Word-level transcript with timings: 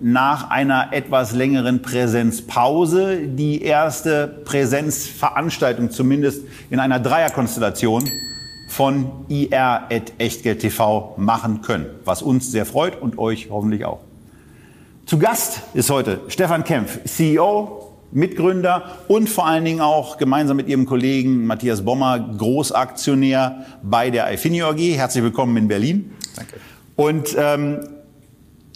nach 0.00 0.50
einer 0.50 0.92
etwas 0.92 1.32
längeren 1.32 1.82
Präsenzpause 1.82 3.18
die 3.26 3.62
erste 3.62 4.26
Präsenzveranstaltung 4.44 5.90
zumindest 5.90 6.42
in 6.70 6.80
einer 6.80 7.00
Dreierkonstellation 7.00 8.04
von 8.68 9.10
IR 9.28 9.86
at 9.90 10.12
Echtgeld 10.18 10.60
TV 10.60 11.14
machen 11.16 11.62
können, 11.62 11.86
was 12.04 12.22
uns 12.22 12.50
sehr 12.50 12.66
freut 12.66 13.00
und 13.00 13.18
euch 13.18 13.48
hoffentlich 13.50 13.84
auch. 13.84 14.00
Zu 15.06 15.18
Gast 15.18 15.62
ist 15.72 15.88
heute 15.88 16.20
Stefan 16.28 16.64
Kempf, 16.64 16.98
CEO, 17.04 17.92
Mitgründer 18.12 18.96
und 19.08 19.28
vor 19.28 19.46
allen 19.46 19.64
Dingen 19.64 19.80
auch 19.80 20.18
gemeinsam 20.18 20.56
mit 20.56 20.68
ihrem 20.68 20.86
Kollegen 20.86 21.46
Matthias 21.46 21.84
Bommer 21.84 22.18
Großaktionär 22.18 23.66
bei 23.82 24.10
der 24.10 24.32
Ifinio 24.32 24.68
AG. 24.68 24.78
Herzlich 24.78 25.22
willkommen 25.22 25.56
in 25.56 25.68
Berlin. 25.68 26.12
Danke. 26.34 26.56
Und 26.96 27.36
ähm, 27.38 27.80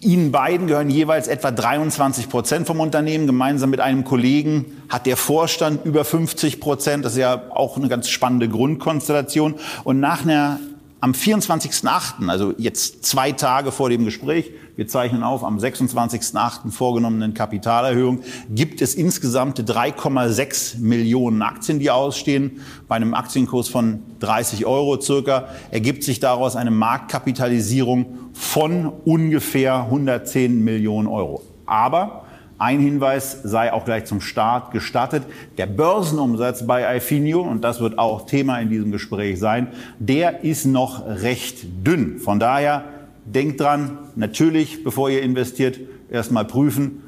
Ihnen 0.02 0.32
beiden 0.32 0.66
gehören 0.66 0.88
jeweils 0.88 1.28
etwa 1.28 1.50
23 1.50 2.30
Prozent 2.30 2.66
vom 2.66 2.80
Unternehmen. 2.80 3.26
Gemeinsam 3.26 3.68
mit 3.68 3.80
einem 3.80 4.04
Kollegen 4.04 4.82
hat 4.88 5.04
der 5.04 5.18
Vorstand 5.18 5.84
über 5.84 6.06
50 6.06 6.58
Prozent. 6.58 7.04
Das 7.04 7.12
ist 7.12 7.18
ja 7.18 7.42
auch 7.50 7.76
eine 7.76 7.88
ganz 7.88 8.08
spannende 8.08 8.48
Grundkonstellation. 8.48 9.56
Und 9.84 10.00
nach 10.00 10.22
einer 10.22 10.58
am 11.00 11.12
24.8., 11.12 12.28
also 12.28 12.54
jetzt 12.56 13.04
zwei 13.04 13.32
Tage 13.32 13.72
vor 13.72 13.90
dem 13.90 14.06
Gespräch, 14.06 14.50
wir 14.80 14.88
zeichnen 14.88 15.22
auf, 15.22 15.44
am 15.44 15.58
26.8. 15.58 16.70
vorgenommenen 16.70 17.34
Kapitalerhöhung, 17.34 18.20
gibt 18.48 18.80
es 18.80 18.94
insgesamt 18.94 19.60
3,6 19.60 20.80
Millionen 20.80 21.42
Aktien, 21.42 21.78
die 21.78 21.90
ausstehen. 21.90 22.62
Bei 22.88 22.96
einem 22.96 23.12
Aktienkurs 23.12 23.68
von 23.68 23.98
30 24.20 24.64
Euro 24.64 24.98
circa 24.98 25.48
ergibt 25.70 26.02
sich 26.02 26.18
daraus 26.18 26.56
eine 26.56 26.70
Marktkapitalisierung 26.70 28.30
von 28.32 28.90
ungefähr 29.04 29.82
110 29.82 30.64
Millionen 30.64 31.08
Euro. 31.08 31.42
Aber 31.66 32.24
ein 32.56 32.80
Hinweis 32.80 33.38
sei 33.42 33.74
auch 33.74 33.84
gleich 33.84 34.06
zum 34.06 34.22
Start 34.22 34.70
gestattet. 34.70 35.24
Der 35.58 35.66
Börsenumsatz 35.66 36.66
bei 36.66 36.96
Ifinio, 36.96 37.42
und 37.42 37.64
das 37.64 37.80
wird 37.80 37.98
auch 37.98 38.24
Thema 38.24 38.58
in 38.60 38.70
diesem 38.70 38.92
Gespräch 38.92 39.38
sein, 39.38 39.68
der 39.98 40.42
ist 40.42 40.64
noch 40.64 41.04
recht 41.06 41.66
dünn. 41.86 42.18
Von 42.18 42.40
daher 42.40 42.84
denkt 43.24 43.60
dran, 43.60 43.98
natürlich, 44.16 44.84
bevor 44.84 45.10
ihr 45.10 45.22
investiert, 45.22 45.78
erstmal 46.10 46.44
prüfen, 46.44 47.02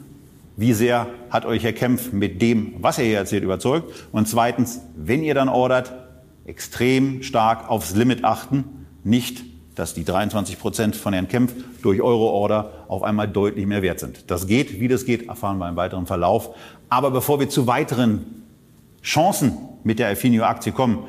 wie 0.57 0.73
sehr 0.73 1.09
hat 1.31 1.47
euch 1.47 1.65
Herr 1.65 1.73
Kempf 1.73 2.13
mit 2.13 2.43
dem, 2.43 2.75
was 2.79 2.99
er 2.99 3.05
hier 3.05 3.19
erzählt, 3.19 3.43
überzeugt. 3.43 3.91
Und 4.13 4.29
zweitens, 4.29 4.81
wenn 4.97 5.23
ihr 5.23 5.35
dann 5.35 5.49
ordert, 5.49 5.93
extrem 6.45 7.23
stark 7.23 7.71
aufs 7.71 7.95
Limit 7.95 8.25
achten, 8.25 8.87
nicht 9.05 9.45
dass 9.75 9.95
die 9.95 10.05
23 10.05 10.59
Prozent 10.59 10.97
von 10.97 11.13
Herrn 11.13 11.29
Kempf 11.29 11.55
durch 11.83 12.03
Euro-Order 12.03 12.85
auf 12.89 13.03
einmal 13.03 13.29
deutlich 13.29 13.67
mehr 13.67 13.83
wert 13.83 14.01
sind. 14.01 14.31
Das 14.31 14.47
geht, 14.47 14.81
wie 14.81 14.89
das 14.89 15.07
geht, 15.07 15.29
erfahren 15.29 15.59
wir 15.59 15.69
im 15.69 15.77
weiteren 15.77 16.07
Verlauf. 16.07 16.55
Aber 16.89 17.11
bevor 17.11 17.41
wir 17.41 17.49
zu 17.49 17.67
weiteren 17.67 18.45
Chancen 19.03 19.57
mit 19.83 19.99
der 19.99 20.11
Affinio-Aktie 20.11 20.73
kommen, 20.73 21.05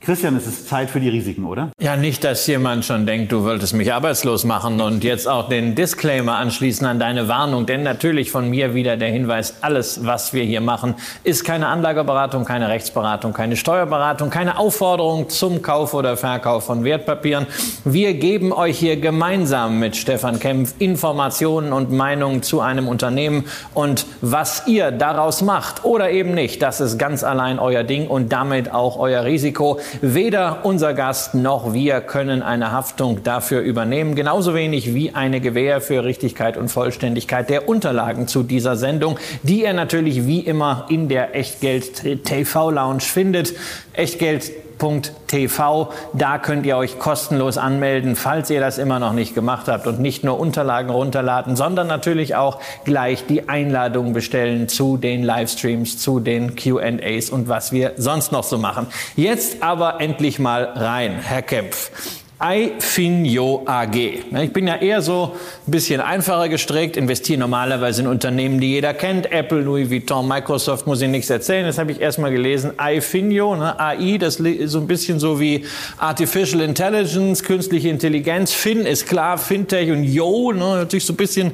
Christian, 0.00 0.36
es 0.36 0.46
ist 0.46 0.68
Zeit 0.68 0.90
für 0.90 1.00
die 1.00 1.08
Risiken, 1.08 1.46
oder? 1.46 1.70
Ja, 1.80 1.96
nicht, 1.96 2.22
dass 2.22 2.46
jemand 2.46 2.84
schon 2.84 3.06
denkt, 3.06 3.32
du 3.32 3.42
wolltest 3.42 3.74
mich 3.74 3.92
arbeitslos 3.92 4.44
machen 4.44 4.80
und 4.80 5.02
jetzt 5.02 5.26
auch 5.26 5.48
den 5.48 5.74
Disclaimer 5.74 6.36
anschließen 6.36 6.86
an 6.86 7.00
deine 7.00 7.26
Warnung. 7.28 7.66
Denn 7.66 7.82
natürlich 7.82 8.30
von 8.30 8.48
mir 8.48 8.74
wieder 8.74 8.96
der 8.96 9.08
Hinweis, 9.08 9.62
alles, 9.62 10.04
was 10.04 10.32
wir 10.32 10.44
hier 10.44 10.60
machen, 10.60 10.94
ist 11.24 11.44
keine 11.44 11.66
Anlageberatung, 11.68 12.44
keine 12.44 12.68
Rechtsberatung, 12.68 13.32
keine 13.32 13.56
Steuerberatung, 13.56 14.30
keine 14.30 14.58
Aufforderung 14.58 15.28
zum 15.28 15.62
Kauf 15.62 15.92
oder 15.92 16.16
Verkauf 16.16 16.66
von 16.66 16.84
Wertpapieren. 16.84 17.46
Wir 17.84 18.14
geben 18.14 18.52
euch 18.52 18.78
hier 18.78 19.00
gemeinsam 19.00 19.80
mit 19.80 19.96
Stefan 19.96 20.38
Kempf 20.38 20.74
Informationen 20.78 21.72
und 21.72 21.90
Meinungen 21.90 22.44
zu 22.44 22.60
einem 22.60 22.86
Unternehmen 22.86 23.46
und 23.74 24.06
was 24.20 24.68
ihr 24.68 24.92
daraus 24.92 25.42
macht 25.42 25.84
oder 25.84 26.10
eben 26.10 26.34
nicht, 26.34 26.62
das 26.62 26.80
ist 26.80 26.98
ganz 26.98 27.24
allein 27.24 27.58
euer 27.58 27.82
Ding 27.82 28.06
und 28.06 28.32
damit 28.32 28.72
auch 28.72 28.98
euer 28.98 29.24
Risiko. 29.24 29.80
Weder 30.00 30.64
unser 30.64 30.94
Gast 30.94 31.34
noch 31.34 31.72
wir 31.72 32.00
können 32.00 32.42
eine 32.42 32.72
Haftung 32.72 33.22
dafür 33.22 33.60
übernehmen, 33.60 34.14
genauso 34.14 34.54
wenig 34.54 34.94
wie 34.94 35.14
eine 35.14 35.40
Gewähr 35.40 35.80
für 35.80 36.04
Richtigkeit 36.04 36.56
und 36.56 36.68
Vollständigkeit 36.68 37.50
der 37.50 37.68
Unterlagen 37.68 38.28
zu 38.28 38.42
dieser 38.42 38.76
Sendung, 38.76 39.18
die 39.42 39.62
ihr 39.62 39.72
natürlich 39.72 40.26
wie 40.26 40.40
immer 40.40 40.86
in 40.88 41.08
der 41.08 41.34
Echtgeld 41.34 42.24
TV 42.24 42.70
Lounge 42.70 43.00
findet. 43.00 43.54
Echtgeld 43.92 44.52
TV. 44.78 45.92
Da 46.12 46.38
könnt 46.38 46.66
ihr 46.66 46.76
euch 46.76 46.98
kostenlos 46.98 47.58
anmelden, 47.58 48.16
falls 48.16 48.50
ihr 48.50 48.60
das 48.60 48.78
immer 48.78 48.98
noch 48.98 49.12
nicht 49.12 49.34
gemacht 49.34 49.68
habt 49.68 49.86
und 49.86 50.00
nicht 50.00 50.24
nur 50.24 50.38
Unterlagen 50.38 50.90
runterladen, 50.90 51.56
sondern 51.56 51.86
natürlich 51.86 52.34
auch 52.34 52.60
gleich 52.84 53.26
die 53.26 53.48
Einladung 53.48 54.12
bestellen 54.12 54.68
zu 54.68 54.96
den 54.96 55.22
Livestreams, 55.22 55.98
zu 55.98 56.20
den 56.20 56.56
Q&As 56.56 57.30
und 57.30 57.48
was 57.48 57.72
wir 57.72 57.92
sonst 57.96 58.32
noch 58.32 58.44
so 58.44 58.58
machen. 58.58 58.86
Jetzt 59.16 59.62
aber 59.62 60.00
endlich 60.00 60.38
mal 60.38 60.64
rein, 60.64 61.18
Herr 61.22 61.42
Kempf. 61.42 61.90
iFinio 62.38 63.62
AG. 63.64 63.94
Ich 63.94 64.52
bin 64.52 64.66
ja 64.66 64.76
eher 64.76 65.00
so 65.00 65.32
ein 65.66 65.70
bisschen 65.70 66.02
einfacher 66.02 66.50
gestrickt, 66.50 66.98
investiere 66.98 67.40
normalerweise 67.40 68.02
in 68.02 68.08
Unternehmen, 68.08 68.60
die 68.60 68.72
jeder 68.72 68.92
kennt. 68.92 69.32
Apple, 69.32 69.62
Louis 69.62 69.90
Vuitton, 69.90 70.28
Microsoft, 70.28 70.86
muss 70.86 71.00
ich 71.00 71.08
nichts 71.08 71.30
erzählen. 71.30 71.64
Das 71.64 71.78
habe 71.78 71.92
ich 71.92 72.00
erstmal 72.00 72.30
gelesen. 72.30 72.72
iFinio, 72.78 73.56
ne? 73.56 73.80
AI, 73.80 74.18
das 74.18 74.36
ist 74.36 74.72
so 74.72 74.80
ein 74.80 74.86
bisschen 74.86 75.18
so 75.18 75.40
wie 75.40 75.64
Artificial 75.96 76.60
Intelligence, 76.60 77.42
künstliche 77.42 77.88
Intelligenz. 77.88 78.52
Fin 78.52 78.84
ist 78.84 79.08
klar, 79.08 79.38
Fintech 79.38 79.90
und 79.90 80.04
Yo, 80.04 80.52
ne? 80.52 80.76
hört 80.76 80.90
sich 80.90 81.06
so 81.06 81.14
ein 81.14 81.16
bisschen 81.16 81.52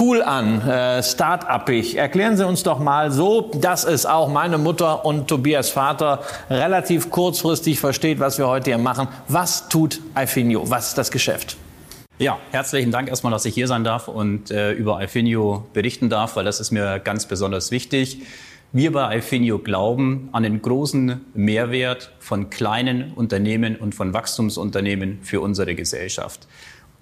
cool 0.00 0.22
an, 0.22 0.66
äh, 0.66 1.02
start-upig. 1.02 1.96
Erklären 1.96 2.38
Sie 2.38 2.46
uns 2.46 2.62
doch 2.62 2.78
mal 2.78 3.10
so, 3.10 3.50
dass 3.60 3.84
es 3.84 4.06
auch 4.06 4.28
meine 4.28 4.56
Mutter 4.56 5.04
und 5.04 5.28
Tobias 5.28 5.68
Vater 5.68 6.20
relativ 6.48 7.10
kurzfristig 7.10 7.78
versteht, 7.78 8.18
was 8.18 8.38
wir 8.38 8.48
heute 8.48 8.70
hier 8.70 8.78
machen. 8.78 9.08
Was 9.28 9.68
tut 9.68 10.00
iFinio? 10.14 10.21
Ifinio. 10.22 10.70
Was 10.70 10.88
ist 10.88 10.98
das 10.98 11.10
Geschäft? 11.10 11.56
Ja, 12.18 12.38
herzlichen 12.52 12.92
Dank 12.92 13.08
erstmal, 13.08 13.32
dass 13.32 13.44
ich 13.44 13.54
hier 13.54 13.66
sein 13.66 13.82
darf 13.82 14.06
und 14.06 14.50
äh, 14.50 14.72
über 14.72 15.02
Ifinio 15.02 15.66
berichten 15.72 16.08
darf, 16.08 16.36
weil 16.36 16.44
das 16.44 16.60
ist 16.60 16.70
mir 16.70 17.00
ganz 17.00 17.26
besonders 17.26 17.72
wichtig. 17.72 18.18
Wir 18.72 18.92
bei 18.92 19.18
Ifinio 19.18 19.58
glauben 19.58 20.28
an 20.32 20.44
den 20.44 20.62
großen 20.62 21.20
Mehrwert 21.34 22.12
von 22.20 22.48
kleinen 22.48 23.12
Unternehmen 23.12 23.74
und 23.76 23.94
von 23.94 24.14
Wachstumsunternehmen 24.14 25.18
für 25.22 25.40
unsere 25.40 25.74
Gesellschaft. 25.74 26.46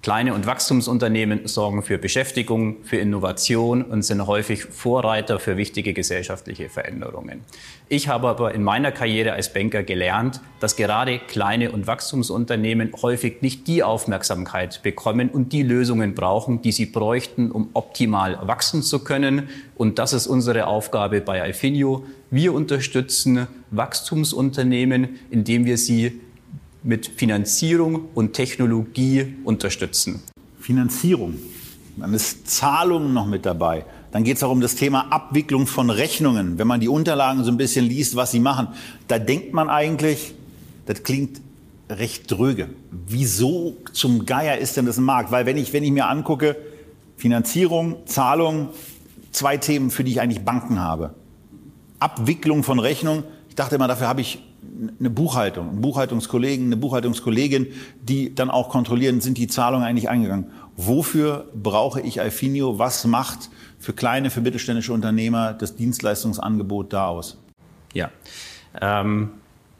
Kleine 0.01 0.33
und 0.33 0.47
Wachstumsunternehmen 0.47 1.47
sorgen 1.47 1.83
für 1.83 1.99
Beschäftigung, 1.99 2.77
für 2.83 2.97
Innovation 2.97 3.83
und 3.83 4.01
sind 4.01 4.25
häufig 4.25 4.63
Vorreiter 4.63 5.37
für 5.37 5.57
wichtige 5.57 5.93
gesellschaftliche 5.93 6.69
Veränderungen. 6.69 7.41
Ich 7.87 8.07
habe 8.07 8.27
aber 8.27 8.55
in 8.55 8.63
meiner 8.63 8.91
Karriere 8.91 9.33
als 9.33 9.53
Banker 9.53 9.83
gelernt, 9.83 10.41
dass 10.59 10.75
gerade 10.75 11.19
kleine 11.19 11.71
und 11.71 11.85
Wachstumsunternehmen 11.85 12.93
häufig 13.03 13.43
nicht 13.43 13.67
die 13.67 13.83
Aufmerksamkeit 13.83 14.81
bekommen 14.81 15.29
und 15.29 15.53
die 15.53 15.61
Lösungen 15.61 16.15
brauchen, 16.15 16.63
die 16.63 16.71
sie 16.71 16.87
bräuchten, 16.87 17.51
um 17.51 17.69
optimal 17.73 18.39
wachsen 18.41 18.81
zu 18.81 19.03
können. 19.03 19.49
Und 19.75 19.99
das 19.99 20.13
ist 20.13 20.25
unsere 20.25 20.65
Aufgabe 20.65 21.21
bei 21.21 21.43
Alfinio. 21.43 22.05
Wir 22.31 22.55
unterstützen 22.55 23.45
Wachstumsunternehmen, 23.69 25.19
indem 25.29 25.65
wir 25.65 25.77
sie 25.77 26.21
mit 26.83 27.07
Finanzierung 27.07 28.09
und 28.15 28.33
Technologie 28.33 29.35
unterstützen. 29.43 30.21
Finanzierung, 30.59 31.35
dann 31.97 32.13
ist 32.13 32.49
Zahlung 32.49 33.13
noch 33.13 33.27
mit 33.27 33.45
dabei. 33.45 33.85
Dann 34.11 34.23
geht 34.23 34.37
es 34.37 34.43
auch 34.43 34.51
um 34.51 34.61
das 34.61 34.75
Thema 34.75 35.11
Abwicklung 35.11 35.67
von 35.67 35.89
Rechnungen. 35.89 36.57
Wenn 36.57 36.67
man 36.67 36.79
die 36.79 36.89
Unterlagen 36.89 37.43
so 37.43 37.51
ein 37.51 37.57
bisschen 37.57 37.85
liest, 37.85 38.15
was 38.15 38.31
sie 38.31 38.39
machen, 38.39 38.67
da 39.07 39.19
denkt 39.19 39.53
man 39.53 39.69
eigentlich, 39.69 40.33
das 40.85 41.03
klingt 41.03 41.39
recht 41.89 42.29
dröge. 42.29 42.69
Wieso 43.07 43.77
zum 43.93 44.25
Geier 44.25 44.57
ist 44.57 44.77
denn 44.77 44.85
das 44.85 44.97
ein 44.97 45.03
Markt? 45.03 45.31
Weil 45.31 45.45
wenn 45.45 45.57
ich, 45.57 45.73
wenn 45.73 45.83
ich 45.83 45.91
mir 45.91 46.07
angucke, 46.07 46.57
Finanzierung, 47.17 47.97
Zahlung, 48.07 48.69
zwei 49.31 49.57
Themen, 49.57 49.91
für 49.91 50.03
die 50.03 50.11
ich 50.11 50.21
eigentlich 50.21 50.43
Banken 50.43 50.79
habe. 50.79 51.13
Abwicklung 51.99 52.63
von 52.63 52.79
Rechnungen. 52.79 53.23
Ich 53.47 53.55
dachte 53.55 53.75
immer, 53.75 53.87
dafür 53.87 54.07
habe 54.07 54.21
ich 54.21 54.39
eine 54.99 55.09
Buchhaltung, 55.09 55.69
einen 55.69 55.81
Buchhaltungskollegen, 55.81 56.67
eine 56.67 56.77
Buchhaltungskollegin, 56.77 57.67
die 58.01 58.35
dann 58.35 58.51
auch 58.51 58.69
kontrollieren, 58.69 59.21
sind 59.21 59.37
die 59.37 59.47
Zahlungen 59.47 59.85
eigentlich 59.85 60.09
eingegangen. 60.09 60.51
Wofür 60.77 61.49
brauche 61.55 62.01
ich 62.01 62.21
Alfinio? 62.21 62.77
Was 62.79 63.05
macht 63.05 63.49
für 63.79 63.93
kleine, 63.93 64.29
für 64.29 64.41
mittelständische 64.41 64.93
Unternehmer 64.93 65.53
das 65.53 65.75
Dienstleistungsangebot 65.75 66.93
da 66.93 67.07
aus? 67.07 67.37
Ja, 67.93 68.11
ähm, 68.79 69.31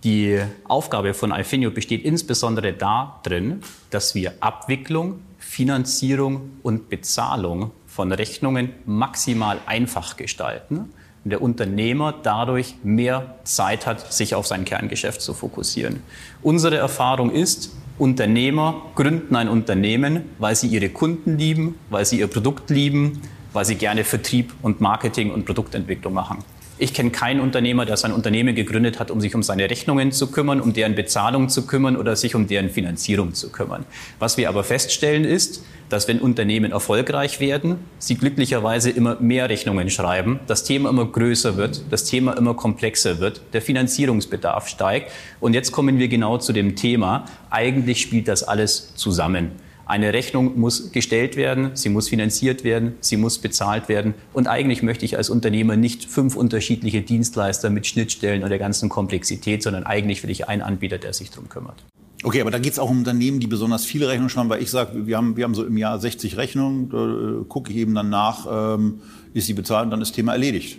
die 0.04 0.42
Aufgabe 0.68 1.14
von 1.14 1.32
Alfinio 1.32 1.70
besteht 1.70 2.04
insbesondere 2.04 2.74
darin, 2.74 3.62
dass 3.92 4.16
wir 4.16 4.34
Abwicklung, 4.40 5.20
Finanzierung 5.38 6.54
und 6.64 6.90
Bezahlung 6.90 7.72
von 7.86 8.12
Rechnungen 8.12 8.72
maximal 8.86 9.60
einfach 9.68 10.18
gestalten 10.18 10.90
der 11.24 11.42
Unternehmer 11.42 12.14
dadurch 12.24 12.76
mehr 12.84 13.36
Zeit 13.44 13.86
hat, 13.86 14.12
sich 14.12 14.34
auf 14.36 14.48
sein 14.48 14.66
Kerngeschäft 14.66 15.22
zu 15.22 15.34
fokussieren. 15.34 16.02
Unsere 16.42 16.78
Erfahrung 16.78 17.32
ist, 17.32 17.72
Unternehmer 18.00 18.82
gründen 18.96 19.36
ein 19.36 19.48
Unternehmen, 19.48 20.24
weil 20.40 20.56
sie 20.56 20.68
ihre 20.68 20.90
Kunden 20.90 21.38
lieben, 21.38 21.76
weil 21.90 22.06
sie 22.06 22.20
ihr 22.20 22.28
Produkt 22.28 22.72
lieben, 22.72 23.22
weil 23.54 23.66
sie 23.66 23.76
gerne 23.76 24.04
Vertrieb 24.04 24.54
und 24.64 24.82
Marketing 24.82 25.32
und 25.32 25.46
Produktentwicklung 25.46 26.14
machen. 26.14 26.40
Ich 26.82 26.96
kenne 26.96 27.12
keinen 27.12 27.42
Unternehmer, 27.42 27.86
der 27.86 27.96
sein 27.96 28.12
Unternehmen 28.12 28.56
gegründet 28.56 29.00
hat, 29.00 29.12
um 29.12 29.22
sich 29.22 29.36
um 29.36 29.44
seine 29.44 29.70
Rechnungen 29.70 30.12
zu 30.12 30.32
kümmern, 30.32 30.60
um 30.60 30.74
deren 30.74 30.96
Bezahlung 30.96 31.48
zu 31.48 31.68
kümmern 31.68 31.96
oder 31.96 32.16
sich 32.16 32.34
um 32.34 32.48
deren 32.48 32.72
Finanzierung 32.72 33.36
zu 33.36 33.52
kümmern. 33.52 33.86
Was 34.18 34.36
wir 34.36 34.50
aber 34.50 34.64
feststellen 34.64 35.24
ist, 35.24 35.64
dass 35.90 36.08
wenn 36.08 36.20
Unternehmen 36.20 36.72
erfolgreich 36.72 37.40
werden, 37.40 37.76
sie 38.00 38.16
glücklicherweise 38.16 38.90
immer 38.90 39.18
mehr 39.20 39.48
Rechnungen 39.48 39.92
schreiben, 39.92 40.40
das 40.48 40.64
Thema 40.64 40.90
immer 40.90 41.06
größer 41.06 41.56
wird, 41.56 41.84
das 41.92 42.06
Thema 42.06 42.36
immer 42.36 42.56
komplexer 42.56 43.20
wird, 43.20 43.42
der 43.54 43.62
Finanzierungsbedarf 43.62 44.68
steigt. 44.68 45.12
Und 45.40 45.54
jetzt 45.54 45.72
kommen 45.72 46.00
wir 46.00 46.08
genau 46.08 46.40
zu 46.40 46.52
dem 46.52 46.76
Thema, 46.76 47.26
eigentlich 47.52 48.02
spielt 48.02 48.28
das 48.28 48.42
alles 48.42 48.96
zusammen. 48.96 49.52
Eine 49.92 50.14
Rechnung 50.14 50.58
muss 50.58 50.94
gestellt 50.94 51.36
werden, 51.36 51.72
sie 51.74 51.90
muss 51.90 52.08
finanziert 52.08 52.64
werden, 52.64 52.94
sie 53.02 53.18
muss 53.18 53.40
bezahlt 53.40 53.90
werden. 53.90 54.14
Und 54.32 54.48
eigentlich 54.48 54.84
möchte 54.84 55.04
ich 55.04 55.18
als 55.18 55.30
Unternehmer 55.30 55.76
nicht 55.76 56.06
fünf 56.06 56.38
unterschiedliche 56.38 57.02
Dienstleister 57.02 57.70
mit 57.70 57.86
Schnittstellen 57.86 58.42
und 58.42 58.50
der 58.50 58.58
ganzen 58.58 58.88
Komplexität, 58.88 59.62
sondern 59.62 59.84
eigentlich 59.84 60.24
will 60.24 60.30
ich 60.30 60.48
einen 60.48 60.62
Anbieter, 60.62 60.98
der 60.98 61.12
sich 61.12 61.30
darum 61.30 61.50
kümmert. 61.50 61.84
Okay, 62.24 62.40
aber 62.40 62.52
da 62.52 62.60
geht 62.60 62.72
es 62.72 62.80
auch 62.80 62.90
um 62.90 63.00
Unternehmen, 63.00 63.42
die 63.42 63.48
besonders 63.48 63.84
viele 63.84 64.08
Rechnungen 64.08 64.30
schreiben, 64.30 64.48
weil 64.48 64.64
ich 64.64 64.72
sage, 64.72 65.08
wir 65.08 65.18
haben, 65.18 65.36
wir 65.36 65.44
haben 65.44 65.56
so 65.56 65.66
im 65.66 65.76
Jahr 65.76 66.00
60 66.00 66.38
Rechnungen, 66.38 66.88
da 66.90 67.42
äh, 67.42 67.44
gucke 67.50 67.70
ich 67.70 67.78
eben 67.78 67.94
dann 67.94 68.10
nach, 68.10 68.48
ähm, 68.50 69.02
ist 69.34 69.48
sie 69.48 69.54
bezahlt 69.54 69.84
und 69.84 69.92
dann 69.92 70.02
ist 70.02 70.14
Thema 70.14 70.32
erledigt. 70.32 70.78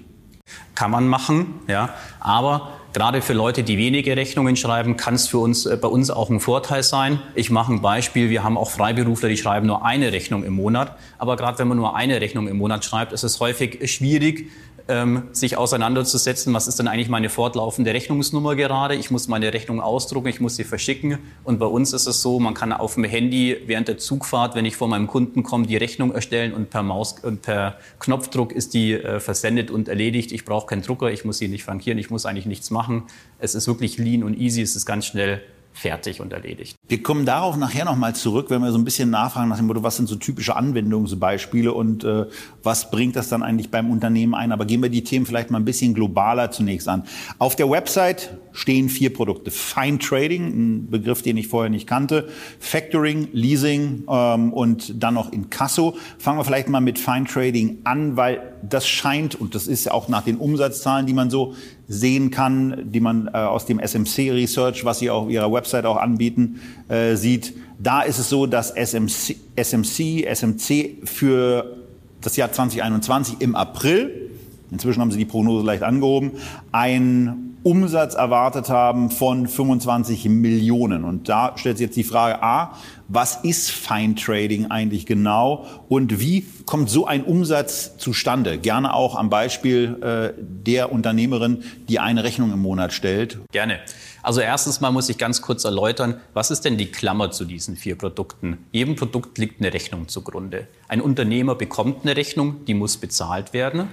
Kann 0.74 0.90
man 0.90 1.06
machen, 1.06 1.48
ja, 1.68 1.90
aber 2.18 2.72
Gerade 2.92 3.22
für 3.22 3.32
Leute, 3.32 3.62
die 3.62 3.78
wenige 3.78 4.16
Rechnungen 4.18 4.54
schreiben, 4.54 4.98
kann 4.98 5.14
es 5.14 5.26
für 5.26 5.38
uns 5.38 5.64
äh, 5.64 5.78
bei 5.80 5.88
uns 5.88 6.10
auch 6.10 6.28
ein 6.28 6.40
Vorteil 6.40 6.82
sein. 6.82 7.20
Ich 7.34 7.48
mache 7.48 7.72
ein 7.72 7.80
Beispiel. 7.80 8.28
Wir 8.28 8.44
haben 8.44 8.58
auch 8.58 8.70
Freiberufler, 8.70 9.30
die 9.30 9.38
schreiben 9.38 9.66
nur 9.66 9.82
eine 9.82 10.12
Rechnung 10.12 10.44
im 10.44 10.52
Monat. 10.52 10.94
Aber 11.16 11.36
gerade 11.36 11.58
wenn 11.58 11.68
man 11.68 11.78
nur 11.78 11.96
eine 11.96 12.20
Rechnung 12.20 12.48
im 12.48 12.58
Monat 12.58 12.84
schreibt, 12.84 13.14
ist 13.14 13.22
es 13.22 13.40
häufig 13.40 13.90
schwierig, 13.90 14.50
ähm, 14.88 15.24
sich 15.32 15.56
auseinanderzusetzen, 15.56 16.52
was 16.54 16.68
ist 16.68 16.78
denn 16.78 16.88
eigentlich 16.88 17.08
meine 17.08 17.28
fortlaufende 17.28 17.92
Rechnungsnummer 17.94 18.56
gerade. 18.56 18.94
Ich 18.94 19.10
muss 19.10 19.28
meine 19.28 19.52
Rechnung 19.52 19.80
ausdrucken, 19.80 20.28
ich 20.28 20.40
muss 20.40 20.56
sie 20.56 20.64
verschicken. 20.64 21.18
Und 21.44 21.58
bei 21.58 21.66
uns 21.66 21.92
ist 21.92 22.06
es 22.06 22.22
so, 22.22 22.40
man 22.40 22.54
kann 22.54 22.72
auf 22.72 22.94
dem 22.94 23.04
Handy 23.04 23.56
während 23.66 23.88
der 23.88 23.98
Zugfahrt, 23.98 24.54
wenn 24.54 24.64
ich 24.64 24.76
vor 24.76 24.88
meinem 24.88 25.06
Kunden 25.06 25.42
komme, 25.42 25.66
die 25.66 25.76
Rechnung 25.76 26.12
erstellen 26.12 26.52
und 26.52 26.70
per 26.70 26.82
Maus 26.82 27.16
und 27.22 27.42
per 27.42 27.78
Knopfdruck 27.98 28.52
ist 28.52 28.74
die 28.74 28.92
äh, 28.92 29.20
versendet 29.20 29.70
und 29.70 29.88
erledigt. 29.88 30.32
Ich 30.32 30.44
brauche 30.44 30.66
keinen 30.66 30.82
Drucker, 30.82 31.10
ich 31.10 31.24
muss 31.24 31.38
sie 31.38 31.48
nicht 31.48 31.64
frankieren, 31.64 31.98
ich 31.98 32.10
muss 32.10 32.26
eigentlich 32.26 32.46
nichts 32.46 32.70
machen. 32.70 33.04
Es 33.38 33.54
ist 33.54 33.66
wirklich 33.66 33.98
lean 33.98 34.22
und 34.22 34.38
easy, 34.38 34.62
es 34.62 34.76
ist 34.76 34.86
ganz 34.86 35.06
schnell 35.06 35.42
fertig 35.72 36.20
und 36.20 36.32
erledigt. 36.32 36.76
Wir 36.88 37.02
kommen 37.02 37.24
darauf 37.24 37.56
nachher 37.56 37.84
nochmal 37.84 38.14
zurück, 38.14 38.50
wenn 38.50 38.62
wir 38.62 38.72
so 38.72 38.78
ein 38.78 38.84
bisschen 38.84 39.10
nachfragen 39.10 39.48
nach 39.48 39.56
dem 39.56 39.66
Motto, 39.66 39.82
was 39.82 39.96
sind 39.96 40.08
so 40.08 40.16
typische 40.16 40.56
Anwendungsbeispiele 40.56 41.72
und 41.72 42.04
äh, 42.04 42.26
was 42.62 42.90
bringt 42.90 43.16
das 43.16 43.28
dann 43.28 43.42
eigentlich 43.42 43.70
beim 43.70 43.90
Unternehmen 43.90 44.34
ein. 44.34 44.52
Aber 44.52 44.64
gehen 44.66 44.82
wir 44.82 44.90
die 44.90 45.04
Themen 45.04 45.26
vielleicht 45.26 45.50
mal 45.50 45.58
ein 45.58 45.64
bisschen 45.64 45.94
globaler 45.94 46.50
zunächst 46.50 46.88
an. 46.88 47.04
Auf 47.38 47.56
der 47.56 47.70
Website 47.70 48.36
stehen 48.52 48.88
vier 48.88 49.12
Produkte. 49.12 49.50
Fine 49.50 49.98
Trading, 49.98 50.46
ein 50.46 50.90
Begriff, 50.90 51.22
den 51.22 51.36
ich 51.36 51.48
vorher 51.48 51.70
nicht 51.70 51.86
kannte, 51.86 52.28
Factoring, 52.58 53.28
Leasing 53.32 54.04
ähm, 54.08 54.52
und 54.52 55.02
dann 55.02 55.14
noch 55.14 55.32
Inkasso. 55.32 55.96
Fangen 56.18 56.38
wir 56.38 56.44
vielleicht 56.44 56.68
mal 56.68 56.80
mit 56.80 56.98
Fine 56.98 57.24
Trading 57.24 57.78
an, 57.84 58.16
weil 58.16 58.52
das 58.62 58.86
scheint, 58.86 59.34
und 59.34 59.54
das 59.54 59.66
ist 59.66 59.84
ja 59.84 59.92
auch 59.92 60.08
nach 60.08 60.22
den 60.22 60.36
Umsatzzahlen, 60.36 61.06
die 61.06 61.14
man 61.14 61.30
so 61.30 61.54
sehen 61.92 62.30
kann, 62.30 62.90
die 62.90 63.00
man 63.00 63.26
äh, 63.26 63.36
aus 63.36 63.66
dem 63.66 63.78
SMC 63.78 64.30
Research, 64.32 64.84
was 64.84 65.00
Sie 65.00 65.10
auf 65.10 65.28
Ihrer 65.28 65.52
Website 65.52 65.84
auch 65.84 65.98
anbieten, 65.98 66.60
äh, 66.88 67.16
sieht. 67.16 67.54
Da 67.78 68.00
ist 68.00 68.18
es 68.18 68.30
so, 68.30 68.46
dass 68.46 68.70
SMC, 68.70 69.36
SMC, 69.56 70.24
SMC 70.24 70.96
für 71.04 71.76
das 72.22 72.36
Jahr 72.36 72.50
2021 72.50 73.36
im 73.40 73.54
April, 73.54 74.30
inzwischen 74.70 75.02
haben 75.02 75.10
Sie 75.10 75.18
die 75.18 75.26
Prognose 75.26 75.66
leicht 75.66 75.82
angehoben, 75.82 76.32
einen 76.70 77.51
Umsatz 77.64 78.14
erwartet 78.14 78.68
haben 78.68 79.10
von 79.10 79.46
25 79.46 80.28
Millionen. 80.28 81.04
Und 81.04 81.28
da 81.28 81.52
stellt 81.56 81.78
sich 81.78 81.86
jetzt 81.86 81.96
die 81.96 82.04
Frage, 82.04 82.42
A, 82.42 82.76
was 83.08 83.36
ist 83.42 83.70
Fine 83.70 84.14
Trading 84.14 84.70
eigentlich 84.70 85.06
genau 85.06 85.66
und 85.88 86.18
wie 86.18 86.46
kommt 86.66 86.90
so 86.90 87.06
ein 87.06 87.24
Umsatz 87.24 87.96
zustande? 87.98 88.58
Gerne 88.58 88.94
auch 88.94 89.16
am 89.16 89.30
Beispiel 89.30 89.98
äh, 90.02 90.40
der 90.40 90.92
Unternehmerin, 90.92 91.62
die 91.88 91.98
eine 91.98 92.24
Rechnung 92.24 92.52
im 92.52 92.60
Monat 92.60 92.92
stellt. 92.92 93.38
Gerne. 93.52 93.80
Also 94.22 94.40
erstens 94.40 94.80
mal 94.80 94.92
muss 94.92 95.08
ich 95.08 95.18
ganz 95.18 95.42
kurz 95.42 95.64
erläutern, 95.64 96.20
was 96.32 96.50
ist 96.50 96.64
denn 96.64 96.78
die 96.78 96.86
Klammer 96.86 97.32
zu 97.32 97.44
diesen 97.44 97.76
vier 97.76 97.96
Produkten? 97.96 98.58
Jedem 98.70 98.96
Produkt 98.96 99.36
liegt 99.38 99.60
eine 99.60 99.74
Rechnung 99.74 100.08
zugrunde. 100.08 100.68
Ein 100.88 101.00
Unternehmer 101.00 101.54
bekommt 101.54 102.04
eine 102.04 102.16
Rechnung, 102.16 102.64
die 102.66 102.74
muss 102.74 102.96
bezahlt 102.96 103.52
werden. 103.52 103.88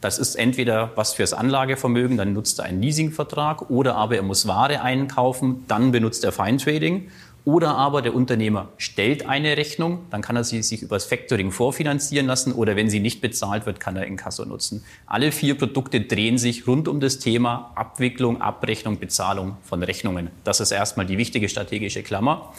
Das 0.00 0.18
ist 0.18 0.34
entweder 0.34 0.92
was 0.94 1.12
fürs 1.12 1.34
Anlagevermögen, 1.34 2.16
dann 2.16 2.32
nutzt 2.32 2.58
er 2.58 2.64
einen 2.64 2.80
Leasingvertrag, 2.80 3.70
oder 3.70 3.96
aber 3.96 4.16
er 4.16 4.22
muss 4.22 4.46
Ware 4.46 4.80
einkaufen, 4.80 5.64
dann 5.68 5.92
benutzt 5.92 6.24
er 6.24 6.32
Fine 6.32 6.56
Trading. 6.56 7.10
Oder 7.46 7.74
aber 7.76 8.02
der 8.02 8.14
Unternehmer 8.14 8.68
stellt 8.76 9.26
eine 9.26 9.56
Rechnung, 9.56 10.00
dann 10.10 10.20
kann 10.20 10.36
er 10.36 10.44
sie 10.44 10.62
sich 10.62 10.82
übers 10.82 11.06
Factoring 11.06 11.52
vorfinanzieren 11.52 12.26
lassen 12.26 12.52
oder 12.52 12.76
wenn 12.76 12.90
sie 12.90 13.00
nicht 13.00 13.22
bezahlt 13.22 13.64
wird, 13.64 13.80
kann 13.80 13.96
er 13.96 14.06
Inkasso 14.06 14.44
nutzen. 14.44 14.84
Alle 15.06 15.32
vier 15.32 15.56
Produkte 15.56 16.02
drehen 16.02 16.36
sich 16.36 16.66
rund 16.66 16.86
um 16.86 17.00
das 17.00 17.18
Thema 17.18 17.72
Abwicklung, 17.76 18.42
Abrechnung, 18.42 18.98
Bezahlung 18.98 19.56
von 19.62 19.82
Rechnungen. 19.82 20.28
Das 20.44 20.60
ist 20.60 20.70
erstmal 20.70 21.06
die 21.06 21.16
wichtige 21.16 21.48
strategische 21.48 22.02
Klammer. 22.02 22.52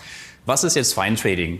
Was 0.47 0.63
ist 0.63 0.75
jetzt 0.75 0.95
Fine 0.95 1.15
Trading? 1.15 1.59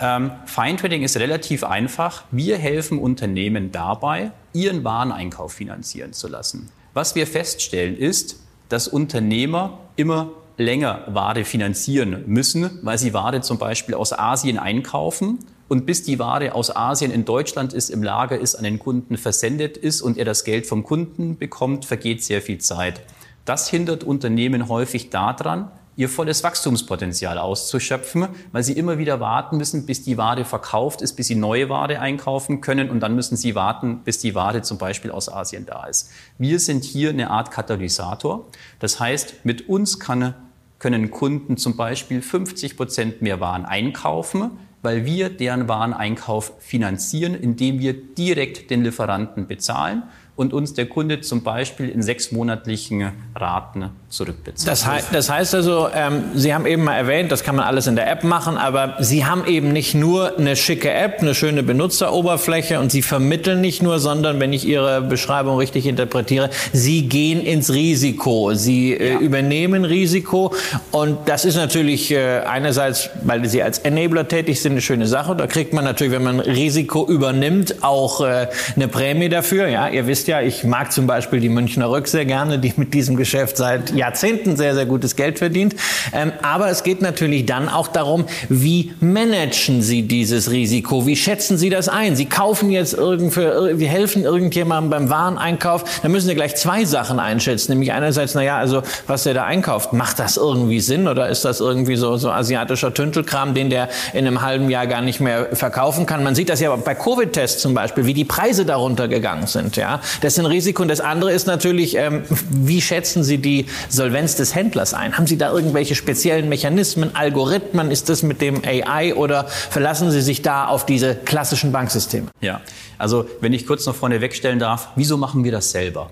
Ähm, 0.00 0.32
Fine 0.46 0.76
Trading 0.76 1.02
ist 1.02 1.16
relativ 1.16 1.64
einfach. 1.64 2.24
Wir 2.30 2.58
helfen 2.58 2.98
Unternehmen 2.98 3.72
dabei, 3.72 4.32
ihren 4.52 4.84
Wareneinkauf 4.84 5.52
finanzieren 5.52 6.12
zu 6.12 6.28
lassen. 6.28 6.70
Was 6.92 7.14
wir 7.14 7.26
feststellen 7.26 7.96
ist, 7.96 8.40
dass 8.68 8.88
Unternehmer 8.88 9.78
immer 9.96 10.30
länger 10.56 11.04
Ware 11.08 11.44
finanzieren 11.44 12.24
müssen, 12.26 12.78
weil 12.82 12.98
sie 12.98 13.12
Ware 13.12 13.40
zum 13.40 13.58
Beispiel 13.58 13.94
aus 13.94 14.12
Asien 14.12 14.58
einkaufen 14.58 15.38
und 15.68 15.86
bis 15.86 16.02
die 16.02 16.18
Ware 16.18 16.54
aus 16.54 16.74
Asien 16.74 17.10
in 17.10 17.24
Deutschland 17.24 17.72
ist, 17.72 17.90
im 17.90 18.02
Lager 18.02 18.38
ist, 18.38 18.54
an 18.54 18.64
den 18.64 18.78
Kunden 18.78 19.16
versendet 19.16 19.76
ist 19.76 20.02
und 20.02 20.16
er 20.16 20.24
das 20.24 20.44
Geld 20.44 20.66
vom 20.66 20.84
Kunden 20.84 21.36
bekommt, 21.38 21.84
vergeht 21.84 22.22
sehr 22.22 22.42
viel 22.42 22.58
Zeit. 22.58 23.00
Das 23.44 23.68
hindert 23.68 24.04
Unternehmen 24.04 24.68
häufig 24.68 25.10
daran, 25.10 25.70
ihr 25.96 26.08
volles 26.08 26.42
Wachstumspotenzial 26.42 27.38
auszuschöpfen, 27.38 28.28
weil 28.52 28.62
sie 28.62 28.72
immer 28.72 28.98
wieder 28.98 29.20
warten 29.20 29.56
müssen, 29.56 29.86
bis 29.86 30.02
die 30.02 30.16
Ware 30.18 30.44
verkauft 30.44 31.02
ist, 31.02 31.14
bis 31.14 31.28
sie 31.28 31.34
neue 31.34 31.68
Ware 31.68 32.00
einkaufen 32.00 32.60
können 32.60 32.90
und 32.90 33.00
dann 33.00 33.14
müssen 33.14 33.36
sie 33.36 33.54
warten, 33.54 34.00
bis 34.04 34.18
die 34.18 34.34
Ware 34.34 34.62
zum 34.62 34.78
Beispiel 34.78 35.10
aus 35.10 35.28
Asien 35.28 35.66
da 35.66 35.86
ist. 35.86 36.10
Wir 36.38 36.58
sind 36.58 36.84
hier 36.84 37.10
eine 37.10 37.30
Art 37.30 37.50
Katalysator. 37.50 38.46
Das 38.80 38.98
heißt, 38.98 39.44
mit 39.44 39.68
uns 39.68 40.00
kann, 40.00 40.34
können 40.78 41.10
Kunden 41.10 41.56
zum 41.56 41.76
Beispiel 41.76 42.22
50 42.22 42.76
Prozent 42.76 43.22
mehr 43.22 43.40
Waren 43.40 43.64
einkaufen, 43.64 44.52
weil 44.82 45.06
wir 45.06 45.30
deren 45.30 45.66
Wareneinkauf 45.66 46.52
finanzieren, 46.58 47.34
indem 47.34 47.78
wir 47.78 47.94
direkt 47.94 48.70
den 48.70 48.82
Lieferanten 48.82 49.46
bezahlen 49.46 50.02
und 50.36 50.52
uns 50.52 50.74
der 50.74 50.86
Kunde 50.86 51.20
zum 51.20 51.42
Beispiel 51.42 51.88
in 51.88 52.02
sechsmonatlichen 52.02 53.12
Raten 53.36 53.90
zurückbezahlt. 54.08 54.68
Das, 54.68 54.84
he 54.84 55.00
das 55.12 55.30
heißt 55.30 55.54
also, 55.54 55.88
ähm, 55.94 56.24
Sie 56.34 56.52
haben 56.52 56.66
eben 56.66 56.82
mal 56.82 56.96
erwähnt, 56.96 57.30
das 57.30 57.44
kann 57.44 57.54
man 57.54 57.64
alles 57.64 57.86
in 57.86 57.94
der 57.94 58.10
App 58.10 58.24
machen, 58.24 58.56
aber 58.56 58.96
Sie 58.98 59.24
haben 59.24 59.46
eben 59.46 59.72
nicht 59.72 59.94
nur 59.94 60.36
eine 60.36 60.56
schicke 60.56 60.92
App, 60.92 61.20
eine 61.20 61.36
schöne 61.36 61.62
Benutzeroberfläche 61.62 62.80
und 62.80 62.90
Sie 62.90 63.02
vermitteln 63.02 63.60
nicht 63.60 63.82
nur, 63.82 64.00
sondern 64.00 64.40
wenn 64.40 64.52
ich 64.52 64.66
Ihre 64.66 65.02
Beschreibung 65.02 65.58
richtig 65.58 65.86
interpretiere, 65.86 66.50
Sie 66.72 67.08
gehen 67.08 67.40
ins 67.40 67.72
Risiko, 67.72 68.54
Sie 68.54 68.92
äh, 68.92 69.12
ja. 69.12 69.18
übernehmen 69.20 69.84
Risiko 69.84 70.52
und 70.90 71.16
das 71.26 71.44
ist 71.44 71.54
natürlich 71.54 72.10
äh, 72.10 72.40
einerseits, 72.40 73.08
weil 73.22 73.48
Sie 73.48 73.62
als 73.62 73.78
Enabler 73.78 74.26
tätig 74.26 74.60
sind, 74.60 74.72
eine 74.72 74.80
schöne 74.80 75.06
Sache. 75.06 75.36
Da 75.36 75.46
kriegt 75.46 75.72
man 75.72 75.84
natürlich, 75.84 76.12
wenn 76.12 76.24
man 76.24 76.40
Risiko 76.40 77.06
übernimmt, 77.06 77.82
auch 77.84 78.20
äh, 78.20 78.48
eine 78.74 78.88
Prämie 78.88 79.28
dafür. 79.28 79.68
Ja, 79.68 79.88
ihr 79.88 80.08
wisst 80.08 80.23
weißt 80.24 80.28
ja, 80.28 80.40
ich 80.40 80.64
mag 80.64 80.90
zum 80.90 81.06
Beispiel 81.06 81.38
die 81.40 81.50
Münchner 81.50 81.90
Rück 81.90 82.08
sehr 82.08 82.24
gerne, 82.24 82.58
die 82.58 82.72
mit 82.76 82.94
diesem 82.94 83.16
Geschäft 83.16 83.58
seit 83.58 83.94
Jahrzehnten 83.94 84.56
sehr, 84.56 84.74
sehr 84.74 84.86
gutes 84.86 85.16
Geld 85.16 85.38
verdient. 85.38 85.74
Ähm, 86.14 86.32
aber 86.40 86.70
es 86.70 86.82
geht 86.82 87.02
natürlich 87.02 87.44
dann 87.44 87.68
auch 87.68 87.88
darum, 87.88 88.24
wie 88.48 88.94
managen 89.00 89.82
Sie 89.82 90.02
dieses 90.02 90.50
Risiko? 90.50 91.06
Wie 91.06 91.16
schätzen 91.16 91.58
Sie 91.58 91.68
das 91.68 91.90
ein? 91.90 92.16
Sie 92.16 92.24
kaufen 92.24 92.70
jetzt 92.70 92.94
irgend 92.94 93.34
für, 93.34 93.78
wir 93.78 93.88
helfen 93.88 94.24
irgendjemandem 94.24 94.90
beim 94.90 95.10
Wareneinkauf. 95.10 96.00
Da 96.02 96.08
müssen 96.08 96.28
Sie 96.28 96.34
gleich 96.34 96.56
zwei 96.56 96.86
Sachen 96.86 97.20
einschätzen. 97.20 97.72
Nämlich 97.72 97.92
einerseits, 97.92 98.34
naja, 98.34 98.56
also 98.56 98.82
was 99.06 99.24
der 99.24 99.34
da 99.34 99.44
einkauft, 99.44 99.92
macht 99.92 100.18
das 100.20 100.38
irgendwie 100.38 100.80
Sinn 100.80 101.06
oder 101.06 101.28
ist 101.28 101.44
das 101.44 101.60
irgendwie 101.60 101.96
so, 101.96 102.16
so 102.16 102.30
asiatischer 102.30 102.94
Tüntelkram, 102.94 103.52
den 103.52 103.68
der 103.68 103.90
in 104.14 104.26
einem 104.26 104.40
halben 104.40 104.70
Jahr 104.70 104.86
gar 104.86 105.02
nicht 105.02 105.20
mehr 105.20 105.48
verkaufen 105.52 106.06
kann? 106.06 106.24
Man 106.24 106.34
sieht 106.34 106.48
das 106.48 106.60
ja 106.60 106.74
bei 106.74 106.94
Covid-Tests 106.94 107.60
zum 107.60 107.74
Beispiel, 107.74 108.06
wie 108.06 108.14
die 108.14 108.24
Preise 108.24 108.64
darunter 108.64 109.06
gegangen 109.06 109.46
sind. 109.46 109.76
Ja, 109.76 110.00
das 110.20 110.34
ist 110.34 110.38
ein 110.38 110.46
Risiko. 110.46 110.82
Und 110.82 110.88
das 110.88 111.00
andere 111.00 111.32
ist 111.32 111.46
natürlich, 111.46 111.96
ähm, 111.96 112.24
wie 112.50 112.80
schätzen 112.80 113.24
Sie 113.24 113.38
die 113.38 113.66
Solvenz 113.88 114.36
des 114.36 114.54
Händlers 114.54 114.94
ein? 114.94 115.16
Haben 115.16 115.26
Sie 115.26 115.38
da 115.38 115.52
irgendwelche 115.52 115.94
speziellen 115.94 116.48
Mechanismen, 116.48 117.14
Algorithmen? 117.14 117.90
Ist 117.90 118.08
das 118.08 118.22
mit 118.22 118.40
dem 118.40 118.62
AI 118.64 119.14
oder 119.14 119.46
verlassen 119.48 120.10
Sie 120.10 120.20
sich 120.20 120.42
da 120.42 120.66
auf 120.66 120.86
diese 120.86 121.14
klassischen 121.14 121.72
Banksysteme? 121.72 122.28
Ja, 122.40 122.60
also 122.98 123.26
wenn 123.40 123.52
ich 123.52 123.66
kurz 123.66 123.86
noch 123.86 123.94
vorne 123.94 124.20
wegstellen 124.20 124.58
darf, 124.58 124.88
wieso 124.96 125.16
machen 125.16 125.44
wir 125.44 125.52
das 125.52 125.70
selber? 125.70 126.10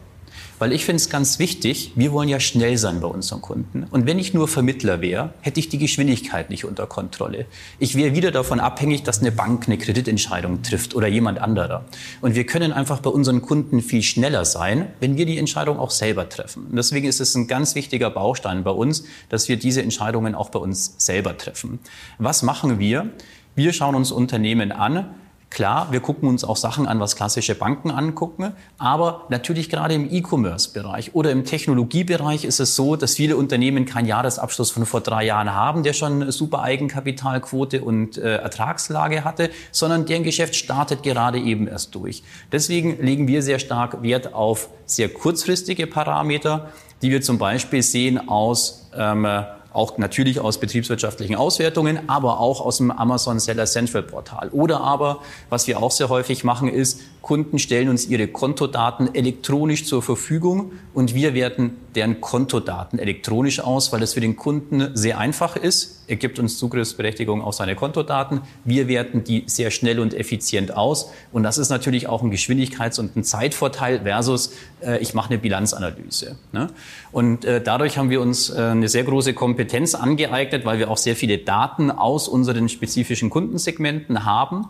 Weil 0.63 0.73
ich 0.73 0.85
finde 0.85 0.99
es 0.99 1.11
ganz 1.11 1.41
wichtig, 1.41 1.91
wir 1.97 2.13
wollen 2.13 2.29
ja 2.29 2.39
schnell 2.39 2.79
sein 2.79 3.01
bei 3.01 3.09
unseren 3.09 3.41
Kunden. 3.41 3.83
Und 3.91 4.07
wenn 4.07 4.21
ich 4.21 4.33
nur 4.33 4.47
Vermittler 4.47 5.01
wäre, 5.01 5.35
hätte 5.41 5.59
ich 5.59 5.69
die 5.69 5.79
Geschwindigkeit 5.79 6.51
nicht 6.51 6.65
unter 6.65 6.87
Kontrolle. 6.87 7.47
Ich 7.81 7.97
wäre 7.97 8.15
wieder 8.15 8.31
davon 8.31 8.61
abhängig, 8.61 9.03
dass 9.03 9.19
eine 9.19 9.33
Bank 9.33 9.67
eine 9.67 9.77
Kreditentscheidung 9.77 10.63
trifft 10.63 10.95
oder 10.95 11.09
jemand 11.09 11.41
anderer. 11.41 11.85
Und 12.21 12.37
wir 12.37 12.47
können 12.47 12.73
einfach 12.73 13.01
bei 13.01 13.11
unseren 13.11 13.43
Kunden 13.43 13.83
viel 13.83 14.05
schneller 14.05 14.45
sein, 14.45 14.87
wenn 15.01 15.17
wir 15.17 15.27
die 15.27 15.37
Entscheidung 15.37 15.81
auch 15.81 15.91
selber 15.91 16.29
treffen. 16.29 16.67
Und 16.71 16.77
deswegen 16.77 17.09
ist 17.09 17.19
es 17.19 17.35
ein 17.35 17.49
ganz 17.49 17.75
wichtiger 17.75 18.11
Baustein 18.11 18.63
bei 18.63 18.71
uns, 18.71 19.03
dass 19.31 19.49
wir 19.49 19.57
diese 19.57 19.83
Entscheidungen 19.83 20.37
auch 20.37 20.51
bei 20.51 20.61
uns 20.61 20.95
selber 20.97 21.37
treffen. 21.37 21.81
Was 22.19 22.45
machen 22.45 22.79
wir? 22.79 23.11
Wir 23.57 23.73
schauen 23.73 23.97
uns 23.97 24.13
Unternehmen 24.13 24.71
an, 24.71 25.13
Klar, 25.53 25.93
wir 25.93 26.01
gucken 26.01 26.31
uns 26.31 26.45
auch 26.45 26.57
Sachen 26.57 26.89
an, 26.89 26.99
was 26.99 27.15
klassische 27.15 27.55
Banken 27.55 27.91
angucken, 27.91 28.55
aber 28.79 29.27
natürlich 29.29 29.69
gerade 29.69 29.93
im 29.93 30.11
E-Commerce-Bereich 30.11 31.15
oder 31.15 31.31
im 31.31 31.45
Technologiebereich 31.45 32.45
ist 32.47 32.59
es 32.59 32.75
so, 32.75 32.97
dass 32.97 33.17
viele 33.17 33.37
Unternehmen 33.37 33.85
keinen 33.85 34.07
Jahresabschluss 34.07 34.71
von 34.71 34.87
vor 34.87 35.03
drei 35.03 35.27
Jahren 35.27 35.55
haben, 35.55 35.83
der 35.83 35.93
schon 35.93 36.33
super 36.33 36.63
Eigenkapitalquote 36.63 37.85
und 37.85 38.17
äh, 38.17 38.37
Ertragslage 38.37 39.25
hatte, 39.25 39.51
sondern 39.73 40.07
deren 40.07 40.23
Geschäft 40.23 40.55
startet 40.55 41.03
gerade 41.03 41.39
eben 41.39 41.69
erst 41.69 41.95
durch. 41.95 42.23
Deswegen 42.51 43.05
legen 43.05 43.29
wir 43.29 43.43
sehr 43.43 43.59
stark 43.59 44.03
Wert 44.03 44.33
auf 44.33 44.71
sehr 44.87 45.11
kurzfristige 45.11 45.87
Parameter, 45.87 46.71
die 47.03 47.11
wir 47.11 47.21
zum 47.21 47.37
Beispiel 47.37 47.83
sehen 47.83 48.27
aus 48.27 48.89
ähm, 48.97 49.27
auch 49.73 49.99
natürlich 49.99 50.41
aus 50.41 50.59
betriebswirtschaftlichen 50.59 51.37
Auswertungen, 51.37 52.09
aber 52.09 52.41
auch 52.41 52.61
aus 52.61 52.79
dem 52.79 52.91
Amazon 52.91 53.41
Seller 53.41 53.67
Central 53.67 54.03
Portal. 54.03 54.49
Oder 54.51 54.81
aber, 54.81 55.21
was 55.49 55.67
wir 55.67 55.83
auch 55.83 55.91
sehr 55.91 56.09
häufig 56.09 56.45
machen, 56.45 56.69
ist, 56.69 57.01
Kunden 57.23 57.59
stellen 57.59 57.89
uns 57.89 58.07
ihre 58.07 58.27
Kontodaten 58.29 59.15
elektronisch 59.15 59.87
zur 59.87 60.03
Verfügung 60.03 60.73
und 60.93 61.15
wir 61.15 61.35
werten 61.35 61.77
deren 61.95 62.21
Kontodaten 62.21 62.99
elektronisch 62.99 63.61
aus, 63.61 63.93
weil 63.93 64.03
es 64.03 64.15
für 64.15 64.21
den 64.21 64.37
Kunden 64.37 64.91
sehr 64.95 65.19
einfach 65.19 65.57
ist. 65.57 66.03
Er 66.09 66.17
gibt 66.17 66.39
uns 66.39 66.59
Zugriffsberechtigung 66.59 67.43
auf 67.43 67.55
seine 67.55 67.77
Kontodaten. 67.77 68.41
Wir 68.65 68.89
werten 68.89 69.25
die 69.25 69.45
sehr 69.47 69.71
schnell 69.71 70.01
und 70.01 70.15
effizient 70.15 70.75
aus. 70.77 71.11
Und 71.33 71.43
das 71.43 71.59
ist 71.59 71.69
natürlich 71.69 72.09
auch 72.09 72.23
ein 72.23 72.33
Geschwindigkeits- 72.33 72.99
und 72.99 73.17
ein 73.17 73.25
Zeitvorteil 73.25 74.01
versus 74.01 74.53
äh, 74.85 74.99
ich 74.99 75.15
mache 75.15 75.31
eine 75.31 75.39
Bilanzanalyse. 75.39 76.37
Ne? 76.51 76.69
Und 77.13 77.45
äh, 77.45 77.63
dadurch 77.63 77.99
haben 77.99 78.11
wir 78.11 78.21
uns 78.21 78.51
äh, 78.51 78.61
eine 78.61 78.89
sehr 78.89 79.05
große 79.05 79.33
Kompetenz 79.33 79.62
angeeignet, 79.95 80.65
weil 80.65 80.79
wir 80.79 80.91
auch 80.91 80.97
sehr 80.97 81.17
viele 81.17 81.39
Daten 81.39 81.91
aus 81.91 82.29
unseren 82.29 82.69
spezifischen 82.69 83.31
Kundensegmenten 83.31 84.25
haben 84.25 84.67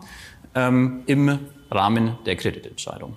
ähm, 0.55 1.03
im 1.05 1.39
Rahmen 1.71 2.17
der 2.25 2.35
Kreditentscheidung. 2.35 3.15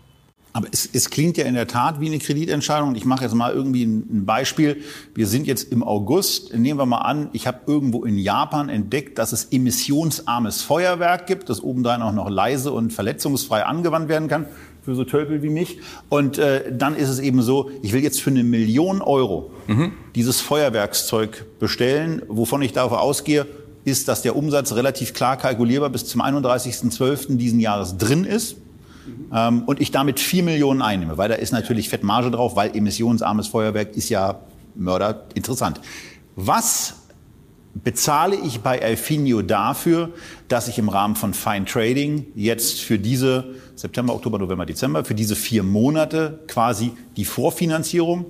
Aber 0.53 0.69
es, 0.73 0.89
es, 0.91 1.11
klingt 1.11 1.37
ja 1.37 1.45
in 1.45 1.53
der 1.53 1.67
Tat 1.67 2.01
wie 2.01 2.07
eine 2.07 2.19
Kreditentscheidung. 2.19 2.95
Ich 2.95 3.05
mache 3.05 3.25
jetzt 3.25 3.35
mal 3.35 3.53
irgendwie 3.53 3.85
ein, 3.85 4.25
Beispiel. 4.25 4.83
Wir 5.15 5.27
sind 5.27 5.47
jetzt 5.47 5.71
im 5.71 5.83
August. 5.83 6.55
Nehmen 6.55 6.81
wir 6.81 6.87
mal 6.87 7.03
an, 7.03 7.29
ich 7.35 7.47
habe 7.47 7.61
irgendwo 7.67 8.05
in 8.05 8.17
Japan 8.17 8.71
entdeckt, 8.71 9.19
dass 9.19 9.33
es 9.33 9.53
emissionsarmes 9.53 10.63
Feuerwerk 10.63 11.27
gibt, 11.27 11.51
das 11.51 11.63
obendrein 11.63 12.01
auch 12.01 12.13
noch 12.13 12.31
leise 12.31 12.73
und 12.73 12.95
verletzungsfrei 12.95 13.67
angewandt 13.67 14.09
werden 14.09 14.29
kann 14.29 14.47
für 14.87 14.95
so 14.95 15.05
Tölpel 15.05 15.43
wie 15.43 15.51
mich. 15.51 15.81
Und 16.09 16.39
äh, 16.39 16.73
dann 16.73 16.97
ist 16.97 17.11
es 17.11 17.19
eben 17.19 17.43
so, 17.43 17.71
ich 17.83 17.93
will 17.93 18.03
jetzt 18.03 18.23
für 18.23 18.31
eine 18.31 18.45
Million 18.45 19.03
Euro 19.03 19.51
mhm. 19.67 19.93
dieses 20.15 20.41
Feuerwerkszeug 20.41 21.45
bestellen, 21.59 22.23
wovon 22.29 22.63
ich 22.63 22.73
davon 22.73 22.99
ausgehe, 22.99 23.47
ist, 23.85 24.09
dass 24.09 24.23
der 24.23 24.37
Umsatz 24.37 24.73
relativ 24.73 25.13
klar 25.13 25.37
kalkulierbar 25.37 25.91
bis 25.91 26.07
zum 26.07 26.23
31.12. 26.23 27.37
diesen 27.37 27.61
Jahres 27.61 27.99
drin 27.99 28.25
ist. 28.25 28.57
Ähm, 29.33 29.65
und 29.67 29.81
ich 29.81 29.91
damit 29.91 30.21
vier 30.21 30.43
Millionen 30.43 30.83
einnehme, 30.83 31.19
weil 31.19 31.29
da 31.29 31.35
ist 31.35 31.53
natürlich 31.53 31.89
Fettmarge 31.89 32.31
drauf, 32.31 32.57
weil 32.57 32.77
emissionsarmes 32.77 33.49
Feuerwerk 33.49 33.97
ist 33.97 34.09
ja 34.09 34.41
Mörder 34.75 35.25
interessant. 35.35 35.81
Was 36.37 36.95
bezahle 37.75 38.37
ich 38.37 38.61
bei 38.61 38.83
Alfinio 38.83 39.43
dafür, 39.43 40.11
dass 40.49 40.69
ich 40.69 40.79
im 40.79 40.89
Rahmen 40.89 41.17
von 41.17 41.35
Fine 41.35 41.65
Trading 41.65 42.27
jetzt 42.35 42.81
für 42.81 42.99
diese 42.99 43.55
September, 43.75 44.15
Oktober, 44.15 44.39
November, 44.39 44.67
Dezember, 44.67 45.05
für 45.05 45.15
diese 45.15 45.37
vier 45.37 45.63
Monate 45.63 46.41
quasi 46.47 46.93
die 47.17 47.25
Vorfinanzierung 47.25 48.27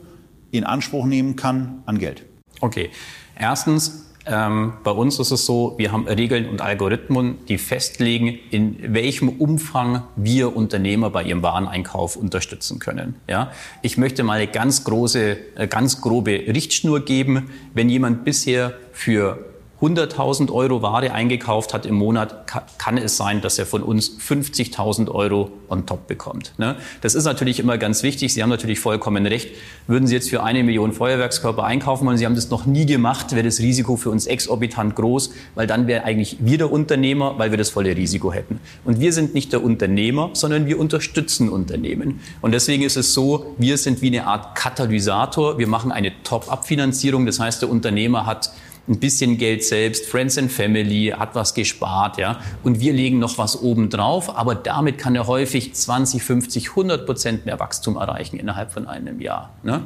in 0.50 0.64
Anspruch 0.64 1.06
nehmen 1.06 1.37
kann 1.37 1.82
an 1.87 1.99
Geld? 1.99 2.25
Okay. 2.61 2.90
Erstens, 3.38 4.06
ähm, 4.28 4.75
bei 4.82 4.90
uns 4.90 5.20
ist 5.20 5.30
es 5.30 5.46
so, 5.46 5.75
wir 5.78 5.92
haben 5.92 6.06
Regeln 6.08 6.49
und 6.49 6.61
Algorithmen, 6.61 7.38
die 7.49 7.58
festlegen, 7.58 8.38
in 8.50 8.94
welchem 8.94 9.28
Umfang 9.28 10.02
wir 10.16 10.56
Unternehmer 10.56 11.11
bei 11.11 11.23
ihrem 11.23 11.42
Wareneinkauf 11.42 12.16
unterstützen 12.16 12.80
können. 12.80 13.14
Ja? 13.28 13.52
Ich 13.82 13.99
möchte 13.99 14.25
mal 14.25 14.38
eine 14.38 14.50
ganz 14.50 14.82
große, 14.85 15.37
äh, 15.56 15.68
ganz 15.68 16.00
grobe 16.00 16.32
Richtschnur 16.32 17.04
geben. 17.04 17.50
Wenn 17.73 17.88
jemand 17.88 18.25
bisher 18.25 18.75
für 18.92 19.55
100.000 19.80 20.50
Euro 20.50 20.80
Ware 20.80 21.12
eingekauft 21.12 21.75
hat 21.75 21.85
im 21.85 21.97
Monat, 21.97 22.47
kann 22.78 22.97
es 22.97 23.18
sein, 23.18 23.42
dass 23.42 23.59
er 23.59 23.66
von 23.66 23.83
uns 23.83 24.11
50.000 24.18 25.11
Euro 25.11 25.50
on 25.68 25.85
top 25.85 26.06
bekommt. 26.06 26.52
Ne? 26.56 26.76
Das 27.02 27.14
ist 27.14 27.25
natürlich 27.25 27.61
immer 27.61 27.76
ganz 27.76 28.02
wichtig. 28.02 28.33
Sie 28.33 28.42
haben 28.42 28.49
natürlich 28.49 28.80
vollkommen 28.80 29.26
recht. 29.26 29.50
Würden 29.87 30.06
Sie 30.06 30.14
jetzt 30.14 30.30
für 30.30 30.42
eine 30.42 30.64
Million 30.64 30.92
Feuerwerkskörper 30.92 31.64
einkaufen 31.64 32.06
wollen, 32.06 32.16
Sie 32.16 32.25
haben 32.25 32.35
das 32.35 32.49
noch 32.49 32.64
nie 32.64 32.87
gemacht, 32.87 33.33
wäre 33.33 33.45
das 33.45 33.61
Risiko 33.61 33.97
für 33.97 34.09
uns 34.09 34.26
exorbitant 34.26 34.97
groß, 34.97 35.30
weil 35.54 35.66
dann 35.66 35.87
wäre 35.87 36.04
eigentlich 36.04 36.38
wir 36.40 36.56
der 36.56 36.73
Unternehmer, 36.73 37.38
weil 37.38 37.50
wir 37.50 37.59
das 37.59 37.68
volle 37.68 37.95
Risiko 37.95 38.33
hätten. 38.33 38.61
Und 38.85 39.00
wir 39.00 39.12
sind 39.12 39.35
nicht 39.35 39.52
der 39.52 39.62
Unternehmer, 39.62 40.30
sondern 40.33 40.66
wir 40.66 40.80
unterstützen 40.80 41.50
Unternehmen. 41.50 42.21
Und 42.40 42.52
deswegen 42.52 42.83
ist 42.83 42.97
es 42.97 43.12
so, 43.12 43.54
wir 43.59 43.76
sind 43.76 44.00
wie 44.00 44.09
eine 44.09 44.26
Art 44.26 44.56
Katalysator. 44.56 45.59
Wir 45.59 45.66
machen 45.66 45.92
eine 45.92 46.12
Top-up-Finanzierung. 46.23 47.26
Das 47.26 47.38
heißt, 47.38 47.61
der 47.61 47.68
Unternehmer 47.68 48.25
hat 48.25 48.50
ein 48.88 48.99
bisschen 49.00 49.37
Geld 49.38 49.64
selbst, 49.64 50.07
Friends 50.07 50.38
and 50.38 50.50
Family, 50.50 51.12
hat 51.16 51.35
was 51.35 51.55
gespart, 51.55 52.19
ja. 52.19 52.40
Und 52.62 52.81
wir 52.81 52.93
legen 52.93 53.19
noch 53.19 53.37
was 53.38 53.61
oben 53.61 53.90
drauf, 53.90 54.37
aber 54.37 54.55
damit 54.55 54.99
kann 54.99 55.14
er 55.16 55.26
häufig 55.26 55.75
20, 55.75 56.23
50, 56.23 56.71
100 56.71 57.07
Prozent 57.07 57.47
mehr 57.47 57.59
Wachstum 57.59 57.97
erreichen 57.97 58.38
innerhalb 58.38 58.73
von 58.73 58.87
einem 58.87 59.21
Jahr. 59.21 59.50
Ne? 59.62 59.83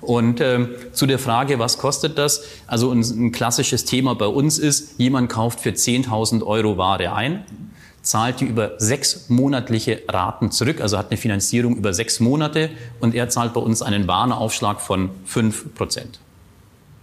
Und 0.00 0.40
ähm, 0.40 0.70
zu 0.92 1.06
der 1.06 1.18
Frage, 1.18 1.58
was 1.58 1.78
kostet 1.78 2.16
das? 2.16 2.44
Also 2.66 2.92
ein, 2.92 3.00
ein 3.00 3.32
klassisches 3.32 3.84
Thema 3.84 4.14
bei 4.14 4.26
uns 4.26 4.58
ist, 4.58 4.98
jemand 4.98 5.30
kauft 5.30 5.60
für 5.60 5.70
10.000 5.70 6.44
Euro 6.44 6.76
Ware 6.76 7.12
ein, 7.12 7.44
zahlt 8.02 8.40
die 8.40 8.44
über 8.44 8.72
sechs 8.78 9.28
monatliche 9.30 10.02
Raten 10.08 10.50
zurück, 10.50 10.80
also 10.80 10.98
hat 10.98 11.10
eine 11.10 11.16
Finanzierung 11.16 11.76
über 11.76 11.92
sechs 11.92 12.20
Monate 12.20 12.70
und 13.00 13.14
er 13.14 13.28
zahlt 13.30 13.54
bei 13.54 13.60
uns 13.60 13.82
einen 13.82 14.06
Warenaufschlag 14.06 14.80
von 14.80 15.10
fünf 15.24 15.74
Prozent. 15.74 16.20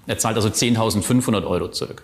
Er 0.08 0.18
zahlt 0.18 0.36
also 0.36 0.50
10.500 0.50 1.46
Euro 1.46 1.70
zurück. 1.70 2.04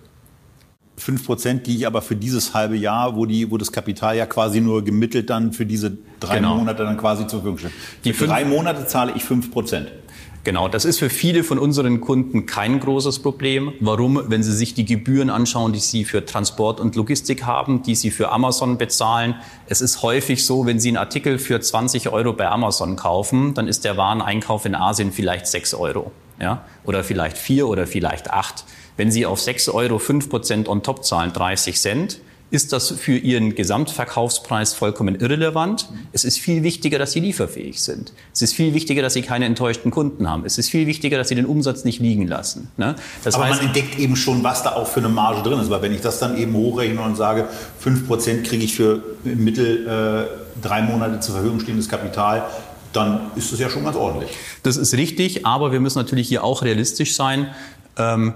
5 0.97 1.25
Prozent, 1.25 1.67
die 1.67 1.75
ich 1.75 1.87
aber 1.87 2.01
für 2.01 2.15
dieses 2.15 2.53
halbe 2.53 2.75
Jahr, 2.75 3.15
wo, 3.15 3.25
die, 3.25 3.51
wo 3.51 3.57
das 3.57 3.71
Kapital 3.71 4.17
ja 4.17 4.25
quasi 4.25 4.61
nur 4.61 4.83
gemittelt 4.83 5.29
dann 5.29 5.53
für 5.53 5.65
diese 5.65 5.95
drei 6.19 6.37
genau. 6.37 6.55
Monate 6.55 6.83
dann 6.83 6.97
quasi 6.97 7.27
zur 7.27 7.41
Verfügung 7.41 7.59
steht. 7.59 7.71
Die 8.03 8.13
für 8.13 8.27
drei 8.27 8.45
Monate 8.45 8.87
zahle 8.87 9.13
ich 9.15 9.23
5 9.23 9.51
Prozent. 9.51 9.91
Genau, 10.47 10.69
das 10.69 10.85
ist 10.85 10.99
für 10.99 11.09
viele 11.09 11.43
von 11.43 11.59
unseren 11.59 11.99
Kunden 11.99 12.45
kein 12.45 12.79
großes 12.79 13.19
Problem. 13.19 13.73
Warum? 13.81 14.23
Wenn 14.27 14.43
Sie 14.43 14.53
sich 14.53 14.73
die 14.73 14.85
Gebühren 14.85 15.29
anschauen, 15.29 15.73
die 15.73 15.79
Sie 15.79 16.05
für 16.05 16.23
Transport 16.23 16.79
und 16.79 16.95
Logistik 16.95 17.43
haben, 17.43 17.83
die 17.83 17.95
Sie 17.95 18.11
für 18.11 18.31
Amazon 18.31 18.77
bezahlen. 18.77 19.35
Es 19.67 19.81
ist 19.81 20.03
häufig 20.03 20.45
so, 20.45 20.65
wenn 20.65 20.79
Sie 20.79 20.87
einen 20.87 20.95
Artikel 20.95 21.37
für 21.37 21.59
20 21.59 22.13
Euro 22.13 22.31
bei 22.31 22.47
Amazon 22.47 22.95
kaufen, 22.95 23.55
dann 23.55 23.67
ist 23.67 23.83
der 23.83 23.97
Wareneinkauf 23.97 24.63
in 24.63 24.73
Asien 24.73 25.11
vielleicht 25.11 25.47
6 25.47 25.73
Euro 25.73 26.13
ja, 26.39 26.63
oder 26.85 27.03
vielleicht 27.03 27.37
vier 27.37 27.67
oder 27.67 27.85
vielleicht 27.85 28.31
acht. 28.31 28.63
Wenn 28.95 29.11
Sie 29.11 29.25
auf 29.25 29.41
sechs 29.41 29.67
Euro 29.67 29.99
fünf 29.99 30.29
Prozent 30.29 30.69
on 30.69 30.81
top 30.81 31.03
zahlen, 31.03 31.33
30 31.33 31.77
Cent, 31.77 32.21
ist 32.49 32.71
das 32.71 32.91
für 32.91 33.17
ihren 33.17 33.55
Gesamtverkaufspreis 33.55 34.73
vollkommen 34.73 35.15
irrelevant. 35.15 35.89
Es 36.13 36.23
ist 36.23 36.39
viel 36.39 36.63
wichtiger, 36.63 36.97
dass 36.97 37.11
sie 37.11 37.19
lieferfähig 37.19 37.81
sind. 37.81 38.13
Es 38.33 38.41
ist 38.41 38.53
viel 38.53 38.73
wichtiger, 38.73 39.01
dass 39.01 39.13
sie 39.13 39.21
keine 39.21 39.45
enttäuschten 39.45 39.91
Kunden 39.91 40.29
haben. 40.29 40.45
Es 40.45 40.57
ist 40.57 40.69
viel 40.69 40.87
wichtiger, 40.87 41.17
dass 41.17 41.27
sie 41.27 41.35
den 41.35 41.45
Umsatz 41.45 41.83
nicht 41.83 41.99
liegen 41.99 42.25
lassen. 42.25 42.71
Ne? 42.77 42.95
Das 43.23 43.35
Aber 43.35 43.45
heißt, 43.45 43.57
man 43.57 43.67
entdeckt 43.67 43.99
eben 43.99 44.15
schon, 44.15 44.43
was 44.43 44.63
da 44.63 44.73
auch 44.73 44.87
für 44.87 45.01
eine 45.01 45.09
Marge 45.09 45.47
drin 45.47 45.59
ist. 45.59 45.69
Weil 45.69 45.81
wenn 45.81 45.93
ich 45.93 46.01
das 46.01 46.19
dann 46.19 46.37
eben 46.37 46.53
hochrechne 46.53 47.01
und 47.01 47.17
sage, 47.17 47.47
5% 47.83 48.43
kriege 48.43 48.63
ich 48.63 48.75
für 48.75 49.03
im 49.25 49.43
Mittel 49.43 49.85
äh, 49.85 50.65
drei 50.65 50.81
Monate 50.81 51.19
zur 51.19 51.35
Verfügung 51.35 51.59
stehendes 51.59 51.89
Kapital, 51.89 52.47
dann 52.93 53.31
ist 53.35 53.51
das 53.51 53.59
ja 53.59 53.69
schon 53.69 53.83
ganz 53.83 53.97
ordentlich. 53.97 54.31
Das 54.63 54.77
ist 54.77 54.93
richtig, 54.93 55.45
aber 55.45 55.73
wir 55.73 55.81
müssen 55.81 55.97
natürlich 55.97 56.29
hier 56.29 56.45
auch 56.45 56.63
realistisch 56.63 57.15
sein. 57.15 57.49
Ähm, 57.97 58.33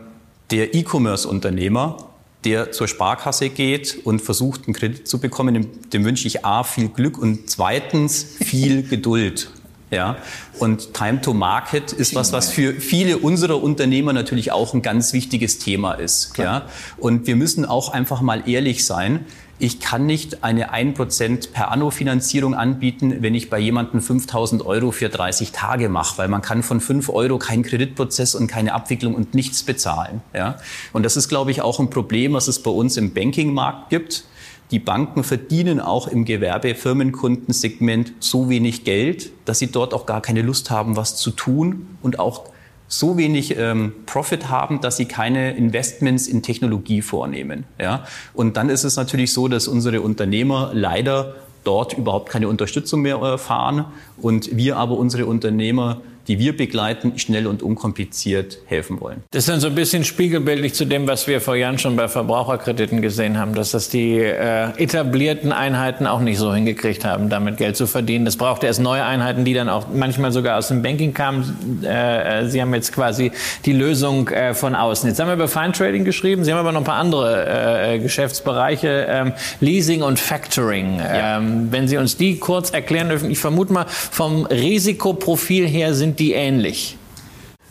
der 0.52 0.76
E-Commerce-Unternehmer 0.76 2.11
der 2.44 2.72
zur 2.72 2.88
Sparkasse 2.88 3.50
geht 3.50 4.00
und 4.04 4.22
versucht, 4.22 4.66
einen 4.66 4.74
Kredit 4.74 5.08
zu 5.08 5.20
bekommen, 5.20 5.54
dem, 5.54 5.90
dem 5.92 6.06
wünsche 6.06 6.28
ich 6.28 6.44
A, 6.46 6.64
viel 6.64 6.90
Glück 6.90 7.18
und 7.18 7.50
zweitens 7.50 8.38
viel 8.44 8.84
Geduld. 8.84 9.50
Ja, 9.92 10.18
und 10.58 10.94
Time 10.94 11.22
to 11.22 11.34
Market 11.34 11.92
ist 11.92 12.16
was, 12.16 12.32
was 12.32 12.50
für 12.50 12.74
viele 12.74 13.18
unserer 13.18 13.62
Unternehmer 13.62 14.14
natürlich 14.14 14.52
auch 14.52 14.74
ein 14.74 14.82
ganz 14.82 15.12
wichtiges 15.12 15.60
Thema 15.60 15.94
ist. 15.94 16.38
Ja, 16.38 16.64
und 16.98 17.28
wir 17.28 17.36
müssen 17.36 17.66
auch 17.66 17.90
einfach 17.90 18.22
mal 18.22 18.48
ehrlich 18.48 18.86
sein 18.86 19.26
ich 19.62 19.80
kann 19.80 20.08
nicht 20.08 20.44
eine 20.44 20.74
1% 20.74 21.52
per 21.52 21.72
Anno-Finanzierung 21.72 22.56
anbieten, 22.56 23.18
wenn 23.20 23.36
ich 23.36 23.52
bei 23.52 23.60
jemandem 23.60 24.02
5000 24.02 24.66
Euro 24.66 24.90
für 24.90 25.08
30 25.08 25.52
Tage 25.52 25.88
mache, 25.88 26.18
weil 26.18 26.28
man 26.30 26.42
kann 26.42 26.64
von 26.64 26.82
5 26.82 27.10
Euro 27.10 27.38
keinen 27.38 27.62
Kreditprozess 27.62 28.34
und 28.34 28.48
keine 28.48 28.74
Abwicklung 28.74 29.14
und 29.14 29.36
nichts 29.36 29.62
bezahlen. 29.62 30.22
Ja? 30.34 30.58
Und 30.94 31.04
das 31.04 31.16
ist, 31.16 31.30
glaube 31.30 31.52
ich, 31.52 31.62
auch 31.62 31.80
ein 31.80 31.92
Problem, 31.92 32.34
was 32.34 32.48
es 32.48 32.64
bei 32.64 32.72
uns 32.72 32.98
im 32.98 33.14
Bankingmarkt 33.14 33.92
gibt. 33.92 34.24
Die 34.72 34.80
Banken 34.80 35.24
verdienen 35.24 35.80
auch 35.82 36.08
im 36.08 36.24
Gewerbefirmenkundensegment 36.24 38.14
so 38.20 38.50
wenig 38.50 38.86
Geld, 38.86 39.32
dass 39.46 39.60
sie 39.60 39.68
dort 39.68 39.94
auch 39.94 40.06
gar 40.06 40.22
keine 40.22 40.42
Lust 40.42 40.72
haben, 40.72 40.96
was 40.96 41.18
zu 41.18 41.32
tun 41.32 41.98
und 42.02 42.20
auch 42.20 42.46
so 42.88 43.18
wenig 43.18 43.58
ähm, 43.58 43.94
Profit 44.06 44.50
haben, 44.50 44.82
dass 44.82 44.98
sie 44.98 45.06
keine 45.06 45.56
Investments 45.56 46.28
in 46.28 46.42
Technologie 46.42 47.02
vornehmen. 47.02 47.66
Ja? 47.80 48.06
Und 48.34 48.58
dann 48.58 48.70
ist 48.70 48.84
es 48.84 48.98
natürlich 48.98 49.34
so, 49.34 49.48
dass 49.48 49.68
unsere 49.68 50.02
Unternehmer 50.02 50.72
leider 50.74 51.36
dort 51.64 51.94
überhaupt 51.94 52.30
keine 52.30 52.48
Unterstützung 52.48 53.02
mehr 53.02 53.18
erfahren 53.18 53.86
und 54.18 54.56
wir 54.56 54.78
aber 54.78 54.98
unsere 54.98 55.26
Unternehmer 55.26 56.02
die 56.32 56.40
wir 56.40 56.56
begleiten, 56.56 57.20
schnell 57.20 57.46
und 57.46 57.62
unkompliziert 57.62 58.60
helfen 58.66 59.02
wollen. 59.02 59.22
Das 59.32 59.44
ist 59.44 59.50
dann 59.50 59.60
so 59.60 59.68
ein 59.68 59.76
bisschen 59.76 60.06
spiegelbildlich 60.06 60.74
zu 60.74 60.86
dem, 60.86 61.06
was 61.06 61.28
wir 61.28 61.42
vor 61.42 61.58
Jahren 61.58 61.78
schon 61.78 61.98
bei 61.98 62.08
Verbraucherkrediten 62.08 63.02
gesehen 63.02 63.38
haben, 63.38 63.54
dass 63.54 63.72
das 63.72 63.90
die 63.90 64.16
äh, 64.16 64.70
etablierten 64.82 65.52
Einheiten 65.52 66.08
auch 66.08 66.22
nicht 66.22 66.38
so 66.38 66.54
hingekriegt 66.54 67.04
haben, 67.04 67.30
damit 67.30 67.58
Geld 67.58 67.76
zu 67.76 67.86
verdienen. 67.86 68.26
Es 68.28 68.38
brauchte 68.38 68.66
erst 68.66 68.80
neue 68.80 69.04
Einheiten, 69.04 69.44
die 69.44 69.54
dann 69.54 69.68
auch 69.68 69.88
manchmal 69.94 70.32
sogar 70.32 70.58
aus 70.58 70.70
dem 70.70 70.82
Banking 70.82 71.14
kamen. 71.14 71.84
Äh, 71.84 72.46
Sie 72.48 72.62
haben 72.62 72.74
jetzt 72.74 72.94
quasi 72.94 73.34
die 73.66 73.74
Lösung 73.74 74.30
äh, 74.30 74.54
von 74.54 74.74
außen. 74.74 75.10
Jetzt 75.10 75.20
haben 75.20 75.28
wir 75.28 75.34
über 75.34 75.50
Fine 75.50 75.74
Trading 75.74 76.06
geschrieben. 76.06 76.46
Sie 76.46 76.54
haben 76.54 76.60
aber 76.60 76.72
noch 76.72 76.80
ein 76.80 76.86
paar 76.86 76.96
andere 76.96 77.96
äh, 77.96 78.00
Geschäftsbereiche, 78.00 79.06
ähm, 79.10 79.34
Leasing 79.60 80.02
und 80.02 80.18
Factoring. 80.18 80.98
Ja. 80.98 81.40
Ähm, 81.40 81.68
wenn 81.72 81.90
Sie 81.90 81.98
uns 81.98 82.16
die 82.16 82.38
kurz 82.38 82.70
erklären 82.70 83.10
dürfen, 83.10 83.30
ich 83.30 83.40
vermute 83.40 83.74
mal, 83.74 83.86
vom 83.90 84.46
Risikoprofil 84.46 85.68
her 85.68 85.94
sind 85.94 86.21
die 86.22 86.34
ähnlich? 86.34 86.98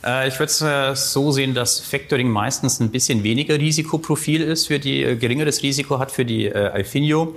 Äh, 0.04 0.28
ich 0.28 0.34
würde 0.34 0.50
es 0.50 0.60
äh, 0.60 0.96
so 0.96 1.30
sehen, 1.30 1.54
dass 1.54 1.78
Factoring 1.78 2.28
meistens 2.28 2.80
ein 2.80 2.90
bisschen 2.90 3.22
weniger 3.22 3.58
Risikoprofil 3.58 4.42
ist, 4.42 4.66
für 4.66 4.78
die 4.78 5.02
äh, 5.02 5.16
geringeres 5.16 5.62
Risiko 5.62 5.98
hat 5.98 6.10
für 6.10 6.24
die 6.24 6.46
äh, 6.46 6.54
Alfinio. 6.54 7.36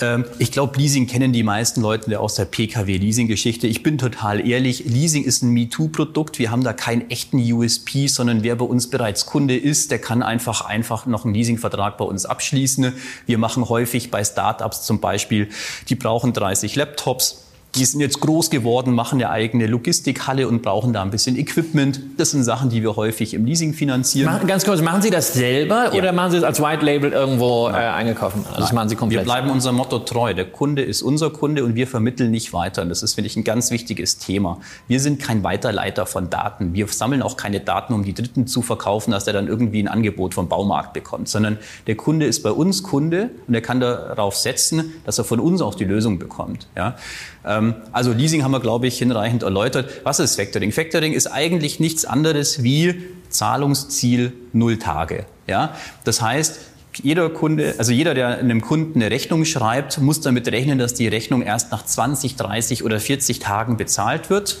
Ähm, 0.00 0.24
ich 0.38 0.52
glaube, 0.52 0.78
Leasing 0.78 1.06
kennen 1.06 1.32
die 1.32 1.42
meisten 1.42 1.82
Leute 1.82 2.18
aus 2.18 2.36
der 2.36 2.46
PKW-Leasing-Geschichte. 2.46 3.66
Ich 3.66 3.82
bin 3.82 3.98
total 3.98 4.46
ehrlich, 4.46 4.84
Leasing 4.86 5.24
ist 5.24 5.42
ein 5.42 5.50
MeToo-Produkt. 5.50 6.38
Wir 6.38 6.50
haben 6.50 6.64
da 6.64 6.72
keinen 6.72 7.10
echten 7.10 7.38
USP, 7.52 8.06
sondern 8.06 8.42
wer 8.42 8.56
bei 8.56 8.64
uns 8.64 8.88
bereits 8.88 9.26
Kunde 9.26 9.56
ist, 9.56 9.90
der 9.90 9.98
kann 9.98 10.22
einfach 10.22 10.62
einfach 10.62 11.04
noch 11.04 11.24
einen 11.24 11.34
Leasingvertrag 11.34 11.98
bei 11.98 12.04
uns 12.04 12.24
abschließen. 12.24 12.94
Wir 13.26 13.38
machen 13.38 13.68
häufig 13.68 14.10
bei 14.10 14.24
Startups 14.24 14.86
zum 14.86 15.00
Beispiel, 15.00 15.48
die 15.88 15.94
brauchen 15.94 16.32
30 16.32 16.76
Laptops 16.76 17.43
die 17.74 17.84
sind 17.84 18.00
jetzt 18.00 18.20
groß 18.20 18.50
geworden, 18.50 18.94
machen 18.94 19.20
eine 19.20 19.30
eigene 19.30 19.66
Logistikhalle 19.66 20.46
und 20.46 20.62
brauchen 20.62 20.92
da 20.92 21.02
ein 21.02 21.10
bisschen 21.10 21.36
Equipment. 21.36 22.00
Das 22.16 22.30
sind 22.30 22.44
Sachen, 22.44 22.70
die 22.70 22.82
wir 22.82 22.96
häufig 22.96 23.34
im 23.34 23.44
Leasing 23.44 23.74
finanzieren. 23.74 24.32
Machen, 24.32 24.46
ganz 24.46 24.64
kurz, 24.64 24.80
machen 24.80 25.02
Sie 25.02 25.10
das 25.10 25.32
selber 25.32 25.90
ja. 25.92 25.98
oder 25.98 26.12
machen 26.12 26.32
Sie 26.32 26.36
es 26.38 26.44
als 26.44 26.62
White 26.62 26.84
Label 26.84 27.12
irgendwo 27.12 27.68
äh, 27.68 27.72
eingekauft? 27.72 28.36
Also 28.46 28.60
das 28.60 28.72
machen 28.72 28.88
Sie 28.88 28.96
komplett. 28.96 29.20
Wir 29.20 29.24
bleiben 29.24 29.50
unserem 29.50 29.76
Motto 29.76 29.98
treu. 29.98 30.34
Der 30.34 30.44
Kunde 30.44 30.82
ist 30.82 31.02
unser 31.02 31.30
Kunde 31.30 31.64
und 31.64 31.74
wir 31.74 31.86
vermitteln 31.86 32.30
nicht 32.30 32.52
weiter. 32.52 32.82
Und 32.82 32.90
das 32.90 33.02
ist, 33.02 33.14
finde 33.14 33.26
ich, 33.26 33.36
ein 33.36 33.44
ganz 33.44 33.70
wichtiges 33.70 34.18
Thema. 34.18 34.58
Wir 34.86 35.00
sind 35.00 35.20
kein 35.20 35.42
Weiterleiter 35.42 36.06
von 36.06 36.30
Daten. 36.30 36.74
Wir 36.74 36.86
sammeln 36.86 37.22
auch 37.22 37.36
keine 37.36 37.60
Daten, 37.60 37.92
um 37.92 38.04
die 38.04 38.14
Dritten 38.14 38.46
zu 38.46 38.62
verkaufen, 38.62 39.10
dass 39.10 39.26
er 39.26 39.32
dann 39.32 39.48
irgendwie 39.48 39.82
ein 39.82 39.88
Angebot 39.88 40.34
vom 40.34 40.48
Baumarkt 40.48 40.92
bekommt, 40.92 41.28
sondern 41.28 41.58
der 41.86 41.96
Kunde 41.96 42.26
ist 42.26 42.42
bei 42.42 42.50
uns 42.50 42.82
Kunde 42.82 43.30
und 43.48 43.54
er 43.54 43.60
kann 43.60 43.80
darauf 43.80 44.36
setzen, 44.36 44.92
dass 45.04 45.18
er 45.18 45.24
von 45.24 45.40
uns 45.40 45.60
auch 45.60 45.74
die 45.74 45.84
Lösung 45.84 46.18
bekommt. 46.18 46.68
Ja? 46.76 46.96
Ähm, 47.44 47.63
also 47.92 48.12
Leasing 48.12 48.42
haben 48.42 48.52
wir, 48.52 48.60
glaube 48.60 48.86
ich, 48.86 48.98
hinreichend 48.98 49.42
erläutert. 49.42 49.88
Was 50.04 50.20
ist 50.20 50.36
Factoring? 50.36 50.72
Factoring 50.72 51.12
ist 51.12 51.26
eigentlich 51.26 51.80
nichts 51.80 52.04
anderes 52.04 52.62
wie 52.62 53.02
Zahlungsziel 53.28 54.32
null 54.52 54.78
Tage. 54.78 55.26
Ja? 55.46 55.74
Das 56.04 56.20
heißt, 56.20 56.60
jeder 57.02 57.28
Kunde, 57.30 57.74
also 57.78 57.92
jeder, 57.92 58.14
der 58.14 58.38
einem 58.38 58.60
Kunden 58.60 59.00
eine 59.00 59.10
Rechnung 59.10 59.44
schreibt, 59.44 59.98
muss 59.98 60.20
damit 60.20 60.46
rechnen, 60.48 60.78
dass 60.78 60.94
die 60.94 61.08
Rechnung 61.08 61.42
erst 61.42 61.72
nach 61.72 61.84
20, 61.84 62.36
30 62.36 62.84
oder 62.84 63.00
40 63.00 63.40
Tagen 63.40 63.76
bezahlt 63.76 64.30
wird. 64.30 64.58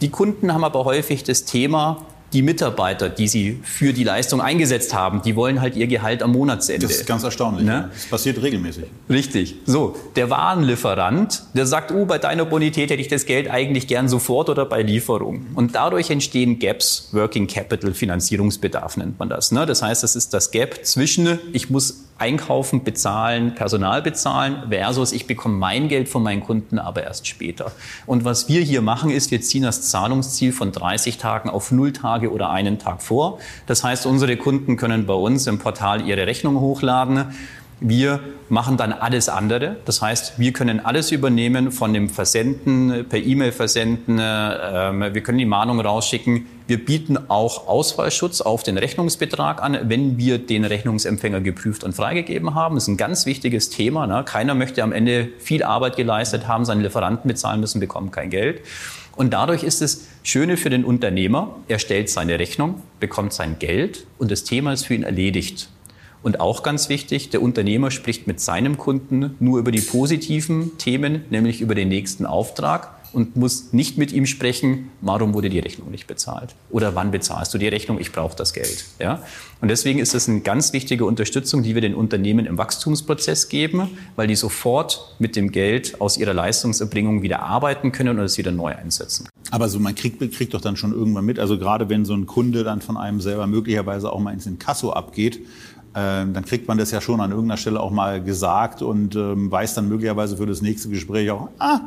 Die 0.00 0.10
Kunden 0.10 0.52
haben 0.52 0.64
aber 0.64 0.84
häufig 0.84 1.22
das 1.24 1.44
Thema, 1.44 2.04
die 2.32 2.42
Mitarbeiter, 2.42 3.08
die 3.08 3.28
sie 3.28 3.60
für 3.62 3.92
die 3.92 4.04
Leistung 4.04 4.40
eingesetzt 4.40 4.94
haben, 4.94 5.22
die 5.22 5.36
wollen 5.36 5.60
halt 5.60 5.76
ihr 5.76 5.86
Gehalt 5.86 6.22
am 6.22 6.32
Monatsende. 6.32 6.86
Das 6.86 6.96
ist 6.96 7.06
ganz 7.06 7.22
erstaunlich. 7.22 7.64
Ne? 7.64 7.90
Das 7.92 8.06
passiert 8.06 8.42
regelmäßig. 8.42 8.84
Richtig. 9.08 9.56
So, 9.64 9.96
der 10.16 10.28
Warenlieferant, 10.28 11.44
der 11.54 11.66
sagt, 11.66 11.92
oh, 11.92 12.04
bei 12.04 12.18
deiner 12.18 12.44
Bonität 12.44 12.90
hätte 12.90 13.00
ich 13.00 13.08
das 13.08 13.26
Geld 13.26 13.48
eigentlich 13.48 13.86
gern 13.86 14.08
sofort 14.08 14.50
oder 14.50 14.66
bei 14.66 14.82
Lieferung. 14.82 15.46
Und 15.54 15.74
dadurch 15.74 16.10
entstehen 16.10 16.58
Gaps, 16.58 17.10
Working 17.12 17.46
Capital 17.46 17.94
Finanzierungsbedarf 17.94 18.96
nennt 18.96 19.18
man 19.18 19.28
das. 19.28 19.52
Ne? 19.52 19.64
Das 19.64 19.82
heißt, 19.82 20.02
das 20.02 20.16
ist 20.16 20.34
das 20.34 20.50
Gap 20.50 20.84
zwischen, 20.84 21.38
ich 21.52 21.70
muss 21.70 22.06
einkaufen, 22.18 22.82
bezahlen, 22.82 23.54
Personal 23.54 24.00
bezahlen, 24.00 24.64
versus 24.70 25.12
ich 25.12 25.26
bekomme 25.26 25.56
mein 25.56 25.88
Geld 25.88 26.08
von 26.08 26.22
meinen 26.22 26.42
Kunden 26.42 26.78
aber 26.78 27.02
erst 27.02 27.26
später. 27.26 27.72
Und 28.06 28.24
was 28.24 28.48
wir 28.48 28.62
hier 28.62 28.80
machen, 28.80 29.10
ist, 29.10 29.30
wir 29.30 29.40
ziehen 29.42 29.62
das 29.62 29.82
Zahlungsziel 29.82 30.52
von 30.52 30.72
30 30.72 31.18
Tagen 31.18 31.50
auf 31.50 31.72
0 31.72 31.92
Tage 31.92 32.15
oder 32.24 32.50
einen 32.50 32.78
Tag 32.78 33.02
vor. 33.02 33.38
Das 33.66 33.84
heißt, 33.84 34.06
unsere 34.06 34.36
Kunden 34.36 34.76
können 34.76 35.06
bei 35.06 35.14
uns 35.14 35.46
im 35.46 35.58
Portal 35.58 36.06
ihre 36.06 36.26
Rechnung 36.26 36.60
hochladen. 36.60 37.26
Wir 37.78 38.20
machen 38.48 38.78
dann 38.78 38.92
alles 38.94 39.28
andere. 39.28 39.76
Das 39.84 40.00
heißt, 40.00 40.38
wir 40.38 40.52
können 40.54 40.80
alles 40.80 41.10
übernehmen 41.10 41.70
von 41.72 41.92
dem 41.92 42.08
Versenden, 42.08 43.04
per 43.06 43.18
E-Mail 43.18 43.52
versenden. 43.52 44.18
Äh, 44.18 45.14
wir 45.14 45.20
können 45.22 45.36
die 45.36 45.44
Mahnung 45.44 45.78
rausschicken. 45.80 46.46
Wir 46.66 46.82
bieten 46.82 47.18
auch 47.28 47.68
Ausfallschutz 47.68 48.40
auf 48.40 48.62
den 48.62 48.78
Rechnungsbetrag 48.78 49.62
an, 49.62 49.78
wenn 49.84 50.16
wir 50.16 50.38
den 50.38 50.64
Rechnungsempfänger 50.64 51.42
geprüft 51.42 51.84
und 51.84 51.94
freigegeben 51.94 52.54
haben. 52.54 52.76
Das 52.76 52.84
ist 52.84 52.88
ein 52.88 52.96
ganz 52.96 53.26
wichtiges 53.26 53.68
Thema. 53.68 54.06
Ne? 54.06 54.24
Keiner 54.24 54.54
möchte 54.54 54.82
am 54.82 54.92
Ende 54.92 55.28
viel 55.38 55.62
Arbeit 55.62 55.96
geleistet 55.96 56.48
haben, 56.48 56.64
seinen 56.64 56.80
Lieferanten 56.80 57.28
bezahlen 57.28 57.60
müssen, 57.60 57.78
bekommt 57.78 58.10
kein 58.10 58.30
Geld. 58.30 58.62
Und 59.16 59.32
dadurch 59.32 59.62
ist 59.62 59.80
es 59.82 60.06
Schöne 60.22 60.56
für 60.56 60.70
den 60.70 60.84
Unternehmer, 60.84 61.56
er 61.68 61.78
stellt 61.78 62.10
seine 62.10 62.38
Rechnung, 62.38 62.82
bekommt 63.00 63.32
sein 63.32 63.58
Geld 63.58 64.06
und 64.18 64.30
das 64.30 64.44
Thema 64.44 64.72
ist 64.72 64.86
für 64.86 64.94
ihn 64.94 65.02
erledigt. 65.02 65.70
Und 66.22 66.40
auch 66.40 66.62
ganz 66.62 66.88
wichtig, 66.88 67.30
der 67.30 67.40
Unternehmer 67.40 67.90
spricht 67.90 68.26
mit 68.26 68.40
seinem 68.40 68.76
Kunden 68.76 69.36
nur 69.38 69.58
über 69.58 69.70
die 69.70 69.80
positiven 69.80 70.76
Themen, 70.76 71.24
nämlich 71.30 71.60
über 71.60 71.74
den 71.74 71.88
nächsten 71.88 72.26
Auftrag 72.26 72.95
und 73.16 73.34
muss 73.34 73.72
nicht 73.72 73.96
mit 73.96 74.12
ihm 74.12 74.26
sprechen, 74.26 74.90
warum 75.00 75.32
wurde 75.32 75.48
die 75.48 75.58
Rechnung 75.58 75.90
nicht 75.90 76.06
bezahlt? 76.06 76.54
Oder 76.68 76.94
wann 76.94 77.10
bezahlst 77.10 77.54
du 77.54 77.56
die 77.56 77.66
Rechnung? 77.66 77.98
Ich 77.98 78.12
brauche 78.12 78.36
das 78.36 78.52
Geld. 78.52 78.84
Ja? 78.98 79.22
Und 79.62 79.68
deswegen 79.68 80.00
ist 80.00 80.12
das 80.12 80.28
eine 80.28 80.40
ganz 80.40 80.74
wichtige 80.74 81.06
Unterstützung, 81.06 81.62
die 81.62 81.74
wir 81.74 81.80
den 81.80 81.94
Unternehmen 81.94 82.44
im 82.44 82.58
Wachstumsprozess 82.58 83.48
geben, 83.48 83.88
weil 84.16 84.26
die 84.26 84.36
sofort 84.36 85.16
mit 85.18 85.34
dem 85.34 85.50
Geld 85.50 85.98
aus 85.98 86.18
ihrer 86.18 86.34
Leistungserbringung 86.34 87.22
wieder 87.22 87.40
arbeiten 87.42 87.90
können 87.90 88.18
und 88.18 88.24
es 88.26 88.36
wieder 88.36 88.52
neu 88.52 88.76
einsetzen. 88.76 89.26
Aber 89.50 89.70
so 89.70 89.78
man 89.78 89.94
kriegt, 89.94 90.20
kriegt 90.34 90.52
doch 90.52 90.60
dann 90.60 90.76
schon 90.76 90.92
irgendwann 90.92 91.24
mit, 91.24 91.38
also 91.38 91.58
gerade 91.58 91.88
wenn 91.88 92.04
so 92.04 92.12
ein 92.12 92.26
Kunde 92.26 92.64
dann 92.64 92.82
von 92.82 92.98
einem 92.98 93.22
selber 93.22 93.46
möglicherweise 93.46 94.12
auch 94.12 94.20
mal 94.20 94.34
ins 94.34 94.44
Inkasso 94.44 94.92
abgeht, 94.92 95.40
ähm, 95.94 96.34
dann 96.34 96.44
kriegt 96.44 96.68
man 96.68 96.76
das 96.76 96.90
ja 96.90 97.00
schon 97.00 97.22
an 97.22 97.30
irgendeiner 97.30 97.56
Stelle 97.56 97.80
auch 97.80 97.90
mal 97.90 98.22
gesagt 98.22 98.82
und 98.82 99.16
ähm, 99.16 99.50
weiß 99.50 99.72
dann 99.72 99.88
möglicherweise 99.88 100.36
für 100.36 100.44
das 100.44 100.60
nächste 100.60 100.90
Gespräch 100.90 101.30
auch, 101.30 101.48
ah, 101.58 101.80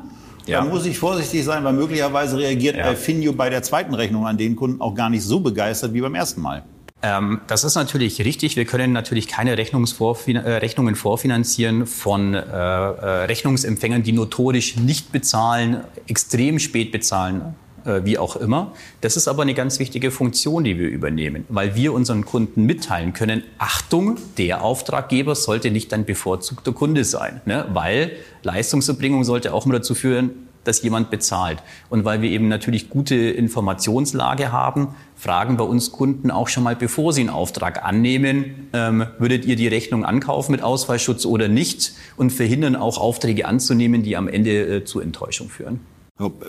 ja. 0.45 0.61
da 0.61 0.65
muss 0.65 0.85
ich 0.85 0.97
vorsichtig 0.97 1.43
sein, 1.43 1.63
weil 1.63 1.73
möglicherweise 1.73 2.37
reagiert 2.37 2.75
ja. 2.75 2.95
Finio 2.95 3.33
bei 3.33 3.49
der 3.49 3.63
zweiten 3.63 3.93
Rechnung 3.93 4.25
an 4.27 4.37
den 4.37 4.55
Kunden 4.55 4.81
auch 4.81 4.95
gar 4.95 5.09
nicht 5.09 5.23
so 5.23 5.39
begeistert 5.39 5.93
wie 5.93 6.01
beim 6.01 6.15
ersten 6.15 6.41
Mal. 6.41 6.63
Ähm, 7.01 7.39
das 7.47 7.63
ist 7.63 7.75
natürlich 7.75 8.23
richtig. 8.25 8.57
Wir 8.57 8.65
können 8.65 8.91
natürlich 8.91 9.27
keine 9.27 9.57
Rechnungsvorfin 9.57 10.35
äh, 10.35 10.51
Rechnungen 10.55 10.95
vorfinanzieren 10.95 11.85
von 11.85 12.33
äh, 12.33 12.39
äh, 12.39 13.25
Rechnungsempfängern, 13.25 14.03
die 14.03 14.11
notorisch 14.11 14.75
nicht 14.75 15.11
bezahlen, 15.11 15.81
extrem 16.07 16.59
spät 16.59 16.91
bezahlen, 16.91 17.41
äh, 17.41 17.68
wie 18.05 18.17
auch 18.17 18.35
immer. 18.35 18.73
Das 19.01 19.17
ist 19.17 19.27
aber 19.27 19.43
eine 19.43 19.53
ganz 19.53 19.79
wichtige 19.79 20.11
Funktion, 20.11 20.63
die 20.63 20.77
wir 20.79 20.89
übernehmen, 20.89 21.45
weil 21.49 21.75
wir 21.75 21.93
unseren 21.93 22.25
Kunden 22.25 22.65
mitteilen 22.65 23.13
können, 23.13 23.43
Achtung, 23.57 24.17
der 24.37 24.63
Auftraggeber 24.63 25.35
sollte 25.35 25.71
nicht 25.71 25.93
ein 25.93 26.05
bevorzugter 26.05 26.71
Kunde 26.71 27.03
sein, 27.03 27.41
ne? 27.45 27.65
weil 27.73 28.11
Leistungserbringung 28.43 29.23
sollte 29.23 29.53
auch 29.53 29.65
mal 29.65 29.73
dazu 29.73 29.95
führen, 29.95 30.31
dass 30.63 30.81
jemand 30.83 31.09
bezahlt. 31.09 31.63
Und 31.89 32.05
weil 32.05 32.21
wir 32.21 32.29
eben 32.29 32.47
natürlich 32.47 32.89
gute 32.89 33.15
Informationslage 33.15 34.51
haben, 34.51 34.89
fragen 35.15 35.57
bei 35.57 35.63
uns 35.63 35.91
Kunden 35.91 36.31
auch 36.31 36.47
schon 36.47 36.63
mal, 36.63 36.75
bevor 36.75 37.13
sie 37.13 37.21
einen 37.21 37.29
Auftrag 37.29 37.83
annehmen, 37.83 38.69
ähm, 38.73 39.07
würdet 39.17 39.45
ihr 39.45 39.55
die 39.55 39.67
Rechnung 39.67 40.05
ankaufen 40.05 40.51
mit 40.51 40.61
Ausfallschutz 40.61 41.25
oder 41.25 41.47
nicht 41.47 41.93
und 42.17 42.31
verhindern 42.31 42.75
auch 42.75 42.97
Aufträge 42.97 43.47
anzunehmen, 43.47 44.03
die 44.03 44.15
am 44.15 44.27
Ende 44.27 44.77
äh, 44.77 44.83
zu 44.83 44.99
Enttäuschung 44.99 45.49
führen. 45.49 45.79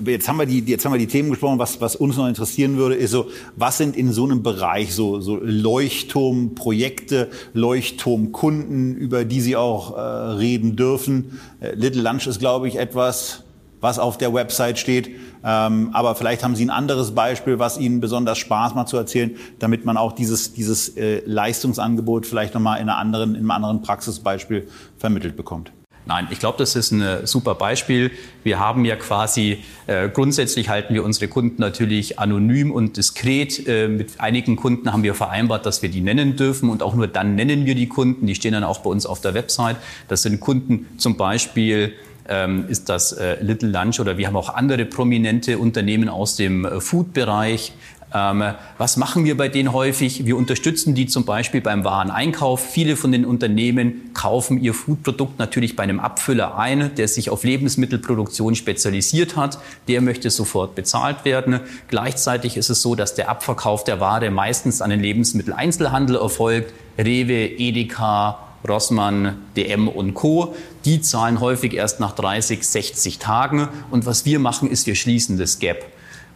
Jetzt 0.04 0.28
haben 0.28 0.37
wir 0.37 0.46
die, 0.46 0.59
jetzt 0.66 0.85
haben 0.85 0.92
wir 0.92 0.98
die 0.98 1.06
Themen 1.06 1.30
gesprochen. 1.30 1.61
Was, 1.61 1.80
was 1.80 1.94
uns 1.94 2.16
noch 2.16 2.26
interessieren 2.26 2.76
würde, 2.76 2.96
ist 2.96 3.12
so, 3.12 3.28
was 3.54 3.78
sind 3.78 3.96
in 3.96 4.12
so 4.12 4.24
einem 4.24 4.42
Bereich 4.42 4.92
so, 4.94 5.20
so 5.20 5.38
Leuchtturmprojekte, 5.40 7.28
Leuchtturmkunden, 7.52 8.96
über 8.96 9.24
die 9.24 9.40
Sie 9.40 9.54
auch 9.54 9.96
äh, 9.96 10.00
reden 10.00 10.74
dürfen? 10.74 11.38
Äh, 11.61 11.74
Little 11.76 12.02
Lunch 12.02 12.26
ist, 12.26 12.40
glaube 12.40 12.66
ich, 12.66 12.76
etwas, 12.76 13.44
was 13.80 14.00
auf 14.00 14.18
der 14.18 14.35
Website 14.35 14.76
steht. 14.80 15.11
Ähm, 15.44 15.90
aber 15.92 16.16
vielleicht 16.16 16.42
haben 16.42 16.56
Sie 16.56 16.64
ein 16.64 16.70
anderes 16.70 17.12
Beispiel, 17.12 17.61
was 17.61 17.78
Ihnen 17.78 18.00
besonders 18.00 18.38
Spaß 18.38 18.74
macht 18.74 18.88
zu 18.88 18.96
erzählen, 18.96 19.37
damit 19.61 19.85
man 19.85 19.96
auch 19.96 20.11
dieses, 20.12 20.52
dieses 20.52 20.96
äh, 20.96 21.22
Leistungsangebot 21.24 22.26
vielleicht 22.26 22.54
nochmal 22.54 22.80
in, 22.80 22.88
einer 22.88 22.98
anderen, 22.98 23.37
in 23.37 23.42
einem 23.42 23.50
anderen 23.52 23.83
Praxisbeispiel 23.83 24.66
vermittelt 24.98 25.37
bekommt. 25.37 25.70
Nein, 26.06 26.28
ich 26.30 26.38
glaube, 26.38 26.58
das 26.58 26.76
ist 26.76 26.90
ein 26.92 27.02
äh, 27.02 27.26
super 27.26 27.54
Beispiel. 27.54 28.10
Wir 28.42 28.58
haben 28.58 28.84
ja 28.84 28.96
quasi, 28.96 29.58
äh, 29.86 30.08
grundsätzlich 30.08 30.68
halten 30.68 30.94
wir 30.94 31.04
unsere 31.04 31.28
Kunden 31.28 31.60
natürlich 31.60 32.18
anonym 32.18 32.72
und 32.72 32.96
diskret. 32.96 33.66
Äh, 33.68 33.88
mit 33.88 34.18
einigen 34.18 34.56
Kunden 34.56 34.92
haben 34.92 35.02
wir 35.02 35.14
vereinbart, 35.14 35.66
dass 35.66 35.82
wir 35.82 35.88
die 35.88 36.00
nennen 36.00 36.36
dürfen 36.36 36.70
und 36.70 36.82
auch 36.82 36.94
nur 36.94 37.06
dann 37.06 37.34
nennen 37.34 37.66
wir 37.66 37.74
die 37.74 37.88
Kunden. 37.88 38.26
Die 38.26 38.34
stehen 38.34 38.52
dann 38.52 38.64
auch 38.64 38.80
bei 38.80 38.90
uns 38.90 39.06
auf 39.06 39.20
der 39.20 39.34
Website. 39.34 39.76
Das 40.08 40.22
sind 40.22 40.40
Kunden 40.40 40.86
zum 40.96 41.16
Beispiel 41.16 41.94
ähm, 42.30 42.66
ist 42.68 42.88
das 42.88 43.12
äh, 43.12 43.42
Little 43.42 43.70
Lunch 43.70 44.00
oder 44.00 44.16
wir 44.16 44.26
haben 44.26 44.36
auch 44.36 44.54
andere 44.54 44.84
prominente 44.86 45.58
Unternehmen 45.58 46.08
aus 46.08 46.36
dem 46.36 46.64
äh, 46.64 46.80
Food-Bereich. 46.80 47.72
Ähm, 48.12 48.42
was 48.78 48.96
machen 48.96 49.24
wir 49.24 49.36
bei 49.36 49.48
denen 49.48 49.72
häufig? 49.72 50.26
Wir 50.26 50.36
unterstützen 50.36 50.94
die 50.94 51.06
zum 51.06 51.24
Beispiel 51.24 51.60
beim 51.60 51.84
Wareneinkauf. 51.84 52.60
Viele 52.60 52.96
von 52.96 53.12
den 53.12 53.24
Unternehmen 53.24 54.10
kaufen 54.14 54.60
ihr 54.60 54.74
Foodprodukt 54.74 55.38
natürlich 55.38 55.76
bei 55.76 55.84
einem 55.84 56.00
Abfüller 56.00 56.58
ein, 56.58 56.94
der 56.96 57.06
sich 57.06 57.30
auf 57.30 57.44
Lebensmittelproduktion 57.44 58.56
spezialisiert 58.56 59.36
hat. 59.36 59.58
Der 59.86 60.00
möchte 60.00 60.30
sofort 60.30 60.74
bezahlt 60.74 61.24
werden. 61.24 61.60
Gleichzeitig 61.88 62.56
ist 62.56 62.70
es 62.70 62.82
so, 62.82 62.94
dass 62.94 63.14
der 63.14 63.28
Abverkauf 63.28 63.84
der 63.84 64.00
Ware 64.00 64.30
meistens 64.30 64.82
an 64.82 64.90
den 64.90 65.00
Lebensmitteleinzelhandel 65.00 66.16
erfolgt. 66.16 66.72
Rewe, 66.98 67.46
Edeka, 67.46 68.38
Rossmann, 68.66 69.38
DM 69.56 69.88
und 69.88 70.14
Co. 70.14 70.54
Die 70.84 71.00
zahlen 71.00 71.40
häufig 71.40 71.74
erst 71.74 72.00
nach 72.00 72.12
30, 72.12 72.66
60 72.66 73.18
Tagen. 73.18 73.68
Und 73.90 74.04
was 74.04 74.24
wir 74.24 74.38
machen, 74.38 74.70
ist, 74.70 74.86
wir 74.86 74.96
schließen 74.96 75.38
das 75.38 75.60
Gap. 75.60 75.86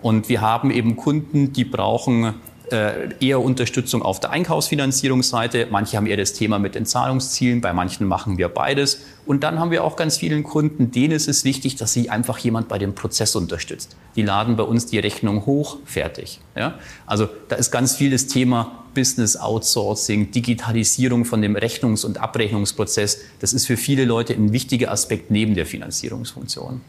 Und 0.05 0.29
wir 0.29 0.43
haben 0.43 0.71
eben 0.71 0.97
Kunden, 0.97 1.55
die 1.55 1.65
brauchen 1.65 2.35
äh, 2.71 3.09
eher 3.21 3.41
Unterstützung 3.41 4.03
auf 4.03 4.21
der 4.21 4.33
Einkaufsfinanzierungsseite. 4.33 5.69
Manche 5.71 5.97
haben 5.97 6.05
eher 6.05 6.19
das 6.19 6.35
Thema 6.35 6.59
mit 6.59 6.75
den 6.75 6.85
Zahlungszielen, 6.85 7.63
bei 7.63 7.73
manchen 7.73 8.07
machen 8.07 8.37
wir 8.37 8.51
beides. 8.51 9.01
Und 9.25 9.45
dann 9.45 9.59
haben 9.59 9.71
wir 9.71 9.83
auch 9.83 9.97
ganz 9.97 10.19
vielen 10.19 10.43
Kunden, 10.43 10.91
denen 10.91 11.15
ist 11.15 11.27
es 11.27 11.45
wichtig, 11.45 11.77
dass 11.77 11.95
sie 11.95 12.11
einfach 12.11 12.37
jemand 12.37 12.69
bei 12.69 12.77
dem 12.77 12.95
Prozess 12.95 13.35
unterstützt. 13.35 13.97
Die 14.15 14.21
laden 14.21 14.57
bei 14.57 14.65
uns 14.65 14.85
die 14.85 14.99
Rechnung 14.99 15.47
hoch, 15.47 15.79
fertig. 15.87 16.39
Ja? 16.55 16.79
Also 17.07 17.27
da 17.49 17.57
ist 17.57 17.71
ganz 17.71 17.97
viel 17.97 18.11
das 18.11 18.27
Thema 18.27 18.85
Business 18.95 19.39
Outsourcing, 19.39 20.33
Digitalisierung 20.33 21.25
von 21.25 21.41
dem 21.41 21.57
Rechnungs- 21.57 22.05
und 22.05 22.19
Abrechnungsprozess. 22.19 23.21
Das 23.41 23.55
ist 23.55 23.67
für 23.67 23.79
viele 23.79 24.05
Leute 24.05 24.35
ein 24.35 24.53
wichtiger 24.53 24.93
Aspekt 24.93 25.31
neben 25.31 25.55
der 25.55 25.65
Finanzierungsfunktion. 25.65 26.83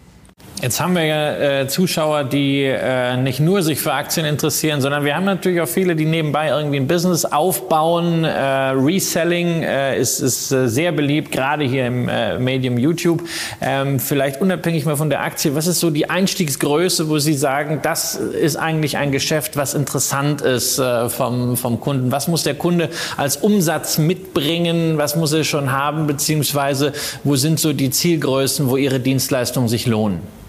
Jetzt 0.61 0.79
haben 0.79 0.95
wir 0.95 1.03
ja 1.03 1.33
äh, 1.33 1.67
Zuschauer, 1.67 2.23
die 2.23 2.63
äh, 2.63 3.17
nicht 3.17 3.41
nur 3.41 3.61
sich 3.61 3.77
für 3.77 3.91
Aktien 3.91 4.25
interessieren, 4.25 4.79
sondern 4.79 5.03
wir 5.03 5.13
haben 5.13 5.25
natürlich 5.25 5.59
auch 5.59 5.67
viele, 5.67 5.97
die 5.97 6.05
nebenbei 6.05 6.47
irgendwie 6.47 6.77
ein 6.77 6.87
Business 6.87 7.25
aufbauen. 7.25 8.23
Äh, 8.23 8.69
Reselling 8.69 9.63
äh, 9.63 9.99
ist, 9.99 10.21
ist 10.21 10.53
äh, 10.53 10.69
sehr 10.69 10.93
beliebt, 10.93 11.33
gerade 11.33 11.65
hier 11.65 11.85
im 11.87 12.07
äh, 12.07 12.39
Medium 12.39 12.77
YouTube. 12.77 13.23
Ähm, 13.59 13.99
vielleicht 13.99 14.39
unabhängig 14.39 14.85
mal 14.85 14.95
von 14.95 15.09
der 15.09 15.23
Aktie, 15.23 15.55
was 15.55 15.67
ist 15.67 15.81
so 15.81 15.89
die 15.89 16.09
Einstiegsgröße, 16.09 17.09
wo 17.09 17.19
Sie 17.19 17.33
sagen, 17.33 17.81
das 17.83 18.15
ist 18.15 18.55
eigentlich 18.55 18.95
ein 18.95 19.11
Geschäft, 19.11 19.57
was 19.57 19.73
interessant 19.73 20.41
ist 20.41 20.79
äh, 20.79 21.09
vom, 21.09 21.57
vom 21.57 21.81
Kunden? 21.81 22.13
Was 22.13 22.29
muss 22.29 22.43
der 22.43 22.55
Kunde 22.55 22.89
als 23.17 23.35
Umsatz 23.35 23.97
mitbringen? 23.97 24.97
Was 24.97 25.17
muss 25.17 25.33
er 25.33 25.43
schon 25.43 25.73
haben? 25.73 26.07
Beziehungsweise 26.07 26.93
wo 27.25 27.35
sind 27.35 27.59
so 27.59 27.73
die 27.73 27.89
Zielgrößen, 27.89 28.69
wo 28.69 28.77
Ihre 28.77 29.01
Dienstleistungen 29.01 29.67
sich 29.67 29.85
lohnen? 29.85 30.44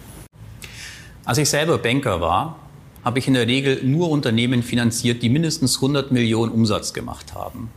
Als 1.26 1.38
ich 1.38 1.50
selber 1.50 1.78
Banker 1.78 2.20
war, 2.20 2.56
habe 3.04 3.18
ich 3.18 3.26
in 3.26 3.34
der 3.34 3.48
Regel 3.48 3.82
nur 3.82 4.10
Unternehmen 4.10 4.62
finanziert, 4.62 5.24
die 5.24 5.28
mindestens 5.28 5.76
100 5.76 6.12
Millionen 6.12 6.52
Umsatz 6.52 6.92
gemacht 6.92 7.34
haben. 7.34 7.68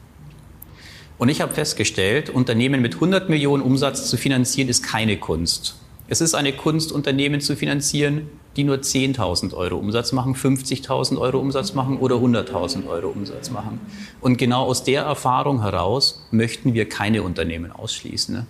Und 1.17 1.29
ich 1.29 1.41
habe 1.41 1.51
festgestellt, 1.51 2.29
Unternehmen 2.29 2.79
mit 2.79 2.93
100 2.93 3.27
Millionen 3.27 3.63
Umsatz 3.63 4.07
zu 4.07 4.17
finanzieren, 4.17 4.69
ist 4.69 4.83
keine 4.83 5.17
Kunst. 5.17 5.75
Es 6.07 6.21
ist 6.21 6.35
eine 6.35 6.53
Kunst, 6.53 6.91
Unternehmen 6.91 7.41
zu 7.41 7.55
finanzieren, 7.55 8.29
die 8.55 8.63
nur 8.63 8.77
10.000 8.77 9.55
Euro 9.55 9.77
Umsatz 9.77 10.11
machen, 10.11 10.35
50.000 10.35 11.17
Euro 11.17 11.39
Umsatz 11.39 11.73
machen 11.73 11.97
oder 11.97 12.17
100.000 12.17 12.87
Euro 12.87 13.07
Umsatz 13.07 13.49
machen. 13.49 13.81
Und 14.21 14.37
genau 14.37 14.65
aus 14.65 14.83
der 14.83 15.03
Erfahrung 15.03 15.63
heraus 15.63 16.23
möchten 16.29 16.75
wir 16.75 16.87
keine 16.87 17.23
Unternehmen 17.23 17.71
ausschließen. 17.71 18.45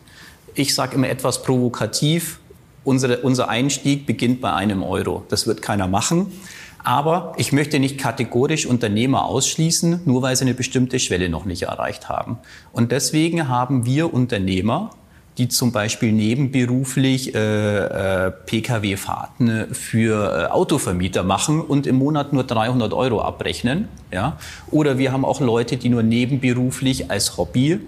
Ich 0.56 0.76
sage 0.76 0.96
immer 0.96 1.08
etwas 1.08 1.42
provokativ, 1.42 2.40
Unsere, 2.84 3.18
unser 3.20 3.50
Einstieg 3.50 4.06
beginnt 4.06 4.42
bei 4.42 4.54
einem 4.54 4.84
Euro. 4.84 5.24
Das 5.30 5.48
wird 5.48 5.62
keiner 5.62 5.88
machen. 5.88 6.28
Aber 6.84 7.34
ich 7.38 7.52
möchte 7.52 7.80
nicht 7.80 7.98
kategorisch 7.98 8.66
Unternehmer 8.66 9.26
ausschließen, 9.26 10.02
nur 10.06 10.22
weil 10.22 10.36
sie 10.36 10.46
eine 10.46 10.54
bestimmte 10.54 11.00
Schwelle 11.00 11.30
noch 11.30 11.46
nicht 11.46 11.64
erreicht 11.64 12.08
haben. 12.08 12.38
Und 12.72 12.92
deswegen 12.92 13.50
haben 13.50 13.86
wir 13.86 14.14
Unternehmer, 14.14 14.92
die 15.38 15.48
zum 15.48 15.72
Beispiel 15.72 16.12
nebenberuflich 16.12 17.34
äh, 17.34 18.26
äh, 18.28 18.32
Pkw-Fahrten 18.32 19.74
für 19.74 20.48
äh, 20.48 20.52
Autovermieter 20.52 21.24
machen 21.24 21.62
und 21.62 21.88
im 21.88 21.96
Monat 21.96 22.34
nur 22.34 22.44
300 22.44 22.94
Euro 22.94 23.22
abrechnen. 23.22 23.88
Ja? 24.12 24.38
Oder 24.70 24.98
wir 24.98 25.14
haben 25.14 25.24
auch 25.24 25.40
Leute, 25.40 25.78
die 25.78 25.88
nur 25.88 26.04
nebenberuflich 26.04 27.10
als 27.10 27.38
Hobby 27.38 27.80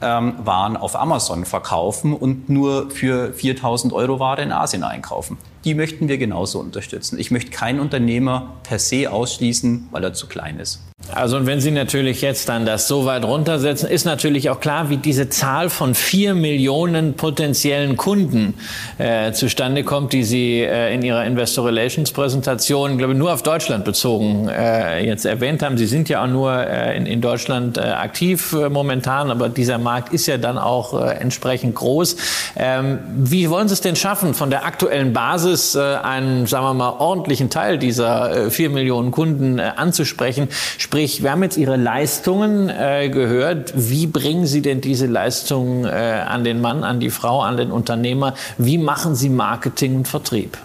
ähm, 0.00 0.34
Waren 0.44 0.76
auf 0.76 0.96
Amazon 0.96 1.44
verkaufen 1.44 2.14
und 2.14 2.48
nur 2.48 2.90
für 2.90 3.32
4000 3.32 3.92
Euro 3.92 4.18
Ware 4.18 4.42
in 4.42 4.52
Asien 4.52 4.82
einkaufen. 4.84 5.38
Die 5.64 5.74
möchten 5.74 6.08
wir 6.08 6.18
genauso 6.18 6.60
unterstützen. 6.60 7.18
Ich 7.18 7.30
möchte 7.30 7.50
keinen 7.50 7.80
Unternehmer 7.80 8.54
per 8.62 8.78
se 8.78 9.10
ausschließen, 9.10 9.88
weil 9.90 10.04
er 10.04 10.12
zu 10.12 10.26
klein 10.26 10.58
ist. 10.60 10.80
Also 11.14 11.38
und 11.38 11.46
wenn 11.46 11.60
Sie 11.60 11.70
natürlich 11.70 12.20
jetzt 12.20 12.48
dann 12.48 12.66
das 12.66 12.86
so 12.86 13.06
weit 13.06 13.24
runtersetzen, 13.24 13.88
ist 13.88 14.04
natürlich 14.04 14.50
auch 14.50 14.60
klar, 14.60 14.90
wie 14.90 14.98
diese 14.98 15.30
Zahl 15.30 15.70
von 15.70 15.94
vier 15.94 16.34
Millionen 16.34 17.14
potenziellen 17.14 17.96
Kunden 17.96 18.54
äh, 18.98 19.32
zustande 19.32 19.84
kommt, 19.84 20.12
die 20.12 20.22
Sie 20.22 20.60
äh, 20.60 20.92
in 20.92 21.02
Ihrer 21.02 21.24
Investor 21.24 21.66
Relations 21.66 22.10
Präsentation, 22.10 22.98
glaube 22.98 23.14
ich, 23.14 23.18
nur 23.18 23.32
auf 23.32 23.42
Deutschland 23.42 23.86
bezogen 23.86 24.48
äh, 24.48 25.02
jetzt 25.06 25.24
erwähnt 25.24 25.62
haben. 25.62 25.78
Sie 25.78 25.86
sind 25.86 26.10
ja 26.10 26.22
auch 26.22 26.28
nur 26.28 26.52
äh, 26.52 26.96
in, 26.96 27.06
in 27.06 27.20
Deutschland 27.22 27.78
äh, 27.78 27.82
aktiv 27.82 28.52
äh, 28.52 28.68
momentan, 28.68 29.30
aber 29.30 29.48
dieser 29.48 29.78
Markt 29.78 30.12
ist 30.12 30.26
ja 30.26 30.36
dann 30.36 30.58
auch 30.58 31.00
entsprechend 31.00 31.74
groß. 31.74 32.16
Ähm, 32.56 32.98
wie 33.16 33.48
wollen 33.48 33.68
Sie 33.68 33.74
es 33.74 33.80
denn 33.80 33.96
schaffen, 33.96 34.34
von 34.34 34.50
der 34.50 34.66
aktuellen 34.66 35.12
Basis 35.12 35.47
äh, 35.74 35.96
einen, 35.96 36.46
sagen 36.46 36.64
wir 36.64 36.74
mal, 36.74 36.90
ordentlichen 36.98 37.50
Teil 37.50 37.78
dieser 37.78 38.46
äh, 38.46 38.50
vier 38.50 38.70
Millionen 38.70 39.10
Kunden 39.10 39.58
äh, 39.58 39.72
anzusprechen? 39.76 40.48
Sprich, 40.78 41.22
wir 41.22 41.30
haben 41.30 41.42
jetzt 41.42 41.56
Ihre 41.56 41.76
Leistungen 41.76 42.68
gehört. 42.68 43.72
Wie 43.74 44.06
bringen 44.06 44.46
Sie 44.46 44.62
denn 44.62 44.80
diese 44.80 45.06
Leistungen 45.06 45.86
an 45.86 46.44
den 46.44 46.60
Mann, 46.60 46.84
an 46.84 47.00
die 47.00 47.10
Frau, 47.10 47.40
an 47.40 47.56
den 47.56 47.70
Unternehmer? 47.70 48.34
Wie 48.56 48.78
machen 48.78 49.14
Sie 49.14 49.28
Marketing 49.28 49.96
und 49.96 50.08
Vertrieb? 50.08 50.58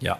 Ja. 0.00 0.18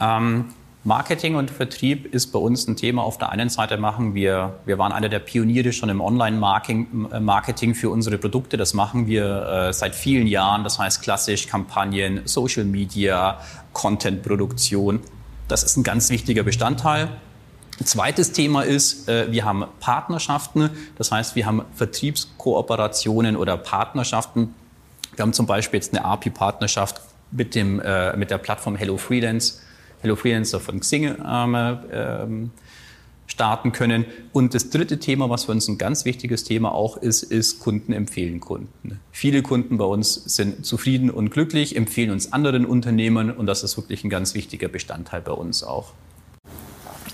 Ähm 0.00 0.46
Marketing 0.86 1.34
und 1.34 1.50
Vertrieb 1.50 2.14
ist 2.14 2.28
bei 2.28 2.38
uns 2.38 2.68
ein 2.68 2.76
Thema. 2.76 3.02
Auf 3.02 3.18
der 3.18 3.30
einen 3.30 3.48
Seite 3.48 3.76
machen 3.76 4.14
wir, 4.14 4.60
wir 4.66 4.78
waren 4.78 4.92
einer 4.92 5.08
der 5.08 5.18
Pioniere 5.18 5.72
schon 5.72 5.88
im 5.88 6.00
Online-Marketing 6.00 7.74
für 7.74 7.90
unsere 7.90 8.18
Produkte. 8.18 8.56
Das 8.56 8.72
machen 8.72 9.08
wir 9.08 9.48
äh, 9.48 9.72
seit 9.72 9.96
vielen 9.96 10.28
Jahren. 10.28 10.62
Das 10.62 10.78
heißt 10.78 11.02
klassisch 11.02 11.48
Kampagnen, 11.48 12.20
Social 12.24 12.64
Media, 12.64 13.40
Content-Produktion. 13.72 15.00
Das 15.48 15.64
ist 15.64 15.76
ein 15.76 15.82
ganz 15.82 16.08
wichtiger 16.10 16.44
Bestandteil. 16.44 17.08
Zweites 17.82 18.30
Thema 18.30 18.62
ist, 18.62 19.08
äh, 19.08 19.32
wir 19.32 19.44
haben 19.44 19.64
Partnerschaften, 19.80 20.70
das 20.98 21.10
heißt, 21.10 21.34
wir 21.34 21.46
haben 21.46 21.62
Vertriebskooperationen 21.74 23.36
oder 23.36 23.56
Partnerschaften. 23.56 24.54
Wir 25.16 25.24
haben 25.24 25.32
zum 25.32 25.46
Beispiel 25.46 25.78
jetzt 25.78 25.96
eine 25.96 26.04
API-Partnerschaft 26.04 27.00
mit, 27.32 27.56
äh, 27.56 28.16
mit 28.16 28.30
der 28.30 28.38
Plattform 28.38 28.76
Hello 28.76 28.96
Freelance, 28.96 29.65
Hello 30.06 30.14
Freelancer 30.14 30.60
von 30.60 30.78
Xing 30.78 31.16
ähm, 31.26 32.52
starten 33.26 33.72
können. 33.72 34.04
Und 34.32 34.54
das 34.54 34.70
dritte 34.70 35.00
Thema, 35.00 35.28
was 35.30 35.46
für 35.46 35.50
uns 35.50 35.66
ein 35.66 35.78
ganz 35.78 36.04
wichtiges 36.04 36.44
Thema 36.44 36.72
auch 36.72 36.96
ist, 36.96 37.24
ist 37.24 37.58
Kunden 37.58 37.92
empfehlen 37.92 38.38
Kunden. 38.38 39.00
Viele 39.10 39.42
Kunden 39.42 39.78
bei 39.78 39.84
uns 39.84 40.14
sind 40.14 40.64
zufrieden 40.64 41.10
und 41.10 41.30
glücklich, 41.30 41.74
empfehlen 41.74 42.12
uns 42.12 42.32
anderen 42.32 42.66
Unternehmen 42.66 43.32
und 43.32 43.46
das 43.46 43.64
ist 43.64 43.76
wirklich 43.76 44.04
ein 44.04 44.10
ganz 44.10 44.36
wichtiger 44.36 44.68
Bestandteil 44.68 45.22
bei 45.22 45.32
uns 45.32 45.64
auch. 45.64 45.92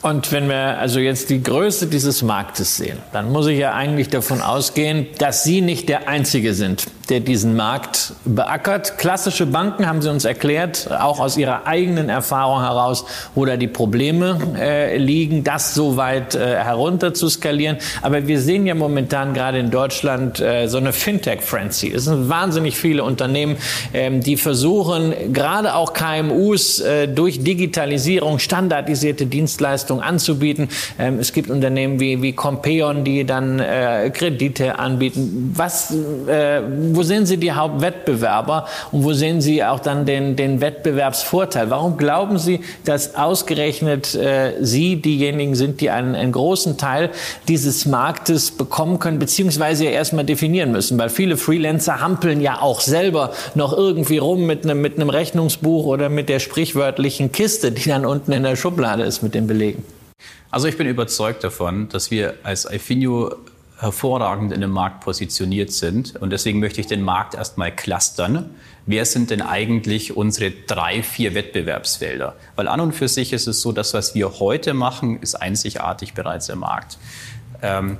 Und 0.02 0.30
wenn 0.32 0.48
wir 0.48 0.78
also 0.78 1.00
jetzt 1.00 1.30
die 1.30 1.42
Größe 1.42 1.86
dieses 1.86 2.22
Marktes 2.22 2.76
sehen, 2.76 2.98
dann 3.12 3.32
muss 3.32 3.46
ich 3.46 3.58
ja 3.58 3.72
eigentlich 3.72 4.10
davon 4.10 4.42
ausgehen, 4.42 5.06
dass 5.16 5.44
Sie 5.44 5.62
nicht 5.62 5.88
der 5.88 6.08
Einzige 6.08 6.52
sind, 6.52 6.88
der 7.08 7.20
diesen 7.20 7.56
Markt 7.56 8.14
beackert. 8.24 8.98
Klassische 8.98 9.46
Banken 9.46 9.86
haben 9.86 10.02
Sie 10.02 10.10
uns 10.10 10.24
erklärt, 10.24 10.88
auch 10.90 11.20
aus 11.20 11.36
Ihrer 11.36 11.66
eigenen 11.66 12.08
Erfahrung 12.08 12.60
heraus, 12.60 13.04
wo 13.34 13.44
da 13.44 13.56
die 13.56 13.68
Probleme 13.68 14.38
äh, 14.58 14.96
liegen, 14.96 15.44
das 15.44 15.74
so 15.74 15.96
weit 15.96 16.34
äh, 16.34 16.56
herunter 16.56 17.14
zu 17.14 17.28
skalieren. 17.28 17.78
Aber 18.02 18.26
wir 18.26 18.40
sehen 18.40 18.66
ja 18.66 18.74
momentan 18.74 19.34
gerade 19.34 19.58
in 19.58 19.70
Deutschland 19.70 20.40
äh, 20.40 20.68
so 20.68 20.78
eine 20.78 20.92
Fintech-Frenzy. 20.92 21.92
Es 21.92 22.04
sind 22.04 22.28
wahnsinnig 22.28 22.76
viele 22.76 23.04
Unternehmen, 23.04 23.56
ähm, 23.92 24.20
die 24.20 24.36
versuchen, 24.36 25.32
gerade 25.32 25.74
auch 25.74 25.92
KMUs 25.92 26.80
äh, 26.80 27.08
durch 27.08 27.42
Digitalisierung 27.42 28.38
standardisierte 28.38 29.26
Dienstleistungen 29.26 30.02
anzubieten. 30.02 30.68
Ähm, 30.98 31.18
es 31.18 31.32
gibt 31.32 31.50
Unternehmen 31.50 32.00
wie, 32.00 32.22
wie 32.22 32.32
Compeon, 32.32 33.04
die 33.04 33.24
dann 33.24 33.58
äh, 33.58 34.10
Kredite 34.12 34.78
anbieten. 34.78 35.52
Was, 35.56 35.92
äh, 36.26 36.60
wo 36.96 37.02
sehen 37.02 37.26
Sie 37.26 37.36
die 37.36 37.52
Hauptwettbewerber 37.52 38.66
und 38.90 39.04
wo 39.04 39.12
sehen 39.12 39.40
Sie 39.40 39.64
auch 39.64 39.80
dann 39.80 40.06
den, 40.06 40.36
den 40.36 40.60
Wettbewerbsvorteil? 40.60 41.70
Warum 41.70 41.96
glauben 41.96 42.38
Sie, 42.38 42.60
dass 42.84 43.14
ausgerechnet 43.14 44.14
äh, 44.14 44.54
Sie 44.60 44.96
diejenigen 44.96 45.54
sind, 45.54 45.80
die 45.80 45.90
einen, 45.90 46.14
einen 46.14 46.32
großen 46.32 46.78
Teil 46.78 47.10
dieses 47.48 47.86
Marktes 47.86 48.50
bekommen 48.50 48.98
können, 48.98 49.18
beziehungsweise 49.18 49.84
ja 49.84 49.90
erstmal 49.90 50.24
definieren 50.24 50.72
müssen? 50.72 50.98
Weil 50.98 51.08
viele 51.08 51.36
Freelancer 51.36 52.00
hampeln 52.00 52.40
ja 52.40 52.60
auch 52.60 52.80
selber 52.80 53.32
noch 53.54 53.76
irgendwie 53.76 54.18
rum 54.18 54.46
mit 54.46 54.64
einem, 54.64 54.80
mit 54.80 54.96
einem 54.96 55.10
Rechnungsbuch 55.10 55.84
oder 55.86 56.08
mit 56.08 56.28
der 56.28 56.38
sprichwörtlichen 56.38 57.32
Kiste, 57.32 57.72
die 57.72 57.88
dann 57.88 58.06
unten 58.06 58.32
in 58.32 58.42
der 58.42 58.56
Schublade 58.56 59.02
ist 59.02 59.22
mit 59.22 59.34
den 59.34 59.46
Belegen. 59.46 59.84
Also 60.50 60.68
ich 60.68 60.76
bin 60.76 60.86
überzeugt 60.86 61.44
davon, 61.44 61.88
dass 61.88 62.10
wir 62.10 62.34
als 62.42 62.70
Ifinio 62.70 63.34
hervorragend 63.82 64.52
in 64.52 64.60
dem 64.60 64.70
Markt 64.70 65.00
positioniert 65.00 65.72
sind. 65.72 66.14
Und 66.16 66.30
deswegen 66.30 66.60
möchte 66.60 66.80
ich 66.80 66.86
den 66.86 67.02
Markt 67.02 67.34
erstmal 67.34 67.74
clustern. 67.74 68.54
Wer 68.86 69.04
sind 69.04 69.30
denn 69.30 69.42
eigentlich 69.42 70.16
unsere 70.16 70.52
drei, 70.52 71.02
vier 71.02 71.34
Wettbewerbsfelder? 71.34 72.36
Weil 72.54 72.68
an 72.68 72.78
und 72.78 72.92
für 72.92 73.08
sich 73.08 73.32
ist 73.32 73.48
es 73.48 73.60
so, 73.60 73.72
dass 73.72 73.92
was 73.92 74.14
wir 74.14 74.38
heute 74.38 74.72
machen, 74.72 75.20
ist 75.20 75.34
einzigartig 75.34 76.14
bereits 76.14 76.48
im 76.48 76.60
Markt. 76.60 76.96
Ähm, 77.60 77.98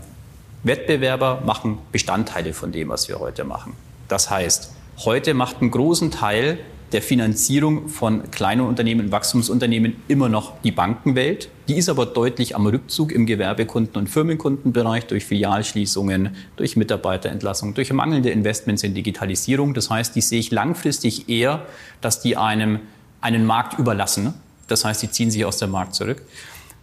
Wettbewerber 0.63 1.43
machen 1.45 1.79
Bestandteile 1.91 2.53
von 2.53 2.71
dem, 2.71 2.89
was 2.89 3.09
wir 3.09 3.19
heute 3.19 3.43
machen. 3.43 3.75
Das 4.07 4.31
heißt, 4.31 4.73
heute 5.05 5.35
macht 5.35 5.61
einen 5.61 5.73
großen 5.73 6.13
Teil 6.13 6.59
der 6.93 7.03
Finanzierung 7.03 7.89
von 7.89 8.31
kleinen 8.31 8.63
Unternehmen, 8.63 9.11
Wachstumsunternehmen 9.11 9.97
immer 10.09 10.29
noch 10.29 10.61
die 10.63 10.73
Bankenwelt. 10.73 11.49
Die 11.69 11.77
ist 11.77 11.89
aber 11.89 12.07
deutlich 12.07 12.55
am 12.55 12.67
Rückzug 12.67 13.13
im 13.13 13.27
Gewerbekunden- 13.27 13.97
und 13.97 14.09
Firmenkundenbereich 14.09 15.07
durch 15.07 15.25
Filialschließungen, 15.25 16.37
durch 16.57 16.77
Mitarbeiterentlassungen, 16.77 17.75
durch 17.75 17.93
mangelnde 17.93 18.31
Investments 18.31 18.83
in 18.83 18.95
Digitalisierung. 18.95 19.75
Das 19.75 19.89
heißt, 19.89 20.15
die 20.15 20.21
sehe 20.21 20.41
ich 20.41 20.51
langfristig 20.51 21.29
eher, 21.29 21.67
dass 22.01 22.21
die 22.21 22.37
einem 22.37 22.81
einen 23.21 23.47
Markt 23.47 23.79
überlassen. 23.79 24.35
Das 24.69 24.85
heißt, 24.85 25.03
die 25.03 25.11
ziehen 25.11 25.31
sich 25.31 25.45
aus 25.45 25.59
dem 25.59 25.71
Markt 25.71 25.95
zurück. 25.95 26.23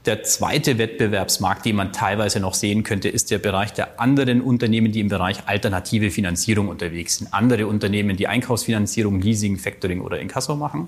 Der 0.05 0.23
zweite 0.23 0.77
Wettbewerbsmarkt, 0.77 1.65
den 1.65 1.75
man 1.75 1.91
teilweise 1.91 2.39
noch 2.39 2.53
sehen 2.53 2.83
könnte, 2.83 3.09
ist 3.09 3.31
der 3.31 3.38
Bereich 3.38 3.73
der 3.73 3.99
anderen 3.99 4.41
Unternehmen, 4.41 4.93
die 4.93 5.01
im 5.01 5.09
Bereich 5.09 5.39
alternative 5.45 6.09
Finanzierung 6.09 6.69
unterwegs 6.69 7.17
sind. 7.17 7.33
Andere 7.33 7.67
Unternehmen, 7.67 8.15
die 8.15 8.27
Einkaufsfinanzierung, 8.27 9.19
Leasing, 9.19 9.57
Factoring 9.57 9.99
oder 9.99 10.19
Inkasso 10.19 10.55
machen. 10.55 10.88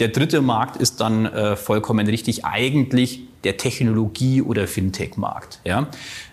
Der 0.00 0.08
dritte 0.08 0.42
Markt 0.42 0.76
ist 0.76 1.00
dann 1.00 1.26
äh, 1.26 1.54
vollkommen 1.54 2.08
richtig 2.08 2.44
eigentlich 2.44 3.20
der 3.44 3.56
Technologie- 3.56 4.42
oder 4.42 4.66
Fintech-Markt. 4.66 5.60
Ja? 5.64 5.86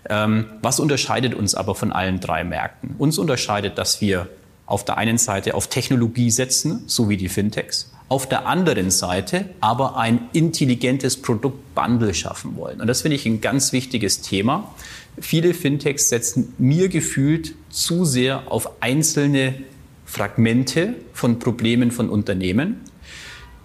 Ähm, 0.09 0.47
was 0.63 0.79
unterscheidet 0.79 1.35
uns 1.35 1.53
aber 1.53 1.75
von 1.75 1.91
allen 1.91 2.19
drei 2.19 2.43
Märkten? 2.43 2.95
Uns 2.97 3.19
unterscheidet, 3.19 3.77
dass 3.77 4.01
wir 4.01 4.27
auf 4.65 4.83
der 4.83 4.97
einen 4.97 5.19
Seite 5.19 5.53
auf 5.53 5.67
Technologie 5.67 6.31
setzen, 6.31 6.83
so 6.87 7.07
wie 7.07 7.17
die 7.17 7.29
Fintechs, 7.29 7.91
auf 8.07 8.29
der 8.29 8.45
anderen 8.47 8.91
Seite 8.91 9.49
aber 9.61 9.97
ein 9.97 10.29
intelligentes 10.33 11.21
Produktbundle 11.21 12.13
schaffen 12.13 12.55
wollen. 12.55 12.81
Und 12.81 12.87
das 12.87 13.01
finde 13.01 13.15
ich 13.15 13.25
ein 13.25 13.41
ganz 13.41 13.73
wichtiges 13.73 14.21
Thema. 14.21 14.73
Viele 15.19 15.53
Fintechs 15.53 16.09
setzen 16.09 16.53
mir 16.57 16.89
gefühlt 16.89 17.55
zu 17.69 18.05
sehr 18.05 18.51
auf 18.51 18.81
einzelne 18.81 19.55
Fragmente 20.05 20.93
von 21.13 21.39
Problemen 21.39 21.91
von 21.91 22.09
Unternehmen. 22.09 22.81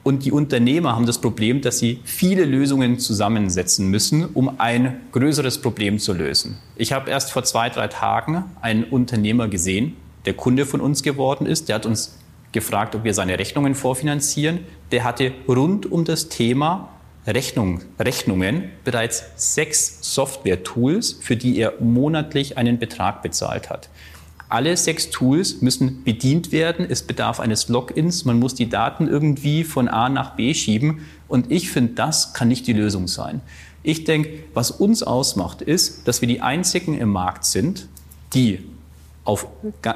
Und 0.02 0.24
die 0.24 0.32
Unternehmer 0.32 0.96
haben 0.96 1.04
das 1.04 1.20
Problem, 1.20 1.60
dass 1.60 1.78
sie 1.78 2.00
viele 2.04 2.46
Lösungen 2.46 2.98
zusammensetzen 2.98 3.88
müssen, 3.88 4.24
um 4.24 4.58
ein 4.58 5.00
größeres 5.12 5.60
Problem 5.60 5.98
zu 5.98 6.14
lösen. 6.14 6.56
Ich 6.76 6.92
habe 6.92 7.10
erst 7.10 7.32
vor 7.32 7.44
zwei, 7.44 7.68
drei 7.68 7.88
Tagen 7.88 8.44
einen 8.62 8.84
Unternehmer 8.84 9.48
gesehen, 9.48 9.96
der 10.24 10.32
Kunde 10.32 10.64
von 10.64 10.80
uns 10.80 11.02
geworden 11.02 11.46
ist. 11.46 11.68
Der 11.68 11.74
hat 11.74 11.84
uns 11.84 12.16
gefragt, 12.52 12.94
ob 12.94 13.04
wir 13.04 13.14
seine 13.14 13.38
Rechnungen 13.38 13.74
vorfinanzieren. 13.74 14.60
Der 14.90 15.04
hatte 15.04 15.32
rund 15.48 15.90
um 15.90 16.04
das 16.04 16.28
Thema 16.28 16.88
Rechnung, 17.26 17.82
Rechnungen 17.98 18.70
bereits 18.84 19.24
sechs 19.36 19.98
Software-Tools, 20.14 21.18
für 21.20 21.36
die 21.36 21.58
er 21.58 21.74
monatlich 21.80 22.56
einen 22.56 22.78
Betrag 22.78 23.22
bezahlt 23.22 23.70
hat. 23.70 23.88
Alle 24.48 24.76
sechs 24.76 25.10
Tools 25.10 25.62
müssen 25.62 26.02
bedient 26.02 26.50
werden. 26.50 26.84
Es 26.88 27.02
bedarf 27.02 27.38
eines 27.38 27.68
Logins. 27.68 28.24
Man 28.24 28.40
muss 28.40 28.56
die 28.56 28.68
Daten 28.68 29.06
irgendwie 29.06 29.62
von 29.62 29.86
A 29.86 30.08
nach 30.08 30.34
B 30.34 30.54
schieben. 30.54 31.06
Und 31.28 31.52
ich 31.52 31.70
finde, 31.70 31.92
das 31.92 32.34
kann 32.34 32.48
nicht 32.48 32.66
die 32.66 32.72
Lösung 32.72 33.06
sein. 33.06 33.42
Ich 33.84 34.04
denke, 34.04 34.42
was 34.52 34.72
uns 34.72 35.04
ausmacht, 35.04 35.62
ist, 35.62 36.08
dass 36.08 36.20
wir 36.20 36.26
die 36.26 36.40
einzigen 36.40 36.98
im 36.98 37.10
Markt 37.10 37.44
sind, 37.44 37.86
die 38.34 38.58
auf, 39.24 39.46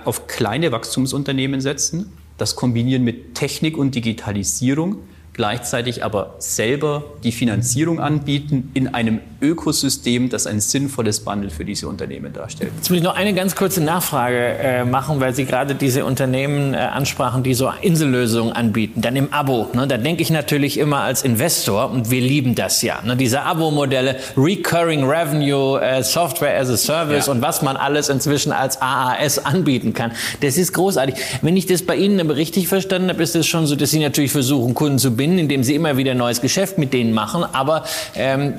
auf 0.05 0.29
kleine 0.29 0.71
Wachstumsunternehmen 0.71 1.61
setzen, 1.61 2.13
das 2.37 2.57
kombinieren 2.57 3.05
mit 3.05 3.35
Technik 3.35 3.77
und 3.77 3.95
Digitalisierung 3.95 4.97
gleichzeitig 5.35 6.05
aber 6.05 6.37
selber 6.39 7.03
die 7.25 7.33
Finanzierung 7.33 8.01
anbieten 8.01 8.71
in 8.73 8.95
einem 8.95 9.19
Ökosystem, 9.43 10.31
das 10.31 10.47
ein 10.47 10.61
sinnvolles 10.61 11.21
Bundle 11.21 11.51
für 11.51 11.65
diese 11.65 11.89
Unternehmen 11.89 12.33
darstellt. 12.33 12.71
Jetzt 12.77 12.89
will 12.89 12.99
ich 12.99 13.03
noch 13.03 13.17
eine 13.17 13.35
ganz 13.35 13.57
kurze 13.57 13.83
Nachfrage 13.83 14.39
äh, 14.39 14.85
machen, 14.85 15.21
weil 15.21 15.35
Sie 15.35 15.45
gerade 15.45 15.75
diese 15.75 16.05
Unternehmen 16.05 16.73
äh, 16.73 16.77
ansprachen, 16.77 17.43
die 17.43 17.55
so 17.55 17.71
Insellösungen 17.83 18.53
anbieten, 18.53 19.03
dann 19.03 19.17
im 19.17 19.33
Abo. 19.33 19.69
Ne? 19.75 19.89
Da 19.89 19.99
denke 19.99 20.23
ich 20.23 20.31
natürlich 20.31 20.79
immer 20.79 21.01
als 21.01 21.23
Investor, 21.23 21.91
und 21.91 22.11
wir 22.11 22.21
lieben 22.21 22.55
das 22.55 22.81
ja, 22.83 23.03
ne? 23.05 23.17
diese 23.17 23.43
Abo-Modelle, 23.43 24.17
Recurring 24.37 25.05
Revenue, 25.05 25.81
äh, 25.81 26.03
Software 26.05 26.59
as 26.59 26.71
a 26.71 26.77
Service 26.77 27.27
ja. 27.27 27.33
und 27.33 27.43
was 27.43 27.61
man 27.61 27.77
alles 27.77 28.09
inzwischen 28.09 28.53
als 28.53 28.81
AAS 28.81 29.45
anbieten 29.45 29.93
kann. 29.93 30.13
Das 30.41 30.57
ist 30.57 30.73
großartig. 30.73 31.17
Wenn 31.43 31.57
ich 31.57 31.67
das 31.67 31.83
bei 31.83 31.97
Ihnen 31.97 32.31
richtig 32.31 32.69
verstanden 32.69 33.09
habe, 33.09 33.23
ist 33.23 33.35
es 33.35 33.49
schon 33.49 33.67
so, 33.67 33.75
dass 33.75 33.91
Sie 33.91 33.99
natürlich 33.99 34.31
versuchen, 34.31 34.75
Kunden 34.75 34.99
zu 34.99 35.11
binden 35.11 35.24
gewinnen, 35.25 35.39
indem 35.39 35.65
sie 35.65 35.75
immer 35.75 35.97
wieder 35.97 36.15
neues 36.15 36.41
Geschäft 36.41 36.79
mit 36.79 36.93
denen 36.93 37.13
machen. 37.13 37.45
Aber 37.45 37.85
ähm, 38.15 38.55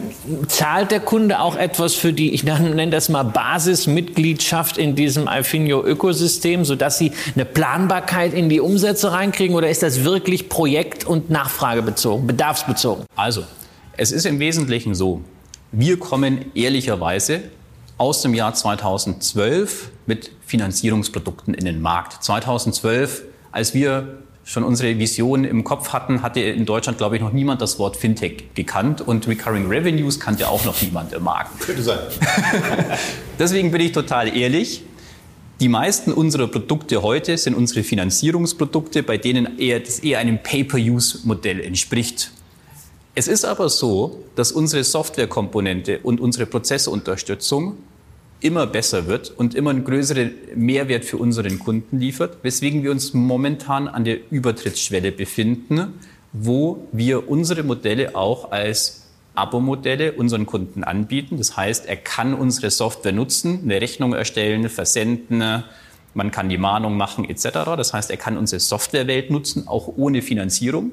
zahlt 0.47 0.91
der 0.91 0.99
Kunde 0.99 1.39
auch 1.39 1.56
etwas 1.56 1.93
für 1.93 2.12
die, 2.12 2.34
ich 2.34 2.43
nenne 2.43 2.89
das 2.89 3.10
mal 3.10 3.23
Basismitgliedschaft 3.23 4.78
in 4.78 4.95
diesem 4.95 5.28
Alfinio-Ökosystem, 5.28 6.65
sodass 6.65 6.97
sie 6.97 7.12
eine 7.36 7.45
Planbarkeit 7.45 8.34
in 8.34 8.49
die 8.49 8.60
Umsätze 8.60 9.12
reinkriegen? 9.12 9.56
Oder 9.56 9.69
ist 9.69 9.84
das 9.84 10.04
wirklich 10.04 10.49
projekt- 10.49 11.06
und 11.06 11.30
nachfragebezogen, 11.30 12.25
bedarfsbezogen? 12.25 13.06
Also, 13.15 13.43
es 13.97 14.12
ist 14.12 14.25
im 14.25 14.39
Wesentlichen 14.39 14.95
so, 14.95 15.21
wir 15.71 15.99
kommen 15.99 16.45
ehrlicherweise 16.56 17.43
aus 17.97 18.21
dem 18.21 18.34
Jahr 18.34 18.54
2012 18.54 19.91
mit 20.06 20.32
Finanzierungsprodukten 20.45 21.54
in 21.54 21.65
den 21.65 21.82
Markt. 21.82 22.23
2012, 22.23 23.23
als 23.51 23.73
wir 23.73 24.25
schon 24.46 24.64
unsere 24.64 24.98
Vision 25.00 25.44
im 25.44 25.64
Kopf 25.64 25.90
hatten, 25.90 26.22
hatte 26.22 26.40
in 26.40 26.66
Deutschland, 26.66 27.00
glaube 27.00 27.16
ich, 27.16 27.22
noch 27.22 27.34
niemand 27.34 27.62
das 27.62 27.80
Wort 27.80 27.98
Fintech 27.98 28.54
gekannt 28.54 29.02
und 29.02 29.28
Recurring 29.28 29.68
Revenues 29.68 30.20
kannte 30.20 30.48
auch 30.48 30.64
noch 30.64 30.80
niemand 30.82 31.12
im 31.14 31.24
Markt. 31.24 31.60
Könnte 31.62 31.82
sein. 31.82 32.00
Deswegen 33.40 33.72
bin 33.72 33.82
ich 33.82 33.92
total 33.92 34.38
ehrlich. 34.38 34.84
Die 35.60 35.68
meisten 35.68 36.14
unserer 36.14 36.48
Produkte 36.48 37.02
heute 37.02 37.38
sind 37.38 37.56
unsere 37.56 37.84
Finanzierungsprodukte, 37.84 39.02
bei 39.02 39.18
denen 39.18 39.58
eher, 39.58 39.80
das 39.80 40.00
eher 40.00 40.20
einem 40.20 40.38
Pay-per-Use-Modell 40.42 41.62
entspricht. 41.62 42.32
Es 43.16 43.28
ist 43.28 43.46
aber 43.46 43.70
so, 43.70 44.24
dass 44.36 44.52
unsere 44.52 44.84
Softwarekomponente 44.84 46.00
und 46.04 46.20
unsere 46.20 46.46
Prozessunterstützung 46.46 47.78
immer 48.46 48.68
besser 48.68 49.08
wird 49.08 49.32
und 49.32 49.56
immer 49.56 49.72
einen 49.72 49.84
größeren 49.84 50.32
Mehrwert 50.56 51.04
für 51.04 51.18
unseren 51.18 51.58
Kunden 51.58 52.00
liefert, 52.00 52.38
weswegen 52.44 52.84
wir 52.84 52.92
uns 52.92 53.16
momentan 53.16 53.88
an 53.88 54.06
der 54.06 54.20
Übertrittsschwelle 54.32 55.12
befinden, 55.12 55.96
wo 56.32 56.88
wir 56.92 57.28
unsere 57.28 57.64
Modelle 57.64 58.16
auch 58.16 58.52
als 58.52 59.08
Abo-Modelle 59.34 60.14
unseren 60.14 60.46
Kunden 60.46 60.84
anbieten. 60.84 61.38
Das 61.38 61.58
heißt, 61.58 61.88
er 61.88 61.96
kann 61.96 62.36
unsere 62.36 62.70
Software 62.70 63.14
nutzen, 63.14 63.62
eine 63.64 63.82
Rechnung 63.82 64.14
erstellen, 64.14 64.70
versenden, 64.70 65.64
man 66.14 66.32
kann 66.32 66.48
die 66.48 66.60
Mahnung 66.60 66.98
machen 66.98 67.28
etc. 67.28 67.50
Das 67.76 67.94
heißt, 67.94 68.12
er 68.12 68.18
kann 68.18 68.38
unsere 68.38 68.60
Softwarewelt 68.60 69.32
nutzen, 69.32 69.68
auch 69.68 69.92
ohne 69.98 70.22
Finanzierung. 70.22 70.92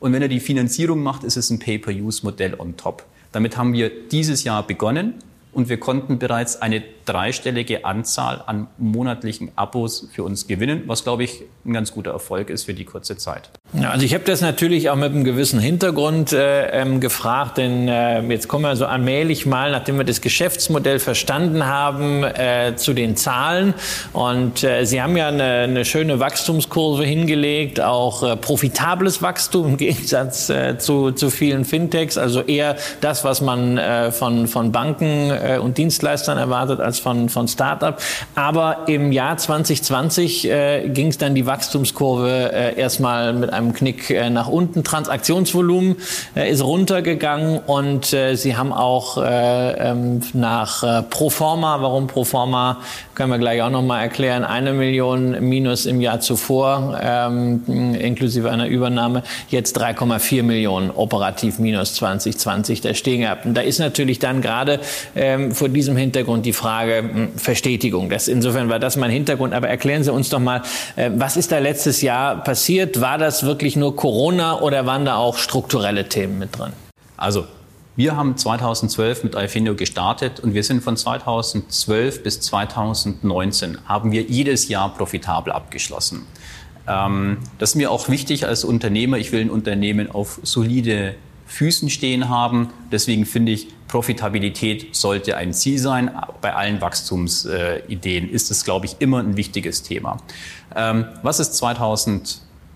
Und 0.00 0.14
wenn 0.14 0.22
er 0.22 0.28
die 0.28 0.40
Finanzierung 0.40 1.02
macht, 1.02 1.22
ist 1.22 1.36
es 1.36 1.50
ein 1.50 1.58
Pay-per-Use-Modell 1.58 2.54
on 2.58 2.78
top. 2.78 3.04
Damit 3.30 3.58
haben 3.58 3.74
wir 3.74 3.90
dieses 4.08 4.42
Jahr 4.42 4.66
begonnen 4.66 5.14
und 5.54 5.68
wir 5.68 5.78
konnten 5.78 6.18
bereits 6.18 6.60
eine 6.60 6.82
dreistellige 7.04 7.84
Anzahl 7.84 8.42
an 8.46 8.66
monatlichen 8.78 9.52
Abos 9.56 10.08
für 10.12 10.24
uns 10.24 10.46
gewinnen, 10.46 10.82
was, 10.86 11.04
glaube 11.04 11.24
ich, 11.24 11.42
ein 11.64 11.72
ganz 11.72 11.92
guter 11.92 12.10
Erfolg 12.10 12.50
ist 12.50 12.64
für 12.64 12.74
die 12.74 12.84
kurze 12.84 13.16
Zeit. 13.16 13.50
Also 13.82 14.06
ich 14.06 14.14
habe 14.14 14.22
das 14.22 14.40
natürlich 14.40 14.88
auch 14.88 14.94
mit 14.94 15.10
einem 15.10 15.24
gewissen 15.24 15.58
Hintergrund 15.58 16.32
äh, 16.32 16.68
ähm, 16.68 17.00
gefragt, 17.00 17.58
denn 17.58 17.88
äh, 17.88 18.20
jetzt 18.22 18.46
kommen 18.46 18.62
wir 18.62 18.76
so 18.76 18.86
allmählich 18.86 19.46
mal, 19.46 19.72
nachdem 19.72 19.98
wir 19.98 20.04
das 20.04 20.20
Geschäftsmodell 20.20 21.00
verstanden 21.00 21.66
haben, 21.66 22.22
äh, 22.22 22.76
zu 22.76 22.92
den 22.92 23.16
Zahlen. 23.16 23.74
Und 24.12 24.62
äh, 24.62 24.84
Sie 24.84 25.02
haben 25.02 25.16
ja 25.16 25.26
eine, 25.26 25.42
eine 25.42 25.84
schöne 25.84 26.20
Wachstumskurve 26.20 27.04
hingelegt, 27.04 27.80
auch 27.80 28.22
äh, 28.22 28.36
profitables 28.36 29.22
Wachstum 29.22 29.70
im 29.70 29.76
Gegensatz 29.84 30.50
äh, 30.50 30.78
zu, 30.78 31.10
zu 31.10 31.30
vielen 31.30 31.64
Fintechs, 31.64 32.16
also 32.16 32.42
eher 32.42 32.76
das, 33.00 33.24
was 33.24 33.40
man 33.40 33.76
äh, 33.76 34.12
von, 34.12 34.46
von 34.46 34.70
Banken 34.70 35.30
äh, 35.30 35.58
und 35.58 35.78
Dienstleistern 35.78 36.38
erwartet 36.38 36.78
als 36.78 37.00
von, 37.00 37.28
von 37.28 37.48
Startup. 37.48 38.00
Aber 38.36 38.84
im 38.86 39.10
Jahr 39.10 39.36
2020 39.36 40.48
äh, 40.48 40.88
ging 40.90 41.08
es 41.08 41.18
dann 41.18 41.34
die 41.34 41.44
Wachstumskurve 41.44 42.52
äh, 42.52 42.78
erstmal 42.78 43.32
mit 43.32 43.52
einem 43.64 43.74
Knick 43.74 44.10
äh, 44.10 44.30
nach 44.30 44.48
unten. 44.48 44.84
Transaktionsvolumen 44.84 45.96
äh, 46.36 46.50
ist 46.50 46.62
runtergegangen 46.62 47.58
und 47.58 48.12
äh, 48.12 48.36
Sie 48.36 48.56
haben 48.56 48.72
auch 48.72 49.18
äh, 49.18 49.90
ähm, 49.90 50.20
nach 50.32 50.82
äh, 50.82 51.02
Proforma, 51.02 51.80
warum 51.80 52.06
Proforma, 52.06 52.80
können 53.14 53.30
wir 53.30 53.38
gleich 53.38 53.62
auch 53.62 53.70
nochmal 53.70 54.02
erklären, 54.02 54.44
eine 54.44 54.72
Million 54.72 55.36
minus 55.40 55.86
im 55.86 56.00
Jahr 56.00 56.20
zuvor, 56.20 56.98
ähm, 57.02 57.62
inklusive 57.94 58.50
einer 58.50 58.66
Übernahme, 58.66 59.22
jetzt 59.48 59.80
3,4 59.80 60.42
Millionen 60.42 60.90
operativ 60.90 61.58
minus 61.58 61.94
2020 61.94 62.80
da 62.80 62.94
stehen 62.94 63.20
gehabt. 63.22 63.46
Und 63.46 63.54
da 63.54 63.60
ist 63.60 63.78
natürlich 63.78 64.18
dann 64.18 64.42
gerade 64.42 64.80
ähm, 65.14 65.52
vor 65.52 65.68
diesem 65.68 65.96
Hintergrund 65.96 66.44
die 66.46 66.52
Frage 66.52 66.98
hm, 66.98 67.28
Verstetigung. 67.36 68.08
Das, 68.10 68.28
insofern 68.28 68.68
war 68.68 68.78
das 68.78 68.96
mein 68.96 69.10
Hintergrund. 69.10 69.54
Aber 69.54 69.68
erklären 69.68 70.02
Sie 70.04 70.12
uns 70.12 70.28
doch 70.28 70.40
mal, 70.40 70.62
äh, 70.96 71.10
was 71.14 71.36
ist 71.36 71.52
da 71.52 71.58
letztes 71.58 72.02
Jahr 72.02 72.42
passiert? 72.42 73.00
War 73.00 73.18
das 73.18 73.44
wirklich 73.44 73.53
nur 73.76 73.96
Corona 73.96 74.60
oder 74.60 74.86
waren 74.86 75.04
da 75.04 75.16
auch 75.16 75.38
strukturelle 75.38 76.08
Themen 76.08 76.38
mit 76.38 76.58
drin? 76.58 76.72
Also 77.16 77.46
wir 77.96 78.16
haben 78.16 78.36
2012 78.36 79.22
mit 79.22 79.36
Alfinio 79.36 79.76
gestartet 79.76 80.40
und 80.40 80.52
wir 80.52 80.64
sind 80.64 80.82
von 80.82 80.96
2012 80.96 82.22
bis 82.24 82.40
2019 82.40 83.78
haben 83.86 84.10
wir 84.10 84.22
jedes 84.22 84.68
Jahr 84.68 84.94
profitabel 84.94 85.52
abgeschlossen. 85.52 86.26
Ähm, 86.88 87.38
das 87.58 87.70
ist 87.70 87.76
mir 87.76 87.90
auch 87.90 88.08
wichtig 88.08 88.46
als 88.46 88.64
Unternehmer. 88.64 89.16
Ich 89.18 89.30
will 89.30 89.42
ein 89.42 89.50
Unternehmen 89.50 90.10
auf 90.10 90.40
solide 90.42 91.14
Füßen 91.46 91.88
stehen 91.88 92.28
haben. 92.28 92.70
Deswegen 92.90 93.26
finde 93.26 93.52
ich, 93.52 93.68
Profitabilität 93.86 94.96
sollte 94.96 95.36
ein 95.36 95.52
Ziel 95.52 95.78
sein. 95.78 96.10
Bei 96.40 96.54
allen 96.54 96.80
Wachstumsideen 96.80 98.28
ist 98.28 98.50
es, 98.50 98.64
glaube 98.64 98.86
ich, 98.86 98.96
immer 98.98 99.20
ein 99.20 99.36
wichtiges 99.36 99.82
Thema. 99.82 100.16
Ähm, 100.74 101.04
was 101.22 101.38
ist 101.38 101.52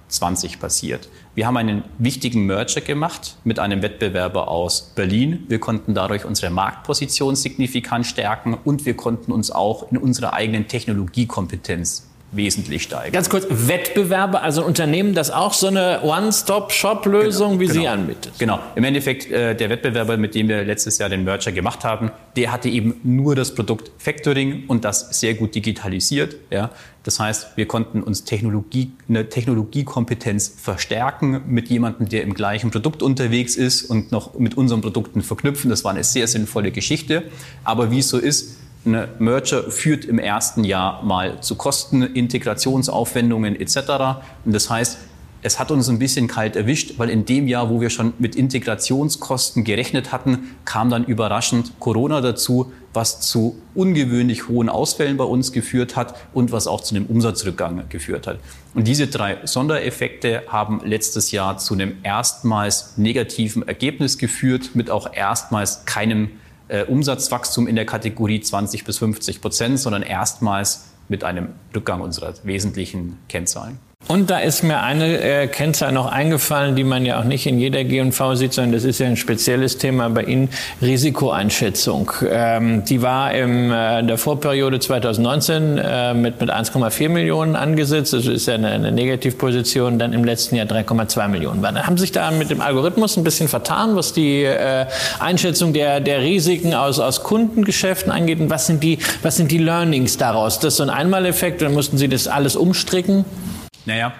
2020 0.08 0.60
passiert? 0.60 1.08
Wir 1.34 1.46
haben 1.46 1.56
einen 1.56 1.84
wichtigen 1.98 2.46
Merger 2.46 2.80
gemacht 2.80 3.36
mit 3.44 3.58
einem 3.58 3.82
Wettbewerber 3.82 4.48
aus 4.48 4.92
Berlin. 4.94 5.44
Wir 5.48 5.60
konnten 5.60 5.94
dadurch 5.94 6.24
unsere 6.24 6.50
Marktposition 6.50 7.36
signifikant 7.36 8.06
stärken 8.06 8.54
und 8.54 8.86
wir 8.86 8.96
konnten 8.96 9.32
uns 9.32 9.50
auch 9.50 9.90
in 9.92 9.98
unserer 9.98 10.32
eigenen 10.32 10.66
Technologiekompetenz 10.66 12.07
wesentlich 12.30 12.82
steigen. 12.82 13.12
Ganz 13.12 13.30
kurz, 13.30 13.46
Wettbewerbe, 13.48 14.42
also 14.42 14.60
ein 14.62 14.66
Unternehmen, 14.66 15.14
das 15.14 15.30
auch 15.30 15.54
so 15.54 15.68
eine 15.68 16.00
One-Stop-Shop-Lösung 16.02 17.58
genau, 17.58 17.60
wie 17.60 17.66
genau. 17.66 17.80
Sie 17.80 17.88
anbietet. 17.88 18.32
Genau. 18.38 18.60
Im 18.74 18.84
Endeffekt, 18.84 19.30
äh, 19.30 19.54
der 19.54 19.70
Wettbewerber, 19.70 20.16
mit 20.16 20.34
dem 20.34 20.48
wir 20.48 20.64
letztes 20.64 20.98
Jahr 20.98 21.08
den 21.08 21.24
Merger 21.24 21.52
gemacht 21.52 21.84
haben, 21.84 22.10
der 22.36 22.52
hatte 22.52 22.68
eben 22.68 23.00
nur 23.02 23.34
das 23.34 23.54
Produkt 23.54 23.90
Factoring 23.98 24.64
und 24.68 24.84
das 24.84 25.18
sehr 25.20 25.34
gut 25.34 25.54
digitalisiert. 25.54 26.36
Ja. 26.50 26.70
Das 27.02 27.18
heißt, 27.18 27.56
wir 27.56 27.66
konnten 27.66 28.02
uns 28.02 28.24
Technologie, 28.24 28.92
eine 29.08 29.30
Technologiekompetenz 29.30 30.52
verstärken 30.56 31.42
mit 31.46 31.70
jemandem, 31.70 32.08
der 32.08 32.22
im 32.22 32.34
gleichen 32.34 32.70
Produkt 32.70 33.02
unterwegs 33.02 33.56
ist 33.56 33.84
und 33.84 34.12
noch 34.12 34.38
mit 34.38 34.58
unseren 34.58 34.82
Produkten 34.82 35.22
verknüpfen. 35.22 35.70
Das 35.70 35.84
war 35.84 35.92
eine 35.92 36.04
sehr 36.04 36.28
sinnvolle 36.28 36.70
Geschichte. 36.70 37.24
Aber 37.64 37.90
wie 37.90 38.00
es 38.00 38.08
so 38.10 38.18
ist, 38.18 38.58
eine 38.88 39.08
Merger 39.18 39.70
führt 39.70 40.04
im 40.04 40.18
ersten 40.18 40.64
Jahr 40.64 41.02
mal 41.02 41.40
zu 41.40 41.54
Kosten, 41.54 42.02
Integrationsaufwendungen 42.02 43.58
etc. 43.60 43.76
Und 44.44 44.54
das 44.54 44.70
heißt, 44.70 44.98
es 45.40 45.60
hat 45.60 45.70
uns 45.70 45.88
ein 45.88 46.00
bisschen 46.00 46.26
kalt 46.26 46.56
erwischt, 46.56 46.94
weil 46.96 47.10
in 47.10 47.24
dem 47.24 47.46
Jahr, 47.46 47.70
wo 47.70 47.80
wir 47.80 47.90
schon 47.90 48.12
mit 48.18 48.34
Integrationskosten 48.34 49.62
gerechnet 49.62 50.10
hatten, 50.10 50.56
kam 50.64 50.90
dann 50.90 51.04
überraschend 51.04 51.78
Corona 51.78 52.20
dazu, 52.20 52.72
was 52.92 53.20
zu 53.20 53.60
ungewöhnlich 53.74 54.48
hohen 54.48 54.68
Ausfällen 54.68 55.16
bei 55.16 55.24
uns 55.24 55.52
geführt 55.52 55.94
hat 55.94 56.16
und 56.32 56.50
was 56.50 56.66
auch 56.66 56.80
zu 56.80 56.96
einem 56.96 57.06
Umsatzrückgang 57.06 57.84
geführt 57.88 58.26
hat. 58.26 58.40
Und 58.74 58.88
diese 58.88 59.06
drei 59.06 59.38
Sondereffekte 59.44 60.42
haben 60.48 60.80
letztes 60.84 61.30
Jahr 61.30 61.58
zu 61.58 61.74
einem 61.74 61.98
erstmals 62.02 62.94
negativen 62.96 63.66
Ergebnis 63.66 64.18
geführt, 64.18 64.70
mit 64.74 64.90
auch 64.90 65.12
erstmals 65.12 65.84
keinem 65.84 66.30
äh, 66.68 66.84
Umsatzwachstum 66.84 67.66
in 67.66 67.76
der 67.76 67.86
Kategorie 67.86 68.40
20 68.40 68.84
bis 68.84 68.98
50 68.98 69.40
Prozent, 69.40 69.78
sondern 69.80 70.02
erstmals 70.02 70.88
mit 71.08 71.24
einem 71.24 71.48
Rückgang 71.74 72.00
unserer 72.00 72.34
wesentlichen 72.44 73.18
Kennzahlen. 73.28 73.78
Und 74.06 74.30
da 74.30 74.38
ist 74.38 74.62
mir 74.62 74.80
eine 74.80 75.20
äh, 75.20 75.48
Kennzahl 75.48 75.92
noch 75.92 76.06
eingefallen, 76.06 76.76
die 76.76 76.84
man 76.84 77.04
ja 77.04 77.20
auch 77.20 77.24
nicht 77.24 77.46
in 77.46 77.58
jeder 77.58 77.84
G&V 77.84 78.36
sieht, 78.36 78.54
sondern 78.54 78.72
das 78.72 78.84
ist 78.84 79.00
ja 79.00 79.06
ein 79.06 79.18
spezielles 79.18 79.76
Thema 79.76 80.08
bei 80.08 80.22
Ihnen, 80.22 80.48
Risikoeinschätzung. 80.80 82.10
Ähm, 82.30 82.84
die 82.86 83.02
war 83.02 83.34
in 83.34 83.70
äh, 83.70 84.02
der 84.02 84.16
Vorperiode 84.16 84.80
2019 84.80 85.76
äh, 85.76 86.14
mit, 86.14 86.40
mit 86.40 86.50
1,4 86.50 87.08
Millionen 87.10 87.54
angesetzt, 87.54 88.14
also 88.14 88.32
ist 88.32 88.46
ja 88.46 88.54
eine, 88.54 88.68
eine 88.68 88.92
Negativposition, 88.92 89.98
dann 89.98 90.14
im 90.14 90.24
letzten 90.24 90.56
Jahr 90.56 90.66
3,2 90.66 91.28
Millionen. 91.28 91.60
War. 91.60 91.74
Haben 91.74 91.98
sich 91.98 92.12
da 92.12 92.30
mit 92.30 92.48
dem 92.48 92.62
Algorithmus 92.62 93.18
ein 93.18 93.24
bisschen 93.24 93.48
vertan, 93.48 93.94
was 93.94 94.14
die 94.14 94.44
äh, 94.44 94.86
Einschätzung 95.18 95.74
der, 95.74 96.00
der 96.00 96.22
Risiken 96.22 96.72
aus, 96.72 96.98
aus 96.98 97.24
Kundengeschäften 97.24 98.10
angeht 98.10 98.40
und 98.40 98.48
was 98.48 98.68
sind, 98.68 98.82
die, 98.82 99.00
was 99.22 99.36
sind 99.36 99.50
die 99.50 99.58
Learnings 99.58 100.16
daraus? 100.16 100.60
Das 100.60 100.74
ist 100.74 100.76
so 100.78 100.84
ein 100.84 100.90
Einmaleffekt 100.90 101.60
oder 101.60 101.70
mussten 101.70 101.98
Sie 101.98 102.08
das 102.08 102.26
alles 102.26 102.56
umstricken? 102.56 103.26
Naja, 103.88 104.12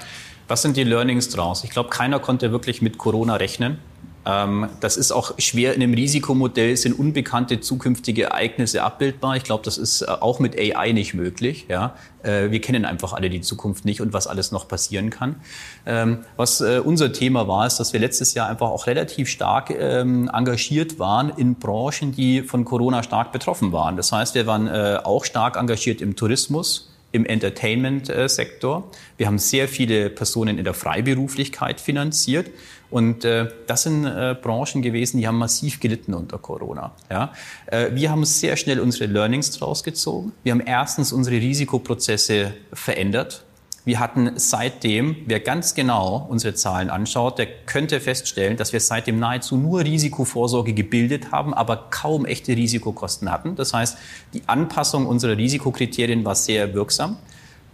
was 0.49 0.63
sind 0.63 0.79
die 0.79 0.85
Learnings 0.85 1.29
draus? 1.29 1.63
Ich 1.63 1.69
glaube, 1.69 1.91
keiner 1.91 2.19
konnte 2.19 2.53
wirklich 2.53 2.81
mit 2.81 2.97
Corona 2.97 3.37
rechnen. 3.37 3.77
Ähm, 4.25 4.71
das 4.81 4.97
ist 4.97 5.13
auch 5.13 5.39
schwer 5.39 5.75
in 5.75 5.83
einem 5.83 5.93
Risikomodell, 5.93 6.75
sind 6.75 6.99
unbekannte 6.99 7.61
zukünftige 7.61 8.25
Ereignisse 8.25 8.83
abbildbar. 8.83 9.37
Ich 9.37 9.43
glaube, 9.43 9.65
das 9.65 9.77
ist 9.77 10.01
äh, 10.01 10.07
auch 10.07 10.41
mit 10.41 10.59
AI 10.59 10.93
nicht 10.93 11.13
möglich. 11.13 11.67
Ja? 11.69 11.97
Äh, 12.23 12.51
wir 12.51 12.63
kennen 12.63 12.87
einfach 12.87 13.13
alle 13.13 13.29
die 13.29 13.43
Zukunft 13.43 13.85
nicht 13.85 14.01
und 14.01 14.15
was 14.15 14.27
alles 14.27 14.53
noch 14.53 14.69
passieren 14.69 15.11
kann. 15.11 15.37
Ähm, 15.85 16.21
was 16.39 16.63
äh, 16.63 16.81
unser 16.83 17.13
Thema 17.13 17.47
war, 17.47 17.67
ist, 17.67 17.77
dass 17.77 17.93
wir 17.93 18.01
letztes 18.01 18.33
Jahr 18.33 18.49
einfach 18.49 18.71
auch 18.71 18.87
relativ 18.87 19.29
stark 19.29 19.69
ähm, 19.69 20.31
engagiert 20.33 20.99
waren 20.99 21.29
in 21.29 21.57
Branchen, 21.57 22.13
die 22.13 22.41
von 22.41 22.65
Corona 22.65 23.03
stark 23.03 23.33
betroffen 23.33 23.73
waren. 23.73 23.99
Das 23.99 24.13
heißt, 24.13 24.35
wir 24.35 24.47
waren 24.47 24.69
auch 24.69 25.27
stark 25.27 25.57
engagiert 25.57 26.01
im 26.01 26.17
Tourismus, 26.17 26.89
im 27.13 27.25
Entertainment-Sektor. 27.25 28.91
Wir 29.17 29.27
haben 29.27 29.39
sehr 29.39 29.69
viele 29.69 30.11
Personen 30.11 30.59
in 30.59 30.65
der 30.65 30.75
Freiberuflichkeit 30.75 31.81
finanziert. 31.81 32.51
Und 32.91 33.25
äh, 33.25 33.49
das 33.67 33.83
sind 33.83 34.07
äh, 34.07 34.35
Branchen 34.41 34.81
gewesen, 34.81 35.19
die 35.19 35.27
haben 35.27 35.39
massiv 35.39 35.81
gelitten 35.81 36.15
unter 36.15 36.39
Corona. 36.39 36.93
Ja? 37.11 37.33
Äh, 37.67 37.91
wir 37.93 38.11
haben 38.11 38.25
sehr 38.25 38.57
schnell 38.57 38.81
unsere 38.81 39.07
Learnings 39.07 39.51
draus 39.51 39.85
gezogen. 39.85 40.33
Wir 40.43 40.53
haben 40.53 40.63
erstens 40.65 41.13
unsere 41.13 41.37
Risikoprozesse 41.37 42.55
verändert. 42.73 43.45
Wir 43.89 44.01
hatten 44.01 44.33
seitdem, 44.37 45.17
wer 45.25 45.41
ganz 45.41 45.75
genau 45.75 46.27
unsere 46.29 46.53
Zahlen 46.53 46.91
anschaut, 46.91 47.39
der 47.39 47.47
könnte 47.47 48.01
feststellen, 48.01 48.59
dass 48.59 48.75
wir 48.75 48.81
seitdem 48.81 49.19
nahezu 49.19 49.57
nur 49.57 49.81
Risikovorsorge 49.81 50.75
gebildet 50.75 51.33
haben, 51.33 51.55
aber 51.55 51.87
kaum 51.89 52.27
echte 52.27 52.55
Risikokosten 52.55 53.33
hatten. 53.33 53.57
Das 53.57 53.73
heißt, 53.73 53.97
die 54.35 54.43
Anpassung 54.47 55.07
unserer 55.07 55.39
Risikokriterien 55.39 56.23
war 56.27 56.35
sehr 56.35 56.75
wirksam. 56.75 57.17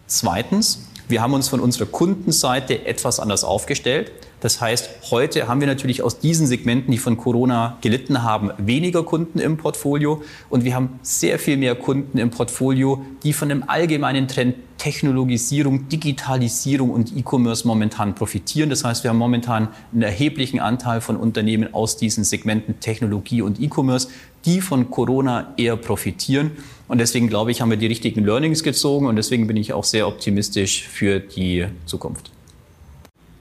Zweitens 0.06 0.86
Wir 1.08 1.20
haben 1.20 1.34
uns 1.34 1.48
von 1.48 1.58
unserer 1.58 1.86
Kundenseite 1.86 2.86
etwas 2.86 3.18
anders 3.18 3.42
aufgestellt. 3.42 4.12
Das 4.45 4.61
heißt, 4.61 4.90
heute 5.11 5.49
haben 5.49 5.61
wir 5.61 5.66
natürlich 5.66 6.03
aus 6.03 6.18
diesen 6.18 6.47
Segmenten, 6.47 6.92
die 6.92 6.99
von 6.99 7.16
Corona 7.16 7.78
gelitten 7.80 8.22
haben, 8.22 8.51
weniger 8.59 9.03
Kunden 9.03 9.38
im 9.38 9.57
Portfolio 9.57 10.20
und 10.51 10.64
wir 10.64 10.74
haben 10.74 11.01
sehr 11.01 11.38
viel 11.38 11.57
mehr 11.57 11.74
Kunden 11.74 12.18
im 12.18 12.28
Portfolio, 12.28 13.03
die 13.22 13.32
von 13.32 13.49
dem 13.49 13.66
allgemeinen 13.66 14.28
Trend 14.28 14.57
Technologisierung, 14.76 15.88
Digitalisierung 15.88 16.90
und 16.90 17.16
E-Commerce 17.16 17.66
momentan 17.66 18.14
profitieren. 18.14 18.68
Das 18.68 18.84
heißt, 18.84 19.03
wir 19.03 19.09
haben 19.09 19.16
momentan 19.16 19.68
einen 19.95 20.03
erheblichen 20.03 20.61
Anteil 20.61 21.01
von 21.01 21.16
Unternehmen 21.16 21.72
aus 21.72 21.97
diesen 21.97 22.22
Segmenten 22.22 22.80
Technologie 22.80 23.40
und 23.40 23.59
E-Commerce, 23.62 24.09
die 24.45 24.61
von 24.61 24.90
Corona 24.90 25.55
eher 25.57 25.76
profitieren. 25.76 26.51
Und 26.86 26.99
deswegen 26.99 27.28
glaube 27.28 27.51
ich, 27.51 27.62
haben 27.62 27.70
wir 27.70 27.78
die 27.78 27.86
richtigen 27.86 28.26
Learnings 28.26 28.62
gezogen 28.62 29.07
und 29.07 29.16
deswegen 29.16 29.47
bin 29.47 29.57
ich 29.57 29.72
auch 29.72 29.84
sehr 29.84 30.07
optimistisch 30.07 30.86
für 30.86 31.18
die 31.18 31.64
Zukunft. 31.86 32.34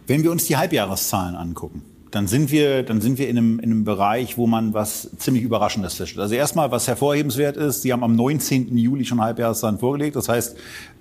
Wenn 0.07 0.23
wir 0.23 0.31
uns 0.31 0.45
die 0.45 0.57
Halbjahreszahlen 0.57 1.35
angucken, 1.35 1.83
dann 2.13 2.27
sind 2.27 2.51
wir, 2.51 2.83
dann 2.83 3.01
sind 3.01 3.17
wir 3.17 3.27
in 3.27 3.37
einem, 3.37 3.59
in 3.59 3.71
einem 3.71 3.83
Bereich, 3.85 4.37
wo 4.37 4.45
man 4.45 4.75
was 4.75 5.09
ziemlich 5.17 5.43
Überraschendes 5.43 5.95
feststellt. 5.95 6.21
Also 6.21 6.35
erstmal, 6.35 6.69
was 6.69 6.87
hervorhebenswert 6.87 7.57
ist, 7.57 7.81
Sie 7.81 7.91
haben 7.91 8.03
am 8.03 8.15
19. 8.15 8.77
Juli 8.77 9.03
schon 9.03 9.19
Halbjahreszahlen 9.19 9.79
vorgelegt. 9.79 10.15
Das 10.15 10.29
heißt, 10.29 10.55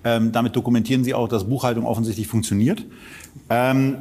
ähm, 0.05 0.31
damit 0.31 0.55
dokumentieren 0.55 1.03
Sie 1.03 1.13
auch, 1.13 1.27
dass 1.27 1.43
Buchhaltung 1.43 1.85
offensichtlich 1.85 2.27
funktioniert. 2.27 2.83
Ähm, 3.51 3.97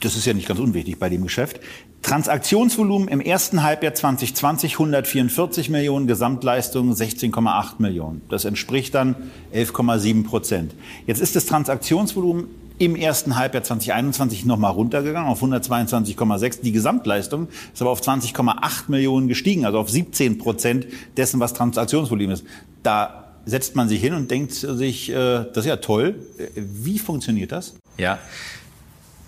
das 0.00 0.16
ist 0.16 0.26
ja 0.26 0.34
nicht 0.34 0.48
ganz 0.48 0.60
unwichtig 0.60 0.98
bei 0.98 1.08
dem 1.08 1.22
Geschäft. 1.22 1.60
Transaktionsvolumen 2.02 3.08
im 3.08 3.20
ersten 3.20 3.62
Halbjahr 3.62 3.94
2020 3.94 4.74
144 4.74 5.70
Millionen, 5.70 6.06
Gesamtleistung 6.06 6.92
16,8 6.92 7.74
Millionen. 7.78 8.20
Das 8.28 8.44
entspricht 8.44 8.94
dann 8.94 9.16
11,7 9.54 10.24
Prozent. 10.24 10.74
Jetzt 11.06 11.20
ist 11.20 11.36
das 11.36 11.46
Transaktionsvolumen 11.46 12.46
im 12.80 12.96
ersten 12.96 13.36
Halbjahr 13.36 13.62
2021 13.62 14.46
nochmal 14.46 14.72
runtergegangen 14.72 15.30
auf 15.30 15.42
122,6. 15.42 16.62
Die 16.62 16.72
Gesamtleistung 16.72 17.48
ist 17.74 17.82
aber 17.82 17.90
auf 17.90 18.00
20,8 18.00 18.84
Millionen 18.88 19.28
gestiegen, 19.28 19.66
also 19.66 19.78
auf 19.78 19.90
17 19.90 20.38
Prozent 20.38 20.86
dessen, 21.18 21.40
was 21.40 21.52
Transaktionsvolumen 21.52 22.32
ist. 22.32 22.44
Da 22.82 23.34
setzt 23.44 23.76
man 23.76 23.90
sich 23.90 24.00
hin 24.00 24.14
und 24.14 24.30
denkt 24.30 24.52
sich, 24.52 25.10
äh, 25.10 25.14
das 25.14 25.58
ist 25.58 25.66
ja 25.66 25.76
toll. 25.76 26.14
Wie 26.54 26.98
funktioniert 26.98 27.52
das? 27.52 27.74
Ja. 27.98 28.18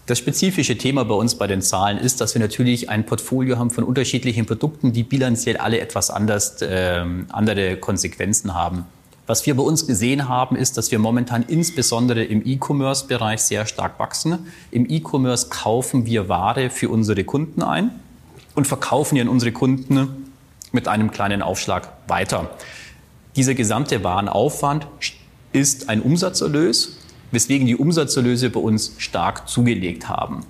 Das 0.06 0.18
spezifische 0.18 0.78
Thema 0.78 1.04
bei 1.04 1.14
uns 1.14 1.34
bei 1.34 1.46
den 1.46 1.60
Zahlen 1.60 1.98
ist, 1.98 2.22
dass 2.22 2.34
wir 2.34 2.40
natürlich 2.40 2.88
ein 2.88 3.04
Portfolio 3.04 3.58
haben 3.58 3.70
von 3.70 3.84
unterschiedlichen 3.84 4.46
Produkten, 4.46 4.94
die 4.94 5.02
bilanziell 5.02 5.58
alle 5.58 5.78
etwas 5.78 6.08
anders, 6.08 6.62
äh, 6.62 7.04
andere 7.28 7.76
Konsequenzen 7.76 8.54
haben. 8.54 8.86
Was 9.32 9.46
wir 9.46 9.56
bei 9.56 9.62
uns 9.62 9.86
gesehen 9.86 10.28
haben, 10.28 10.56
ist, 10.56 10.76
dass 10.76 10.90
wir 10.90 10.98
momentan 10.98 11.42
insbesondere 11.42 12.22
im 12.22 12.46
E-Commerce-Bereich 12.46 13.40
sehr 13.40 13.64
stark 13.64 13.98
wachsen. 13.98 14.40
Im 14.70 14.84
E-Commerce 14.90 15.48
kaufen 15.48 16.04
wir 16.04 16.28
Ware 16.28 16.68
für 16.68 16.90
unsere 16.90 17.24
Kunden 17.24 17.62
ein 17.62 17.92
und 18.54 18.66
verkaufen 18.66 19.14
die 19.14 19.22
an 19.22 19.28
unsere 19.28 19.50
Kunden 19.50 20.26
mit 20.70 20.86
einem 20.86 21.10
kleinen 21.12 21.40
Aufschlag 21.40 21.94
weiter. 22.08 22.50
Dieser 23.34 23.54
gesamte 23.54 24.04
Warenaufwand 24.04 24.86
ist 25.54 25.88
ein 25.88 26.02
Umsatzerlös 26.02 26.98
weswegen 27.32 27.66
die 27.66 27.76
Umsatzerlöse 27.76 28.50
bei 28.50 28.60
uns 28.60 28.92
stark 28.98 29.48
zugelegt 29.48 30.08
haben. 30.08 30.44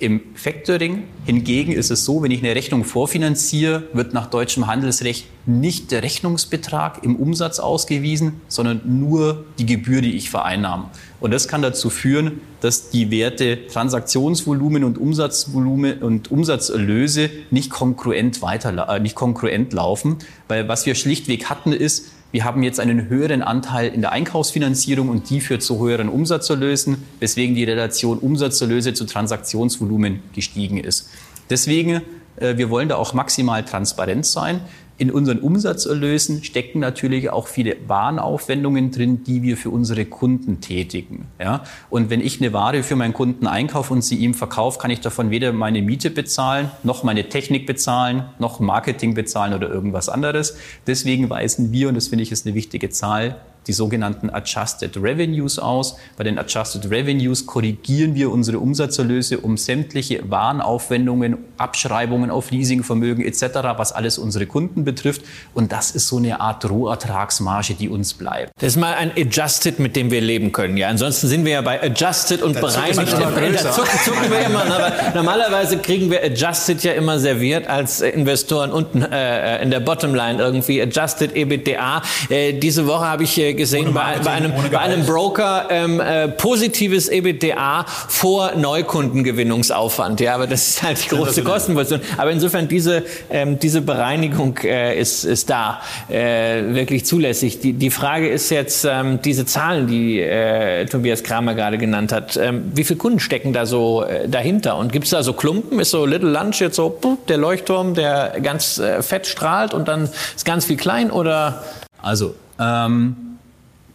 Im 0.00 0.20
Factoring 0.34 1.04
hingegen 1.24 1.70
ist 1.70 1.92
es 1.92 2.04
so, 2.04 2.20
wenn 2.22 2.32
ich 2.32 2.42
eine 2.42 2.56
Rechnung 2.56 2.82
vorfinanziere, 2.82 3.84
wird 3.92 4.12
nach 4.12 4.26
deutschem 4.26 4.66
Handelsrecht 4.66 5.26
nicht 5.46 5.92
der 5.92 6.02
Rechnungsbetrag 6.02 7.04
im 7.04 7.14
Umsatz 7.14 7.60
ausgewiesen, 7.60 8.40
sondern 8.48 8.80
nur 8.84 9.44
die 9.58 9.66
Gebühr, 9.66 10.00
die 10.00 10.16
ich 10.16 10.30
vereinnahme. 10.30 10.90
Und 11.20 11.32
das 11.32 11.46
kann 11.46 11.62
dazu 11.62 11.90
führen, 11.90 12.40
dass 12.60 12.90
die 12.90 13.12
Werte 13.12 13.68
Transaktionsvolumen 13.68 14.82
und 14.82 14.98
Umsatzvolumen 14.98 16.02
und 16.02 16.28
Umsatzerlöse 16.28 17.30
nicht 17.52 17.70
konkurrent 17.70 18.42
weiter, 18.42 18.88
äh, 18.88 18.98
nicht 18.98 19.14
konkurrent 19.14 19.72
laufen, 19.72 20.16
weil 20.48 20.66
was 20.66 20.86
wir 20.86 20.96
schlichtweg 20.96 21.48
hatten 21.48 21.72
ist, 21.72 22.06
wir 22.34 22.44
haben 22.44 22.64
jetzt 22.64 22.80
einen 22.80 23.08
höheren 23.08 23.42
Anteil 23.42 23.94
in 23.94 24.00
der 24.00 24.10
Einkaufsfinanzierung 24.10 25.08
und 25.08 25.30
die 25.30 25.40
führt 25.40 25.62
zu 25.62 25.78
höheren 25.78 26.08
Umsatzerlösen, 26.08 27.04
weswegen 27.20 27.54
die 27.54 27.62
Relation 27.62 28.18
Umsatzerlöse 28.18 28.92
zu 28.92 29.04
Transaktionsvolumen 29.06 30.20
gestiegen 30.34 30.78
ist. 30.78 31.10
Deswegen, 31.48 32.02
äh, 32.34 32.56
wir 32.56 32.70
wollen 32.70 32.88
da 32.88 32.96
auch 32.96 33.14
maximal 33.14 33.64
transparent 33.64 34.26
sein. 34.26 34.58
In 34.96 35.10
unseren 35.10 35.40
Umsatzerlösen 35.40 36.44
stecken 36.44 36.78
natürlich 36.78 37.30
auch 37.30 37.48
viele 37.48 37.76
Warenaufwendungen 37.88 38.92
drin, 38.92 39.24
die 39.24 39.42
wir 39.42 39.56
für 39.56 39.70
unsere 39.70 40.04
Kunden 40.04 40.60
tätigen. 40.60 41.26
Ja? 41.40 41.64
Und 41.90 42.10
wenn 42.10 42.20
ich 42.20 42.40
eine 42.40 42.52
Ware 42.52 42.84
für 42.84 42.94
meinen 42.94 43.12
Kunden 43.12 43.48
einkaufe 43.48 43.92
und 43.92 44.02
sie 44.02 44.16
ihm 44.16 44.34
verkaufe, 44.34 44.78
kann 44.78 44.92
ich 44.92 45.00
davon 45.00 45.30
weder 45.30 45.52
meine 45.52 45.82
Miete 45.82 46.10
bezahlen, 46.10 46.70
noch 46.84 47.02
meine 47.02 47.28
Technik 47.28 47.66
bezahlen, 47.66 48.26
noch 48.38 48.60
Marketing 48.60 49.14
bezahlen 49.14 49.52
oder 49.52 49.68
irgendwas 49.68 50.08
anderes. 50.08 50.56
Deswegen 50.86 51.28
weisen 51.28 51.72
wir, 51.72 51.88
und 51.88 51.96
das 51.96 52.08
finde 52.08 52.22
ich 52.22 52.30
ist 52.30 52.46
eine 52.46 52.54
wichtige 52.54 52.90
Zahl, 52.90 53.36
die 53.66 53.72
sogenannten 53.72 54.30
Adjusted 54.30 54.96
Revenues 54.96 55.58
aus. 55.58 55.96
Bei 56.16 56.24
den 56.24 56.38
Adjusted 56.38 56.90
Revenues 56.90 57.46
korrigieren 57.46 58.14
wir 58.14 58.30
unsere 58.30 58.58
Umsatzerlöse 58.58 59.38
um 59.38 59.56
sämtliche 59.56 60.22
Warenaufwendungen, 60.28 61.38
Abschreibungen 61.56 62.30
auf 62.30 62.50
Leasingvermögen 62.50 63.24
etc., 63.24 63.42
was 63.76 63.92
alles 63.92 64.18
unsere 64.18 64.46
Kunden 64.46 64.84
betrifft. 64.84 65.22
Und 65.54 65.72
das 65.72 65.90
ist 65.90 66.08
so 66.08 66.18
eine 66.18 66.40
Art 66.40 66.68
Rohertragsmarge, 66.68 67.74
die 67.74 67.88
uns 67.88 68.14
bleibt. 68.14 68.52
Das 68.58 68.74
ist 68.74 68.76
mal 68.76 68.94
ein 68.94 69.12
Adjusted, 69.16 69.78
mit 69.78 69.96
dem 69.96 70.10
wir 70.10 70.20
leben 70.20 70.52
können. 70.52 70.76
Ja, 70.76 70.88
ansonsten 70.88 71.28
sind 71.28 71.44
wir 71.44 71.52
ja 71.52 71.62
bei 71.62 71.82
Adjusted 71.82 72.42
und 72.42 72.60
bereinigt. 72.60 72.98
Da 72.98 73.72
zucken, 73.72 73.98
zucken 74.04 74.30
wir 74.30 74.40
immer. 74.46 74.64
Aber 74.64 74.92
normalerweise 75.14 75.78
kriegen 75.78 76.10
wir 76.10 76.22
Adjusted 76.22 76.82
ja 76.82 76.92
immer 76.92 77.18
serviert 77.18 77.68
als 77.68 78.00
Investoren 78.00 78.72
unten 78.72 79.02
äh, 79.02 79.62
in 79.62 79.70
der 79.70 79.80
Bottomline 79.80 80.40
irgendwie 80.40 80.80
Adjusted 80.82 81.34
EBITDA. 81.34 82.02
Äh, 82.28 82.54
diese 82.54 82.86
Woche 82.86 83.06
habe 83.06 83.24
ich 83.24 83.38
äh, 83.38 83.53
gesehen 83.54 83.92
bei, 83.92 84.16
bei, 84.22 84.30
einem, 84.30 84.52
bei 84.70 84.78
einem 84.78 85.06
Broker 85.06 85.66
ähm, 85.70 86.00
äh, 86.00 86.28
positives 86.28 87.08
EBITDA 87.08 87.86
vor 87.86 88.52
Neukundengewinnungsaufwand. 88.56 90.20
Ja, 90.20 90.34
aber 90.34 90.46
das 90.46 90.68
ist 90.68 90.82
halt 90.82 91.04
die 91.04 91.08
große 91.08 91.42
Kostenposition. 91.42 92.00
Aber 92.16 92.30
insofern 92.30 92.68
diese 92.68 93.04
ähm, 93.30 93.58
diese 93.58 93.80
Bereinigung 93.80 94.58
äh, 94.64 94.98
ist 94.98 95.24
ist 95.24 95.50
da 95.50 95.80
äh, 96.08 96.74
wirklich 96.74 97.06
zulässig. 97.06 97.60
Die 97.60 97.72
die 97.72 97.90
Frage 97.90 98.28
ist 98.28 98.50
jetzt 98.50 98.84
ähm, 98.84 99.20
diese 99.22 99.46
Zahlen, 99.46 99.86
die 99.86 100.20
äh, 100.20 100.86
Tobias 100.86 101.22
Kramer 101.22 101.54
gerade 101.54 101.78
genannt 101.78 102.12
hat. 102.12 102.36
Ähm, 102.36 102.72
wie 102.74 102.84
viele 102.84 102.98
Kunden 102.98 103.20
stecken 103.20 103.52
da 103.52 103.66
so 103.66 104.04
äh, 104.04 104.28
dahinter? 104.28 104.76
Und 104.76 104.92
gibt 104.92 105.04
es 105.04 105.10
da 105.10 105.22
so 105.22 105.32
Klumpen? 105.32 105.80
Ist 105.80 105.90
so 105.90 106.06
Little 106.06 106.30
Lunch 106.30 106.60
jetzt 106.60 106.76
so 106.76 106.98
der 107.28 107.36
Leuchtturm, 107.36 107.94
der 107.94 108.36
ganz 108.42 108.78
äh, 108.78 109.02
fett 109.02 109.26
strahlt 109.26 109.74
und 109.74 109.88
dann 109.88 110.04
ist 110.04 110.44
ganz 110.44 110.64
viel 110.64 110.76
klein 110.76 111.10
oder? 111.10 111.64
Also 112.02 112.34
ähm, 112.60 113.33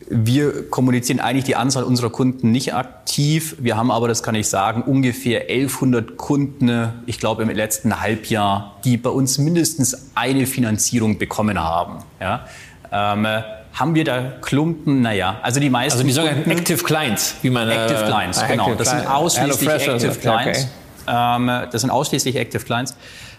wir 0.10 0.70
kommunizieren 0.70 1.20
eigentlich 1.20 1.45
die 1.45 1.55
Anzahl 1.55 1.84
unserer 1.84 2.10
Kunden 2.10 2.51
nicht 2.51 2.74
aktiv. 2.74 3.55
Wir 3.60 3.78
haben 3.78 3.91
aber, 3.91 4.07
das 4.07 4.24
kann 4.24 4.36
ich 4.36 4.49
sagen, 4.49 4.82
ungefähr 4.82 5.41
1100 5.49 6.18
Kunden, 6.18 6.89
ich 7.05 7.20
glaube 7.20 7.43
im 7.43 7.49
letzten 7.49 8.01
Halbjahr, 8.01 8.78
die 8.84 8.97
bei 8.97 9.12
uns 9.12 9.38
mindestens 9.38 10.12
eine 10.16 10.47
Finanzierung 10.47 11.20
bekommen 11.20 11.60
haben. 11.60 12.03
Ja? 12.20 12.45
Ähm, 12.91 13.28
haben 13.74 13.95
wir 13.95 14.03
da 14.03 14.34
Klumpen? 14.41 15.01
Naja, 15.01 15.39
also 15.43 15.60
die 15.60 15.70
meisten. 15.70 15.99
Also 15.99 16.07
die 16.07 16.14
sogenannten 16.14 16.49
Active 16.49 16.84
Clients, 16.84 17.36
wie 17.43 17.51
man. 17.51 17.70
Active 17.70 18.03
äh, 18.03 18.07
Clients, 18.07 18.47
genau. 18.47 18.64
Active 18.64 18.78
das 18.78 18.89
sind 18.89 19.07
ausschließlich 19.07 19.70
Active 19.70 20.16
Clients. 20.16 20.60
Okay. 20.64 20.70
Ähm, 21.10 21.47
das 21.72 21.82
sind 21.82 21.89
ausschließlich 21.89 22.36
Active 22.36 22.64
Clients. 22.64 22.95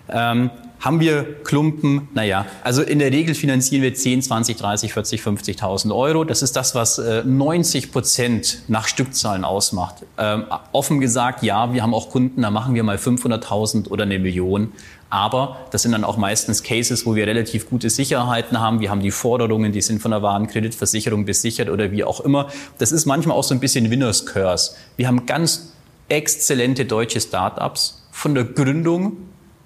Ähm, 0.08 0.50
haben 0.80 0.98
wir 0.98 1.42
Klumpen? 1.44 2.08
Naja, 2.14 2.46
also 2.64 2.80
in 2.82 3.00
der 3.00 3.12
Regel 3.12 3.34
finanzieren 3.34 3.82
wir 3.82 3.92
10, 3.92 4.22
20, 4.22 4.56
30, 4.56 4.94
40, 4.94 5.20
50.000 5.20 5.94
Euro. 5.94 6.24
Das 6.24 6.40
ist 6.40 6.56
das, 6.56 6.74
was 6.74 6.98
äh, 6.98 7.22
90 7.22 7.92
Prozent 7.92 8.62
nach 8.66 8.88
Stückzahlen 8.88 9.44
ausmacht. 9.44 9.96
Ähm, 10.16 10.46
offen 10.72 10.98
gesagt, 11.00 11.42
ja, 11.42 11.74
wir 11.74 11.82
haben 11.82 11.92
auch 11.92 12.08
Kunden, 12.08 12.40
da 12.40 12.50
machen 12.50 12.74
wir 12.74 12.82
mal 12.82 12.96
500.000 12.96 13.88
oder 13.88 14.04
eine 14.04 14.18
Million. 14.18 14.72
Aber 15.10 15.58
das 15.70 15.82
sind 15.82 15.92
dann 15.92 16.04
auch 16.04 16.16
meistens 16.16 16.62
Cases, 16.62 17.04
wo 17.04 17.14
wir 17.14 17.26
relativ 17.26 17.68
gute 17.68 17.90
Sicherheiten 17.90 18.58
haben. 18.58 18.80
Wir 18.80 18.90
haben 18.90 19.00
die 19.00 19.10
Forderungen, 19.10 19.72
die 19.72 19.82
sind 19.82 20.00
von 20.00 20.12
der 20.12 20.22
Warenkreditversicherung 20.22 21.26
besichert 21.26 21.68
oder 21.68 21.90
wie 21.90 22.04
auch 22.04 22.20
immer. 22.20 22.48
Das 22.78 22.90
ist 22.90 23.04
manchmal 23.04 23.36
auch 23.36 23.44
so 23.44 23.52
ein 23.52 23.60
bisschen 23.60 23.90
Winners 23.90 24.24
Curse. 24.24 24.72
Wir 24.96 25.08
haben 25.08 25.26
ganz 25.26 25.69
exzellente 26.10 26.84
deutsche 26.84 27.20
Startups 27.20 28.06
von 28.10 28.34
der 28.34 28.44
Gründung 28.44 29.16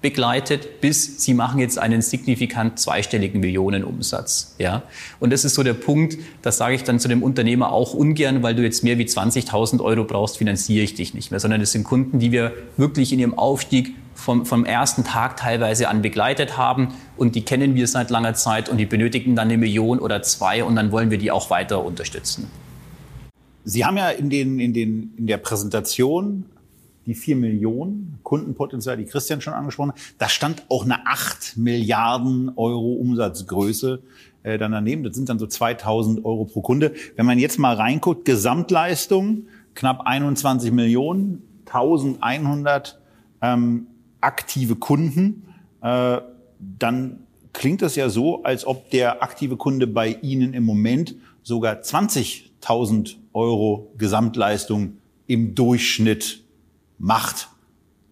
begleitet, 0.05 0.81
bis 0.81 1.23
sie 1.23 1.33
machen 1.33 1.59
jetzt 1.59 1.79
einen 1.79 2.03
signifikant 2.03 2.79
zweistelligen 2.79 3.41
Millionenumsatz. 3.41 4.55
Ja? 4.59 4.83
Und 5.19 5.33
das 5.33 5.45
ist 5.45 5.55
so 5.55 5.63
der 5.63 5.73
Punkt, 5.73 6.17
das 6.43 6.57
sage 6.57 6.75
ich 6.75 6.83
dann 6.83 6.99
zu 6.99 7.07
dem 7.07 7.23
Unternehmer 7.23 7.71
auch 7.71 7.95
ungern, 7.95 8.43
weil 8.43 8.53
du 8.53 8.61
jetzt 8.61 8.83
mehr 8.83 8.99
wie 8.99 9.05
20.000 9.05 9.81
Euro 9.81 10.03
brauchst, 10.03 10.37
finanziere 10.37 10.83
ich 10.83 10.93
dich 10.93 11.15
nicht 11.15 11.31
mehr, 11.31 11.39
sondern 11.39 11.59
das 11.59 11.71
sind 11.71 11.85
Kunden, 11.85 12.19
die 12.19 12.31
wir 12.31 12.53
wirklich 12.77 13.13
in 13.13 13.19
ihrem 13.19 13.35
Aufstieg 13.35 13.95
vom, 14.13 14.45
vom 14.45 14.63
ersten 14.63 15.03
Tag 15.03 15.37
teilweise 15.37 15.89
an 15.89 16.03
begleitet 16.03 16.55
haben 16.55 16.93
und 17.17 17.33
die 17.33 17.43
kennen 17.43 17.73
wir 17.73 17.87
seit 17.87 18.11
langer 18.11 18.35
Zeit 18.35 18.69
und 18.69 18.77
die 18.77 18.85
benötigen 18.85 19.35
dann 19.35 19.47
eine 19.47 19.57
Million 19.57 19.97
oder 19.97 20.21
zwei 20.21 20.63
und 20.63 20.75
dann 20.75 20.91
wollen 20.91 21.09
wir 21.09 21.17
die 21.17 21.31
auch 21.31 21.49
weiter 21.49 21.83
unterstützen. 21.83 22.51
Sie 23.65 23.83
haben 23.83 23.97
ja 23.97 24.09
in, 24.09 24.29
den, 24.29 24.59
in, 24.59 24.73
den, 24.73 25.13
in 25.17 25.27
der 25.27 25.37
Präsentation 25.37 26.45
die 27.07 27.15
4 27.15 27.35
Millionen 27.35 28.19
Kundenpotenzial, 28.23 28.97
die 28.97 29.05
Christian 29.05 29.41
schon 29.41 29.53
angesprochen 29.53 29.91
hat. 29.91 29.99
Da 30.17 30.29
stand 30.29 30.63
auch 30.69 30.85
eine 30.85 31.05
8 31.07 31.57
Milliarden 31.57 32.51
Euro 32.55 32.93
Umsatzgröße 32.93 34.01
äh, 34.43 34.57
dann 34.57 34.71
daneben. 34.71 35.03
Das 35.03 35.15
sind 35.15 35.29
dann 35.29 35.39
so 35.39 35.47
2000 35.47 36.23
Euro 36.25 36.45
pro 36.45 36.61
Kunde. 36.61 36.93
Wenn 37.15 37.25
man 37.25 37.39
jetzt 37.39 37.59
mal 37.59 37.75
reinguckt, 37.75 38.25
Gesamtleistung 38.25 39.47
knapp 39.73 40.01
21 40.05 40.71
Millionen, 40.71 41.41
1100 41.65 42.99
ähm, 43.41 43.87
aktive 44.21 44.75
Kunden, 44.75 45.47
äh, 45.81 46.21
dann 46.59 47.19
klingt 47.53 47.81
das 47.81 47.95
ja 47.95 48.09
so, 48.09 48.43
als 48.43 48.65
ob 48.65 48.89
der 48.91 49.23
aktive 49.23 49.57
Kunde 49.57 49.87
bei 49.87 50.09
Ihnen 50.21 50.53
im 50.53 50.63
Moment 50.63 51.15
sogar 51.43 51.81
20.000 52.65 53.15
Euro 53.33 53.91
Gesamtleistung 53.97 54.97
im 55.27 55.55
Durchschnitt 55.55 56.43
macht. 56.97 57.49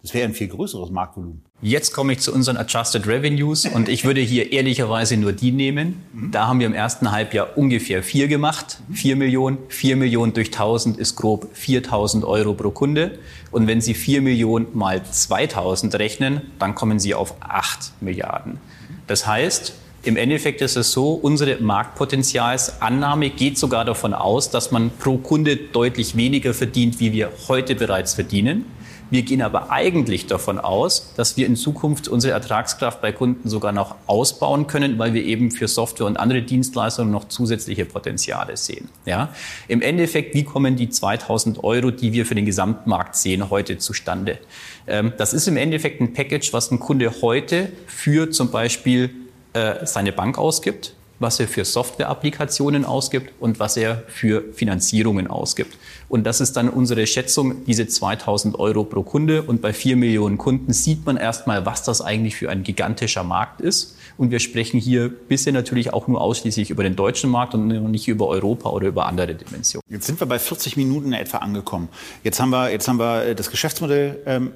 Das 0.02 0.12
wäre 0.12 0.26
ein 0.26 0.34
viel 0.34 0.48
größeres 0.48 0.90
Marktvolumen. 0.90 1.42
Jetzt 1.62 1.94
komme 1.94 2.12
ich 2.12 2.18
zu 2.18 2.34
unseren 2.34 2.58
Adjusted 2.58 3.06
Revenues 3.06 3.64
und 3.74 3.88
ich 3.88 4.04
würde 4.04 4.20
hier 4.20 4.52
ehrlicherweise 4.52 5.16
nur 5.16 5.32
die 5.32 5.50
nehmen. 5.50 6.02
Da 6.30 6.46
haben 6.46 6.60
wir 6.60 6.66
im 6.66 6.74
ersten 6.74 7.10
Halbjahr 7.10 7.56
ungefähr 7.56 8.02
vier 8.02 8.28
gemacht. 8.28 8.80
Vier 8.92 9.16
Millionen. 9.16 9.56
Vier 9.68 9.96
Millionen 9.96 10.34
durch 10.34 10.48
1000 10.48 10.98
ist 10.98 11.16
grob 11.16 11.48
4000 11.54 12.24
Euro 12.24 12.52
pro 12.52 12.70
Kunde. 12.70 13.18
Und 13.50 13.66
wenn 13.66 13.80
Sie 13.80 13.94
vier 13.94 14.20
Millionen 14.20 14.66
mal 14.74 15.02
2000 15.02 15.94
rechnen, 15.94 16.42
dann 16.58 16.74
kommen 16.74 16.98
Sie 16.98 17.14
auf 17.14 17.36
acht 17.40 17.92
Milliarden. 18.02 18.58
Das 19.06 19.26
heißt, 19.26 19.72
im 20.04 20.16
Endeffekt 20.16 20.60
ist 20.60 20.76
es 20.76 20.92
so, 20.92 21.12
unsere 21.12 21.60
Marktpotenzialsannahme 21.60 23.30
geht 23.30 23.58
sogar 23.58 23.84
davon 23.84 24.12
aus, 24.12 24.50
dass 24.50 24.70
man 24.70 24.90
pro 24.90 25.16
Kunde 25.16 25.56
deutlich 25.56 26.16
weniger 26.16 26.52
verdient, 26.52 27.00
wie 27.00 27.12
wir 27.12 27.30
heute 27.48 27.74
bereits 27.74 28.14
verdienen. 28.14 28.66
Wir 29.10 29.22
gehen 29.22 29.42
aber 29.42 29.70
eigentlich 29.70 30.26
davon 30.26 30.58
aus, 30.58 31.12
dass 31.16 31.36
wir 31.36 31.46
in 31.46 31.56
Zukunft 31.56 32.08
unsere 32.08 32.32
Ertragskraft 32.32 33.00
bei 33.00 33.12
Kunden 33.12 33.48
sogar 33.48 33.70
noch 33.72 33.94
ausbauen 34.06 34.66
können, 34.66 34.98
weil 34.98 35.14
wir 35.14 35.22
eben 35.24 35.50
für 35.50 35.68
Software 35.68 36.06
und 36.06 36.16
andere 36.16 36.42
Dienstleistungen 36.42 37.12
noch 37.12 37.28
zusätzliche 37.28 37.84
Potenziale 37.84 38.56
sehen. 38.56 38.88
Ja? 39.04 39.28
Im 39.68 39.82
Endeffekt, 39.82 40.34
wie 40.34 40.44
kommen 40.44 40.76
die 40.76 40.88
2000 40.88 41.62
Euro, 41.62 41.90
die 41.90 42.12
wir 42.12 42.26
für 42.26 42.34
den 42.34 42.46
Gesamtmarkt 42.46 43.14
sehen, 43.14 43.50
heute 43.50 43.78
zustande? 43.78 44.38
Ähm, 44.86 45.12
das 45.16 45.32
ist 45.32 45.48
im 45.48 45.56
Endeffekt 45.56 46.00
ein 46.00 46.12
Package, 46.12 46.52
was 46.52 46.70
ein 46.70 46.80
Kunde 46.80 47.12
heute 47.22 47.70
für 47.86 48.30
zum 48.30 48.50
Beispiel 48.50 49.10
äh, 49.54 49.86
seine 49.86 50.12
Bank 50.12 50.36
ausgibt, 50.38 50.94
was 51.20 51.40
er 51.40 51.48
für 51.48 51.64
Software-Applikationen 51.64 52.84
ausgibt 52.84 53.32
und 53.40 53.60
was 53.60 53.76
er 53.76 54.02
für 54.08 54.42
Finanzierungen 54.52 55.28
ausgibt. 55.28 55.76
Und 56.08 56.24
das 56.24 56.40
ist 56.40 56.56
dann 56.56 56.68
unsere 56.68 57.06
Schätzung, 57.06 57.64
diese 57.64 57.86
2000 57.86 58.58
Euro 58.58 58.84
pro 58.84 59.02
Kunde. 59.02 59.42
Und 59.42 59.62
bei 59.62 59.72
vier 59.72 59.96
Millionen 59.96 60.38
Kunden 60.38 60.72
sieht 60.72 61.06
man 61.06 61.16
erstmal, 61.16 61.64
was 61.64 61.82
das 61.82 62.00
eigentlich 62.00 62.36
für 62.36 62.50
ein 62.50 62.62
gigantischer 62.62 63.24
Markt 63.24 63.60
ist. 63.60 63.96
Und 64.16 64.30
wir 64.30 64.38
sprechen 64.38 64.78
hier 64.78 65.08
bisher 65.08 65.52
natürlich 65.52 65.92
auch 65.92 66.06
nur 66.08 66.20
ausschließlich 66.20 66.70
über 66.70 66.82
den 66.82 66.94
deutschen 66.94 67.30
Markt 67.30 67.54
und 67.54 67.68
nicht 67.90 68.06
über 68.06 68.28
Europa 68.28 68.70
oder 68.70 68.88
über 68.88 69.06
andere 69.06 69.34
Dimensionen. 69.34 69.82
Jetzt 69.88 70.06
sind 70.06 70.20
wir 70.20 70.26
bei 70.26 70.38
40 70.38 70.76
Minuten 70.76 71.12
etwa 71.12 71.38
angekommen. 71.38 71.88
Jetzt 72.22 72.40
haben 72.40 72.50
wir, 72.50 72.70
jetzt 72.70 72.86
haben 72.86 72.98
wir 72.98 73.24
äh, 73.24 73.34
das 73.34 73.50
Geschäftsmodell 73.50 74.20
ähm, 74.26 74.52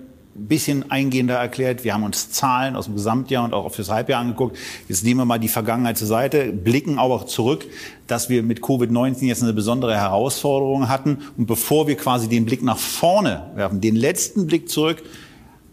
bisschen 0.46 0.90
eingehender 0.90 1.36
erklärt. 1.36 1.84
Wir 1.84 1.94
haben 1.94 2.04
uns 2.04 2.30
Zahlen 2.30 2.76
aus 2.76 2.84
dem 2.84 2.94
Gesamtjahr 2.94 3.44
und 3.44 3.54
auch 3.54 3.72
fürs 3.72 3.90
Halbjahr 3.90 4.20
angeguckt. 4.20 4.56
Jetzt 4.88 5.04
nehmen 5.04 5.20
wir 5.20 5.24
mal 5.24 5.38
die 5.38 5.48
Vergangenheit 5.48 5.98
zur 5.98 6.06
Seite, 6.06 6.52
blicken 6.52 6.98
aber 6.98 7.14
auch 7.14 7.24
zurück, 7.24 7.66
dass 8.06 8.28
wir 8.28 8.42
mit 8.42 8.60
Covid-19 8.60 9.24
jetzt 9.24 9.42
eine 9.42 9.52
besondere 9.52 9.96
Herausforderung 9.96 10.88
hatten. 10.88 11.18
Und 11.36 11.46
bevor 11.46 11.88
wir 11.88 11.96
quasi 11.96 12.28
den 12.28 12.44
Blick 12.44 12.62
nach 12.62 12.78
vorne 12.78 13.50
werfen, 13.54 13.80
den 13.80 13.96
letzten 13.96 14.46
Blick 14.46 14.68
zurück, 14.68 15.02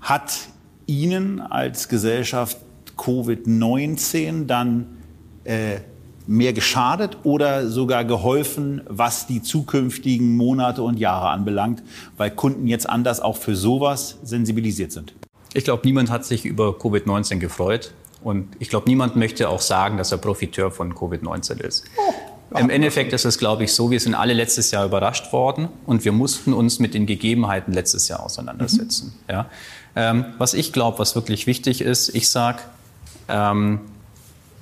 hat 0.02 0.34
Ihnen 0.88 1.42
als 1.42 1.90
Gesellschaft 1.90 2.58
Covid-19 2.98 4.46
dann 4.46 4.98
äh, 5.44 5.78
mehr 6.28 6.54
geschadet 6.54 7.18
oder 7.24 7.70
sogar 7.70 8.06
geholfen, 8.06 8.82
was 8.88 9.28
die 9.28 9.42
zukünftigen 9.42 10.36
Monate 10.36 10.82
und 10.82 11.00
Jahre 11.00 11.30
anbelangt, 11.30 11.84
weil 12.18 12.32
Kunden 12.32 12.68
jetzt 12.68 12.90
anders 12.90 13.20
auch 13.20 13.38
für 13.38 13.56
sowas 13.56 14.18
sensibilisiert 14.24 14.92
sind? 14.92 15.14
Ich 15.54 15.64
glaube, 15.64 15.84
niemand 15.86 16.10
hat 16.10 16.26
sich 16.26 16.46
über 16.46 16.72
Covid-19 16.72 17.38
gefreut. 17.38 17.94
Und 18.24 18.48
ich 18.58 18.70
glaube, 18.70 18.90
niemand 18.90 19.16
möchte 19.16 19.50
auch 19.50 19.62
sagen, 19.62 19.98
dass 19.98 20.12
er 20.12 20.18
Profiteur 20.18 20.72
von 20.72 20.96
Covid-19 20.96 21.62
ist. 21.62 21.86
Oh. 21.98 22.58
Im 22.58 22.70
Endeffekt 22.70 23.14
ist 23.14 23.26
es, 23.26 23.38
glaube 23.38 23.64
ich, 23.64 23.74
so, 23.74 23.92
wir 23.92 24.00
sind 24.00 24.16
alle 24.16 24.34
letztes 24.34 24.72
Jahr 24.72 24.86
überrascht 24.86 25.32
worden 25.32 25.68
und 25.86 26.06
wir 26.06 26.12
mussten 26.12 26.54
uns 26.54 26.80
mit 26.80 26.94
den 26.94 27.06
Gegebenheiten 27.06 27.74
letztes 27.74 28.08
Jahr 28.08 28.24
auseinandersetzen. 28.24 29.14
Mhm. 29.28 29.34
Ja. 29.34 29.50
Ähm, 29.96 30.26
was 30.38 30.54
ich 30.54 30.74
glaube, 30.74 31.00
was 31.00 31.16
wirklich 31.16 31.48
wichtig 31.48 31.82
ist, 31.82 32.10
ich 32.16 32.30
sage, 32.30 32.60
ähm, 33.28 33.82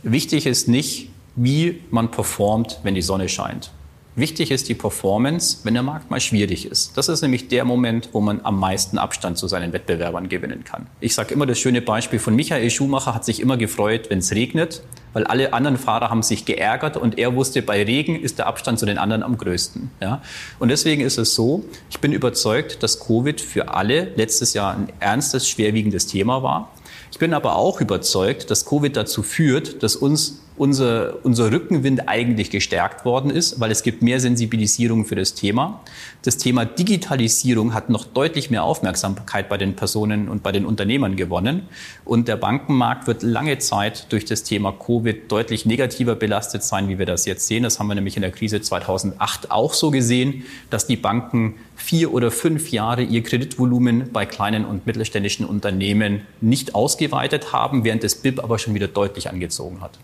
wichtig 0.04 0.46
ist 0.46 0.68
nicht, 0.68 1.10
wie 1.36 1.82
man 1.90 2.12
performt, 2.12 2.80
wenn 2.84 2.96
die 2.96 3.02
Sonne 3.02 3.30
scheint. 3.30 3.72
Wichtig 4.16 4.52
ist 4.52 4.70
die 4.70 4.76
Performance, 4.76 5.58
wenn 5.64 5.74
der 5.74 5.82
Markt 5.82 6.12
mal 6.12 6.20
schwierig 6.20 6.68
ist. 6.68 6.96
Das 6.96 7.10
ist 7.10 7.24
nämlich 7.24 7.48
der 7.48 7.66
Moment, 7.66 8.10
wo 8.12 8.22
man 8.22 8.42
am 8.44 8.60
meisten 8.60 9.00
Abstand 9.00 9.40
zu 9.40 9.48
seinen 9.48 9.74
Wettbewerbern 9.74 10.30
gewinnen 10.30 10.64
kann. 10.64 10.86
Ich 11.00 11.16
sage 11.16 11.34
immer 11.34 11.48
das 11.48 11.58
schöne 11.58 11.82
Beispiel 11.82 12.20
von 12.20 12.36
Michael 12.36 12.70
Schumacher 12.70 13.16
hat 13.16 13.26
sich 13.26 13.40
immer 13.40 13.58
gefreut, 13.58 14.12
wenn 14.12 14.20
es 14.20 14.32
regnet, 14.32 14.84
weil 15.14 15.24
alle 15.24 15.54
anderen 15.54 15.78
Fahrer 15.78 16.12
haben 16.12 16.22
sich 16.22 16.46
geärgert 16.46 16.96
und 16.96 17.18
er 17.18 17.34
wusste, 17.34 17.64
bei 17.64 17.82
Regen 17.82 18.22
ist 18.22 18.38
der 18.38 18.46
Abstand 18.46 18.78
zu 18.78 18.86
den 18.86 19.00
anderen 19.00 19.24
am 19.24 19.36
größten. 19.36 19.90
Ja? 20.00 20.22
Und 20.60 20.70
deswegen 20.70 21.02
ist 21.02 21.18
es 21.18 21.34
so, 21.34 21.66
ich 21.90 22.00
bin 22.00 22.12
überzeugt, 22.12 22.84
dass 22.84 23.00
Covid 23.00 23.42
für 23.42 23.74
alle 23.74 24.12
letztes 24.16 24.54
Jahr 24.54 24.76
ein 24.76 24.94
ernstes, 25.00 25.50
schwerwiegendes 25.50 26.06
Thema 26.06 26.44
war. 26.44 26.72
Ich 27.12 27.18
bin 27.18 27.34
aber 27.34 27.56
auch 27.56 27.82
überzeugt, 27.82 28.52
dass 28.52 28.66
Covid 28.66 28.96
dazu 28.96 29.24
führt, 29.24 29.82
dass 29.82 29.96
uns 29.96 30.44
unser, 30.56 31.26
unser 31.26 31.52
Rückenwind 31.52 32.08
eigentlich 32.08 32.50
gestärkt 32.50 33.06
worden 33.06 33.32
ist, 33.32 33.60
weil 33.60 33.72
es 33.72 33.82
gibt 33.82 34.02
mehr 34.02 34.20
Sensibilisierung 34.20 35.06
für 35.06 35.16
das 35.16 35.34
Thema. 35.34 35.82
Das 36.22 36.38
Thema 36.38 36.66
Digitalisierung 36.66 37.74
hat 37.74 37.90
noch 37.90 38.06
deutlich 38.06 38.50
mehr 38.50 38.64
Aufmerksamkeit 38.64 39.50
bei 39.50 39.58
den 39.58 39.76
Personen 39.76 40.30
und 40.30 40.44
bei 40.44 40.52
den 40.52 40.66
Unternehmern 40.66 41.16
gewonnen. 41.16 41.64
Und 42.06 42.28
der 42.28 42.38
Bankenmarkt 42.38 43.08
wird 43.08 43.24
lange 43.24 43.58
Zeit 43.58 44.12
durch 44.12 44.26
das 44.26 44.44
Thema 44.44 44.72
Covid 44.72 45.32
deutlich 45.32 45.66
negativer 45.66 46.16
belastet 46.16 46.64
sein, 46.64 46.88
wie 46.88 47.00
wir 47.00 47.06
das 47.06 47.26
jetzt 47.26 47.48
sehen. 47.48 47.64
Das 47.64 47.80
haben 47.80 47.88
wir 47.88 47.96
nämlich 47.96 48.16
in 48.16 48.22
der 48.22 48.32
Krise 48.32 48.62
2008 48.62 49.50
auch 49.52 49.74
so 49.74 49.90
gesehen, 49.90 50.44
dass 50.70 50.86
die 50.86 50.98
Banken 50.98 51.56
vier 51.76 52.14
oder 52.14 52.30
fünf 52.30 52.72
Jahre 52.72 53.02
ihr 53.02 53.24
Kreditvolumen 53.24 54.12
bei 54.14 54.26
kleinen 54.26 54.66
und 54.66 54.86
mittelständischen 54.86 55.46
Unternehmen 55.46 56.22
nicht 56.42 56.76
ausgeweitet 56.76 57.52
haben, 57.52 57.84
während 57.84 58.04
das 58.04 58.16
BIP 58.16 58.44
aber 58.44 58.60
schon 58.60 58.76
wieder 58.76 58.88
deutlich 58.88 59.30
angezogen 59.30 59.82
hat. 59.82 59.98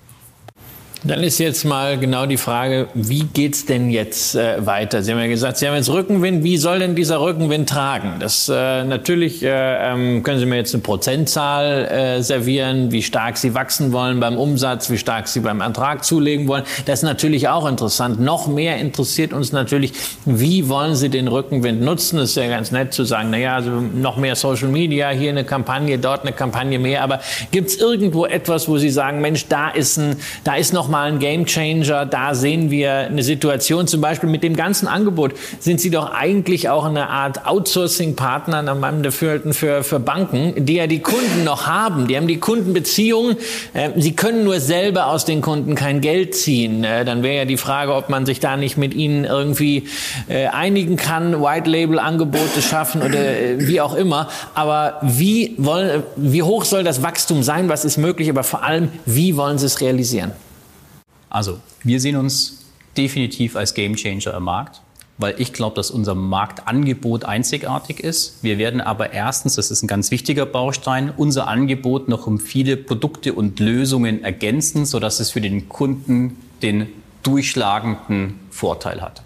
Dann 1.02 1.24
ist 1.24 1.40
jetzt 1.40 1.64
mal 1.64 1.98
genau 1.98 2.26
die 2.26 2.36
Frage, 2.36 2.90
wie 2.94 3.24
geht's 3.24 3.66
denn 3.66 3.90
jetzt 3.90 4.36
äh, 4.36 4.66
weiter? 4.66 5.02
Sie 5.02 5.14
haben 5.14 5.20
ja 5.20 5.28
gesagt, 5.28 5.56
Sie 5.56 5.66
haben 5.66 5.76
jetzt 5.76 5.90
Rückenwind. 5.90 6.44
Wie 6.44 6.58
soll 6.58 6.80
denn 6.80 6.94
dieser 6.94 7.22
Rückenwind 7.22 7.70
tragen? 7.70 8.16
Das 8.20 8.50
äh, 8.50 8.84
natürlich 8.84 9.42
äh, 9.42 9.48
ähm, 9.94 10.24
können 10.24 10.40
Sie 10.40 10.46
mir 10.46 10.58
jetzt 10.58 10.74
eine 10.74 10.84
Prozentzahl 10.84 11.86
äh, 11.86 12.22
servieren, 12.22 12.92
wie 12.92 13.02
stark 13.02 13.38
Sie 13.38 13.54
wachsen 13.54 13.94
wollen 13.94 14.20
beim 14.20 14.38
Umsatz, 14.38 14.90
wie 14.90 14.98
stark 14.98 15.30
Sie 15.30 15.40
beim 15.40 15.62
Ertrag 15.62 16.04
zulegen 16.04 16.50
wollen. 16.50 16.64
Das 16.86 17.00
ist 17.00 17.04
natürlich 17.04 17.48
auch 17.48 17.66
interessant. 17.66 18.20
Noch 18.20 18.48
mehr 18.48 18.76
interessiert 18.76 19.32
uns 19.32 19.54
natürlich, 19.54 19.94
wie 20.26 20.68
wollen 20.68 20.96
Sie 20.96 21.08
den 21.08 21.30
Rückenwind 21.30 21.82
nutzen? 21.82 22.18
Das 22.18 22.32
ist 22.32 22.36
ja 22.36 22.50
ganz 22.50 22.72
nett 22.72 22.94
zu 22.94 23.06
sagen, 23.06 23.30
na 23.32 23.38
ja, 23.38 23.56
also 23.56 23.70
noch 23.70 24.18
mehr 24.18 24.36
Social 24.36 24.68
Media, 24.68 25.12
hier 25.12 25.30
eine 25.30 25.46
Kampagne, 25.46 25.98
dort 25.98 26.24
eine 26.24 26.34
Kampagne 26.34 26.78
mehr. 26.78 27.04
Aber 27.04 27.22
gibt's 27.52 27.78
irgendwo 27.78 28.26
etwas, 28.26 28.68
wo 28.68 28.78
Sie 28.78 28.90
sagen, 28.90 29.22
Mensch, 29.22 29.48
da 29.48 29.70
ist 29.70 29.96
ein, 29.96 30.18
da 30.44 30.56
ist 30.56 30.74
noch 30.74 30.89
nochmal 30.90 31.12
ein 31.12 31.20
Gamechanger. 31.20 32.08
Da 32.08 32.34
sehen 32.34 32.72
wir 32.72 32.92
eine 32.92 33.22
Situation, 33.22 33.86
zum 33.86 34.02
Beispiel 34.02 34.28
mit 34.28 34.42
dem 34.42 34.56
ganzen 34.56 34.88
Angebot 34.88 35.34
sind 35.60 35.80
Sie 35.80 35.92
doch 35.92 36.12
eigentlich 36.12 36.68
auch 36.70 36.86
eine 36.86 37.10
Art 37.10 37.46
Outsourcing-Partner 37.46 38.64
nach 38.64 38.76
meinem 38.76 39.04
Dafürhalten 39.04 39.54
für, 39.54 39.84
für 39.84 40.00
Banken, 40.00 40.66
die 40.66 40.74
ja 40.74 40.88
die 40.88 40.98
Kunden 40.98 41.44
noch 41.44 41.68
haben. 41.68 42.08
Die 42.08 42.18
haben 42.18 42.28
die 42.28 42.40
Kundenbeziehungen. 42.40 43.38
Äh, 43.74 43.92
Sie 43.98 44.16
können 44.16 44.44
nur 44.44 44.60
selber 44.60 45.08
aus 45.08 45.26
den 45.26 45.42
Kunden 45.42 45.76
kein 45.76 46.02
Geld 46.02 46.34
ziehen. 46.34 46.84
Äh, 46.84 47.06
dann 47.06 47.22
wäre 47.22 47.38
ja 47.38 47.46
die 47.46 47.58
Frage, 47.58 47.94
ob 47.94 48.10
man 48.10 48.26
sich 48.26 48.40
da 48.40 48.58
nicht 48.58 48.76
mit 48.76 48.96
ihnen 48.96 49.26
irgendwie 49.26 49.88
äh, 50.28 50.48
einigen 50.48 50.96
kann, 50.96 51.40
White-Label-Angebote 51.40 52.64
schaffen 52.64 53.04
oder 53.04 53.20
wie 53.58 53.80
auch 53.80 53.94
immer. 53.94 54.28
Aber 54.56 54.98
wie, 55.04 55.54
wollen, 55.58 56.02
wie 56.16 56.42
hoch 56.42 56.66
soll 56.66 56.84
das 56.84 57.04
Wachstum 57.04 57.44
sein? 57.44 57.70
Was 57.70 57.86
ist 57.86 57.98
möglich? 57.98 58.28
Aber 58.28 58.44
vor 58.44 58.64
allem, 58.64 58.90
wie 59.06 59.38
wollen 59.38 59.60
Sie 59.60 59.68
es 59.68 59.82
realisieren? 59.82 60.32
Also, 61.30 61.60
wir 61.84 62.00
sehen 62.00 62.16
uns 62.16 62.66
definitiv 62.98 63.56
als 63.56 63.74
Gamechanger 63.74 64.36
im 64.36 64.44
Markt, 64.44 64.82
weil 65.18 65.36
ich 65.38 65.54
glaube, 65.54 65.76
dass 65.76 65.92
unser 65.92 66.16
Marktangebot 66.16 67.26
einzigartig 67.26 68.00
ist. 68.00 68.42
Wir 68.42 68.58
werden 68.58 68.82
aber 68.82 69.14
erstens, 69.14 69.56
das 69.56 69.70
ist 69.70 69.84
ein 69.84 69.88
ganz 69.88 70.12
wichtiger 70.12 70.46
Baustein, 70.46 71.12
unser 71.16 71.48
Angebot 71.48 72.08
noch 72.08 72.26
um 72.26 72.40
viele 72.40 72.78
Produkte 72.78 73.34
und 73.34 73.60
Lösungen 73.60 74.24
ergänzen, 74.24 74.86
sodass 74.86 75.20
es 75.20 75.32
für 75.32 75.42
den 75.42 75.70
Kunden 75.70 76.38
den 76.62 76.88
durchschlagenden 77.24 78.40
Vorteil 78.50 79.02
hat. 79.02 79.22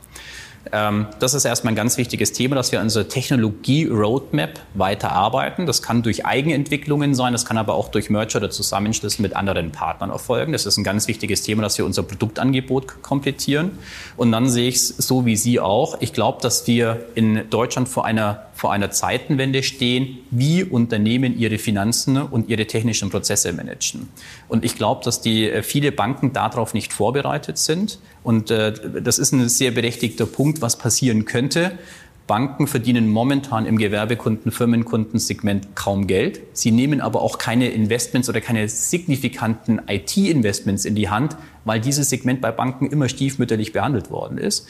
Ähm, 0.72 1.08
das 1.20 1.34
ist 1.34 1.46
erstmal 1.46 1.74
ein 1.74 1.76
ganz 1.76 1.98
wichtiges 1.98 2.32
Thema, 2.32 2.56
dass 2.56 2.72
wir 2.72 2.80
an 2.80 2.86
unserer 2.86 3.08
Technologie-Roadmap 3.08 4.60
weiterarbeiten. 4.74 5.66
Das 5.66 5.82
kann 5.82 6.04
durch 6.04 6.26
Eigenentwicklungen 6.26 7.16
sein, 7.16 7.34
das 7.34 7.46
kann 7.46 7.58
aber 7.58 7.74
auch 7.74 7.90
durch 7.90 8.10
Merger 8.10 8.40
oder 8.40 8.50
Zusammenschlüsse 8.50 9.22
mit 9.22 9.36
anderen 9.36 9.72
Partnern 9.72 10.10
erfolgen. 10.10 10.54
Das 10.54 10.66
ist 10.66 10.78
ein 10.78 10.84
ganz 10.84 11.08
wichtiges 11.08 11.42
Thema, 11.42 11.64
dass 11.64 11.78
wir 11.78 11.86
unser 11.86 12.04
Produktangebot 12.04 13.02
komplettieren. 13.02 13.72
Und 14.16 14.32
dann 14.32 14.50
sehe 14.50 14.70
ich 14.70 14.76
es 14.76 14.88
so 14.88 15.26
wie 15.26 15.36
Sie 15.36 15.60
auch. 15.60 15.98
Ich 16.00 16.14
glaube, 16.14 16.42
dass 16.42 16.66
wir 16.66 17.06
in 17.16 17.50
Deutschland 17.50 17.90
vor 17.90 18.06
einer 18.06 18.44
vor 18.54 18.72
einer 18.72 18.92
Zeitenwende 18.92 19.64
stehen, 19.64 20.20
wie 20.32 20.64
Unternehmen 20.64 21.38
ihre 21.38 21.58
Finanzen 21.58 22.18
und 22.18 22.50
ihre 22.50 22.66
technischen 22.66 23.10
Prozesse 23.10 23.52
managen. 23.52 24.10
Und 24.48 24.64
ich 24.64 24.76
glaube, 24.76 25.04
dass 25.04 25.22
die 25.22 25.50
äh, 25.50 25.64
viele 25.64 25.92
Banken 25.92 26.34
darauf 26.34 26.74
nicht 26.74 26.94
vorbereitet 26.94 27.58
sind. 27.58 28.00
Und 28.24 28.52
äh, 28.52 28.74
das 29.02 29.20
ist 29.20 29.34
ein 29.34 29.50
sehr 29.50 29.72
berechtigter 29.72 30.26
Punkt, 30.26 30.62
was 30.62 30.78
passieren 30.78 31.26
könnte. 31.26 31.78
Banken 32.26 32.68
verdienen 32.68 33.10
momentan 33.10 33.66
im 33.66 33.78
Gewerbekunden, 33.78 34.52
Firmenkundensegment 34.52 35.76
kaum 35.76 36.08
Geld. 36.08 36.40
Sie 36.54 36.72
nehmen 36.72 37.02
aber 37.02 37.22
auch 37.22 37.38
keine 37.38 37.70
Investments 37.70 38.30
oder 38.30 38.40
keine 38.40 38.70
signifikanten 38.70 39.82
IT-Investments 39.88 40.86
in 40.86 40.96
die 40.96 41.10
Hand, 41.10 41.36
weil 41.66 41.82
dieses 41.82 42.10
Segment 42.10 42.40
bei 42.40 42.52
Banken 42.52 42.88
immer 42.88 43.10
stiefmütterlich 43.10 43.74
behandelt 43.74 44.10
worden 44.10 44.38
ist. 44.38 44.68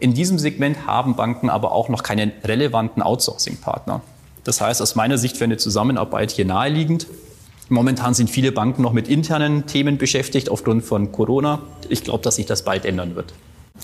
In 0.00 0.14
diesem 0.14 0.38
Segment 0.38 0.86
haben 0.86 1.14
Banken 1.14 1.50
aber 1.50 1.72
auch 1.72 1.90
noch 1.90 2.02
keinen 2.02 2.32
relevanten 2.42 3.02
Outsourcing-Partner. 3.02 4.00
Das 4.42 4.60
heißt, 4.60 4.80
aus 4.80 4.94
meiner 4.94 5.18
Sicht 5.18 5.36
wäre 5.36 5.44
eine 5.44 5.56
Zusammenarbeit 5.58 6.30
hier 6.30 6.46
naheliegend. 6.46 7.06
Momentan 7.68 8.12
sind 8.12 8.28
viele 8.28 8.52
Banken 8.52 8.82
noch 8.82 8.92
mit 8.92 9.08
internen 9.08 9.66
Themen 9.66 9.96
beschäftigt 9.96 10.50
aufgrund 10.50 10.84
von 10.84 11.12
Corona. 11.12 11.62
Ich 11.88 12.04
glaube, 12.04 12.22
dass 12.22 12.36
sich 12.36 12.46
das 12.46 12.62
bald 12.62 12.84
ändern 12.84 13.16
wird. 13.16 13.32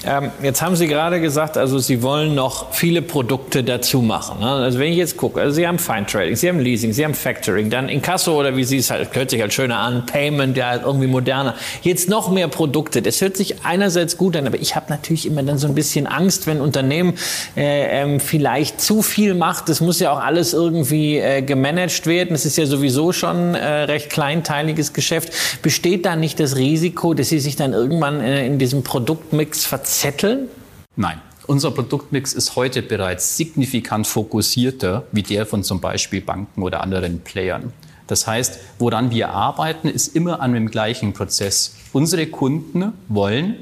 Ähm, 0.07 0.31
jetzt 0.41 0.63
haben 0.63 0.77
Sie 0.77 0.87
gerade 0.87 1.21
gesagt, 1.21 1.59
also 1.59 1.79
Sie 1.79 2.01
wollen 2.01 2.35
noch 2.37 2.73
viele 2.73 3.03
Produkte 3.03 3.65
dazu 3.65 4.01
machen. 4.01 4.39
Ne? 4.39 4.47
Also 4.47 4.79
wenn 4.79 4.93
ich 4.93 4.97
jetzt 4.97 5.17
gucke, 5.17 5.41
also 5.41 5.53
Sie 5.53 5.67
haben 5.67 5.81
Fine 5.81 6.07
Trading, 6.07 6.37
Sie 6.37 6.49
haben 6.49 6.61
Leasing, 6.61 6.93
Sie 6.93 7.05
haben 7.05 7.13
Factoring, 7.13 7.71
dann 7.71 7.89
Inkasso 7.89 8.39
oder 8.39 8.57
wie 8.57 8.63
Sie 8.63 8.79
es 8.79 8.91
halt, 8.91 9.15
hört 9.17 9.31
sich 9.31 9.41
halt 9.41 9.53
schöner 9.53 9.79
an, 9.79 10.07
Payment, 10.07 10.57
ja 10.57 10.69
halt 10.69 10.85
irgendwie 10.85 11.09
moderner. 11.09 11.57
Jetzt 11.83 12.09
noch 12.09 12.31
mehr 12.31 12.47
Produkte. 12.47 13.03
Das 13.03 13.21
hört 13.21 13.37
sich 13.37 13.65
einerseits 13.65 14.17
gut 14.17 14.37
an, 14.37 14.47
aber 14.47 14.59
ich 14.59 14.77
habe 14.77 14.87
natürlich 14.91 15.27
immer 15.27 15.43
dann 15.43 15.59
so 15.59 15.67
ein 15.67 15.75
bisschen 15.75 16.07
Angst, 16.07 16.47
wenn 16.47 16.61
Unternehmen 16.61 17.15
äh, 17.57 18.03
ähm, 18.03 18.21
vielleicht 18.21 18.81
zu 18.81 19.03
viel 19.03 19.35
macht. 19.35 19.69
Das 19.69 19.81
muss 19.81 19.99
ja 19.99 20.13
auch 20.13 20.21
alles 20.21 20.55
irgendwie 20.55 21.19
äh, 21.19 21.43
gemanagt 21.43 22.07
werden. 22.07 22.31
Das 22.31 22.47
ist 22.47 22.57
ja 22.57 22.65
sowieso 22.65 23.13
schon 23.13 23.57
äh, 23.57 23.67
recht 23.83 24.09
kleinteiliges 24.09 24.93
Geschäft. 24.93 25.33
Besteht 25.63 26.07
da 26.07 26.15
nicht 26.15 26.39
das 26.39 26.55
Risiko, 26.55 27.13
dass 27.13 27.29
Sie 27.29 27.41
sich 27.41 27.57
dann 27.57 27.73
irgendwann 27.73 28.21
äh, 28.21 28.47
in 28.47 28.59
diesem 28.59 28.85
Produktmix 28.85 29.67
ver 29.67 29.80
verzetteln? 29.81 30.49
Nein. 30.97 31.21
Unser 31.47 31.71
Produktmix 31.73 32.33
ist 32.35 32.55
heute 32.55 32.81
bereits 32.83 33.37
signifikant 33.37 34.07
fokussierter 34.07 35.05
wie 35.11 35.23
der 35.23 35.47
von 35.47 35.65
zum 35.65 35.81
Beispiel 35.81 36.21
Banken 36.21 36.63
oder 36.63 36.83
anderen 36.83 37.21
Playern. 37.21 37.73
Das 38.07 38.27
heißt, 38.27 38.61
woran 38.79 39.11
wir 39.11 39.31
arbeiten, 39.31 39.89
ist 39.89 40.15
immer 40.15 40.41
an 40.41 40.53
dem 40.53 40.71
gleichen 40.71 41.13
Prozess. 41.13 41.75
Unsere 41.93 42.27
Kunden 42.27 42.93
wollen 43.09 43.57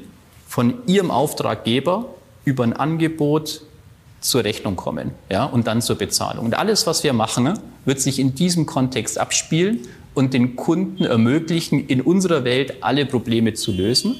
von 0.47 0.73
ihrem 0.87 1.09
Auftraggeber 1.09 2.13
über 2.45 2.63
ein 2.63 2.73
Angebot 2.73 3.61
zur 4.19 4.43
Rechnung 4.43 4.75
kommen 4.75 5.11
ja, 5.31 5.45
und 5.45 5.65
dann 5.65 5.81
zur 5.81 5.95
Bezahlung. 5.95 6.45
Und 6.45 6.55
alles, 6.55 6.85
was 6.85 7.03
wir 7.03 7.13
machen, 7.13 7.57
wird 7.85 8.01
sich 8.01 8.19
in 8.19 8.35
diesem 8.35 8.65
Kontext 8.65 9.17
abspielen 9.17 9.87
und 10.13 10.33
den 10.33 10.55
Kunden 10.57 11.05
ermöglichen, 11.05 11.87
in 11.87 12.01
unserer 12.01 12.43
Welt 12.43 12.83
alle 12.83 13.05
Probleme 13.05 13.53
zu 13.53 13.71
lösen. 13.71 14.17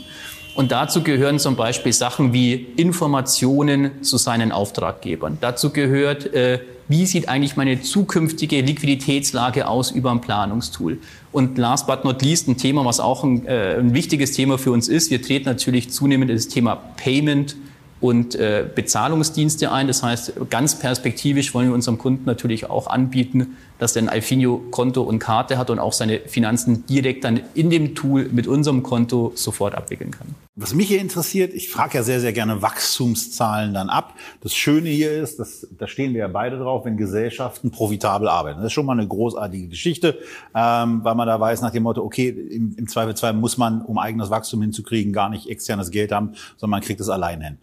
Und 0.55 0.71
dazu 0.71 1.03
gehören 1.03 1.39
zum 1.39 1.55
Beispiel 1.55 1.93
Sachen 1.93 2.33
wie 2.33 2.53
Informationen 2.75 4.03
zu 4.03 4.17
seinen 4.17 4.51
Auftraggebern. 4.51 5.37
Dazu 5.41 5.69
gehört, 5.69 6.33
äh, 6.33 6.59
wie 6.87 7.05
sieht 7.05 7.29
eigentlich 7.29 7.55
meine 7.55 7.81
zukünftige 7.81 8.61
Liquiditätslage 8.61 9.67
aus 9.67 9.91
über 9.91 10.11
ein 10.11 10.21
Planungstool. 10.21 10.97
Und 11.31 11.57
last 11.57 11.85
but 11.85 12.03
not 12.03 12.23
least 12.23 12.47
ein 12.47 12.57
Thema, 12.57 12.83
was 12.83 12.99
auch 12.99 13.23
ein, 13.23 13.45
äh, 13.45 13.75
ein 13.77 13.93
wichtiges 13.93 14.31
Thema 14.31 14.57
für 14.57 14.71
uns 14.71 14.89
ist. 14.89 15.11
Wir 15.11 15.21
treten 15.21 15.45
natürlich 15.45 15.91
zunehmend 15.91 16.31
das 16.31 16.47
Thema 16.47 16.75
Payment 16.75 17.55
und 18.01 18.35
äh, 18.35 18.65
Bezahlungsdienste 18.73 19.71
ein. 19.71 19.87
Das 19.87 20.01
heißt, 20.01 20.33
ganz 20.49 20.79
perspektivisch 20.79 21.53
wollen 21.53 21.67
wir 21.67 21.75
unserem 21.75 21.99
Kunden 21.99 22.25
natürlich 22.25 22.69
auch 22.69 22.87
anbieten, 22.87 23.55
dass 23.79 23.95
er 23.95 24.03
ein 24.03 24.09
Alfinio-Konto 24.09 25.01
und 25.01 25.19
Karte 25.19 25.57
hat 25.57 25.69
und 25.69 25.79
auch 25.79 25.93
seine 25.93 26.19
Finanzen 26.19 26.85
direkt 26.85 27.23
dann 27.23 27.41
in 27.55 27.69
dem 27.69 27.95
Tool 27.95 28.29
mit 28.31 28.47
unserem 28.47 28.83
Konto 28.83 29.31
sofort 29.35 29.73
abwickeln 29.73 30.11
kann. 30.11 30.35
Was 30.55 30.73
mich 30.73 30.89
hier 30.89 30.99
interessiert, 30.99 31.53
ich 31.53 31.69
frage 31.69 31.97
ja 31.97 32.03
sehr, 32.03 32.19
sehr 32.19 32.33
gerne 32.33 32.61
Wachstumszahlen 32.61 33.73
dann 33.73 33.89
ab. 33.89 34.15
Das 34.41 34.53
Schöne 34.53 34.89
hier 34.89 35.11
ist, 35.11 35.39
dass, 35.39 35.65
da 35.77 35.87
stehen 35.87 36.13
wir 36.13 36.19
ja 36.19 36.27
beide 36.27 36.59
drauf, 36.59 36.83
wenn 36.83 36.97
Gesellschaften 36.97 37.71
profitabel 37.71 38.27
arbeiten. 38.27 38.57
Das 38.57 38.67
ist 38.67 38.73
schon 38.73 38.85
mal 38.85 38.99
eine 38.99 39.07
großartige 39.07 39.69
Geschichte, 39.69 40.19
ähm, 40.53 40.99
weil 41.03 41.15
man 41.15 41.27
da 41.27 41.39
weiß 41.39 41.61
nach 41.61 41.71
dem 41.71 41.83
Motto, 41.83 42.03
okay, 42.03 42.27
im, 42.27 42.75
im 42.77 42.87
Zweifelsfall 42.89 43.33
muss 43.33 43.57
man, 43.57 43.81
um 43.81 43.97
eigenes 43.97 44.29
Wachstum 44.29 44.61
hinzukriegen, 44.61 45.13
gar 45.13 45.29
nicht 45.29 45.49
externes 45.49 45.91
Geld 45.91 46.11
haben, 46.11 46.33
sondern 46.57 46.71
man 46.71 46.81
kriegt 46.81 46.99
es 46.99 47.07
allein 47.07 47.41
hin. 47.41 47.57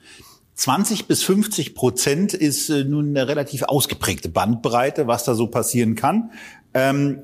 20 0.57 1.07
bis 1.07 1.23
50 1.23 1.75
Prozent 1.75 2.33
ist 2.35 2.71
äh, 2.71 2.85
nun 2.85 3.11
eine 3.11 3.29
relativ 3.29 3.63
ausgeprägte 3.63 4.31
Bandbreite, 4.31 5.07
was 5.07 5.25
da 5.25 5.35
so 5.35 5.47
passieren 5.47 5.95
kann. 5.95 6.31
Ähm, 6.75 7.23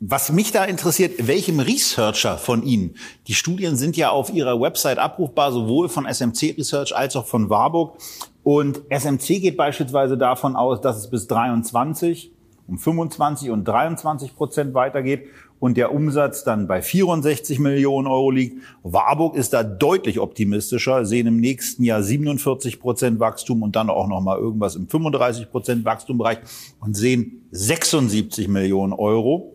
was 0.00 0.32
mich 0.32 0.50
da 0.50 0.64
interessiert, 0.64 1.28
welchem 1.28 1.60
Researcher 1.60 2.36
von 2.36 2.64
Ihnen, 2.64 2.96
die 3.28 3.34
Studien 3.34 3.76
sind 3.76 3.96
ja 3.96 4.10
auf 4.10 4.32
Ihrer 4.32 4.60
Website 4.60 4.98
abrufbar, 4.98 5.52
sowohl 5.52 5.88
von 5.88 6.12
SMC 6.12 6.56
Research 6.58 6.94
als 6.94 7.14
auch 7.14 7.26
von 7.26 7.48
Warburg. 7.50 7.98
Und 8.42 8.82
SMC 8.90 9.40
geht 9.40 9.56
beispielsweise 9.56 10.18
davon 10.18 10.56
aus, 10.56 10.80
dass 10.80 10.96
es 10.96 11.08
bis 11.08 11.28
23 11.28 12.32
um 12.66 12.78
25 12.78 13.50
und 13.50 13.62
23 13.64 14.34
Prozent 14.34 14.74
weitergeht 14.74 15.28
und 15.62 15.76
der 15.76 15.94
Umsatz 15.94 16.42
dann 16.42 16.66
bei 16.66 16.82
64 16.82 17.60
Millionen 17.60 18.08
Euro 18.08 18.32
liegt. 18.32 18.60
Warburg 18.82 19.36
ist 19.36 19.52
da 19.52 19.62
deutlich 19.62 20.18
optimistischer, 20.18 21.04
sehen 21.04 21.28
im 21.28 21.36
nächsten 21.36 21.84
Jahr 21.84 22.02
47 22.02 22.80
Prozent 22.80 23.20
Wachstum 23.20 23.62
und 23.62 23.76
dann 23.76 23.88
auch 23.88 24.08
noch 24.08 24.20
mal 24.20 24.36
irgendwas 24.36 24.74
im 24.74 24.88
35 24.88 25.52
Prozent 25.52 25.84
Wachstumbereich 25.84 26.38
und 26.80 26.96
sehen 26.96 27.46
76 27.52 28.48
Millionen 28.48 28.92
Euro. 28.92 29.54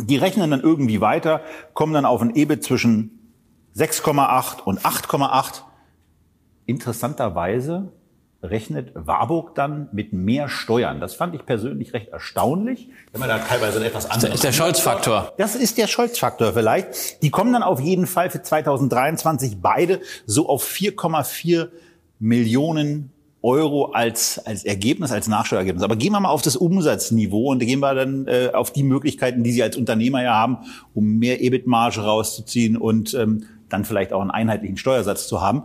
Die 0.00 0.16
rechnen 0.16 0.50
dann 0.50 0.62
irgendwie 0.62 1.02
weiter, 1.02 1.42
kommen 1.74 1.92
dann 1.92 2.06
auf 2.06 2.22
ein 2.22 2.34
EBIT 2.34 2.64
zwischen 2.64 3.34
6,8 3.76 4.62
und 4.62 4.80
8,8. 4.80 5.60
Interessanterweise 6.64 7.92
rechnet 8.42 8.92
Warburg 8.94 9.54
dann 9.54 9.88
mit 9.92 10.12
mehr 10.12 10.48
Steuern. 10.48 11.00
Das 11.00 11.14
fand 11.14 11.34
ich 11.34 11.44
persönlich 11.44 11.92
recht 11.92 12.08
erstaunlich. 12.08 12.88
Wenn 13.12 13.20
man 13.20 13.28
da 13.28 13.38
teilweise 13.38 13.84
etwas 13.84 14.06
anderes. 14.06 14.22
Das 14.22 14.34
ist 14.34 14.44
der 14.44 14.52
Scholz-Faktor. 14.52 15.32
Das 15.38 15.56
ist 15.56 15.76
der 15.76 15.88
Scholz-Faktor 15.88 16.52
vielleicht. 16.52 17.22
Die 17.22 17.30
kommen 17.30 17.52
dann 17.52 17.64
auf 17.64 17.80
jeden 17.80 18.06
Fall 18.06 18.30
für 18.30 18.40
2023 18.40 19.58
beide 19.60 20.00
so 20.26 20.48
auf 20.48 20.64
4,4 20.64 21.68
Millionen 22.20 23.12
Euro 23.42 23.86
als, 23.92 24.38
als 24.46 24.64
Ergebnis, 24.64 25.12
als 25.12 25.28
Nachsteuerergebnis. 25.28 25.84
Aber 25.84 25.96
gehen 25.96 26.12
wir 26.12 26.20
mal 26.20 26.30
auf 26.30 26.42
das 26.42 26.56
Umsatzniveau 26.56 27.50
und 27.50 27.60
gehen 27.60 27.80
wir 27.80 27.94
dann 27.94 28.26
äh, 28.26 28.50
auf 28.52 28.72
die 28.72 28.82
Möglichkeiten, 28.82 29.44
die 29.44 29.52
Sie 29.52 29.62
als 29.62 29.76
Unternehmer 29.76 30.22
ja 30.22 30.34
haben, 30.34 30.58
um 30.94 31.18
mehr 31.18 31.40
EBIT-Marge 31.40 32.00
rauszuziehen 32.00 32.76
und 32.76 33.14
ähm, 33.14 33.44
dann 33.68 33.84
vielleicht 33.84 34.12
auch 34.12 34.20
einen 34.20 34.30
einheitlichen 34.30 34.76
Steuersatz 34.76 35.28
zu 35.28 35.40
haben. 35.40 35.64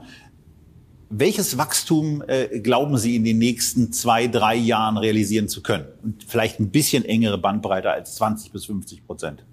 Welches 1.15 1.59
Wachstum 1.59 2.23
äh, 2.25 2.59
glauben 2.59 2.97
Sie 2.97 3.15
in 3.15 3.23
den 3.23 3.37
nächsten 3.37 3.93
zwei, 3.93 4.25
drei 4.25 4.55
Jahren 4.55 4.97
realisieren 4.97 5.47
zu 5.47 5.61
können? 5.61 5.85
Und 6.01 6.23
vielleicht 6.27 6.59
ein 6.59 6.71
bisschen 6.71 7.05
engere 7.05 7.37
Bandbreite 7.37 7.91
als 7.91 8.15
20 8.15 8.51
bis 8.51 8.65
50 8.65 9.05
Prozent. 9.05 9.43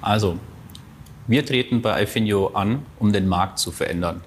Also, 0.00 0.38
wir 1.26 1.44
treten 1.44 1.82
bei 1.82 1.92
Alfinio 1.92 2.46
an, 2.54 2.86
um 2.98 3.12
den 3.12 3.28
Markt 3.28 3.58
zu 3.58 3.70
verändern. 3.70 4.22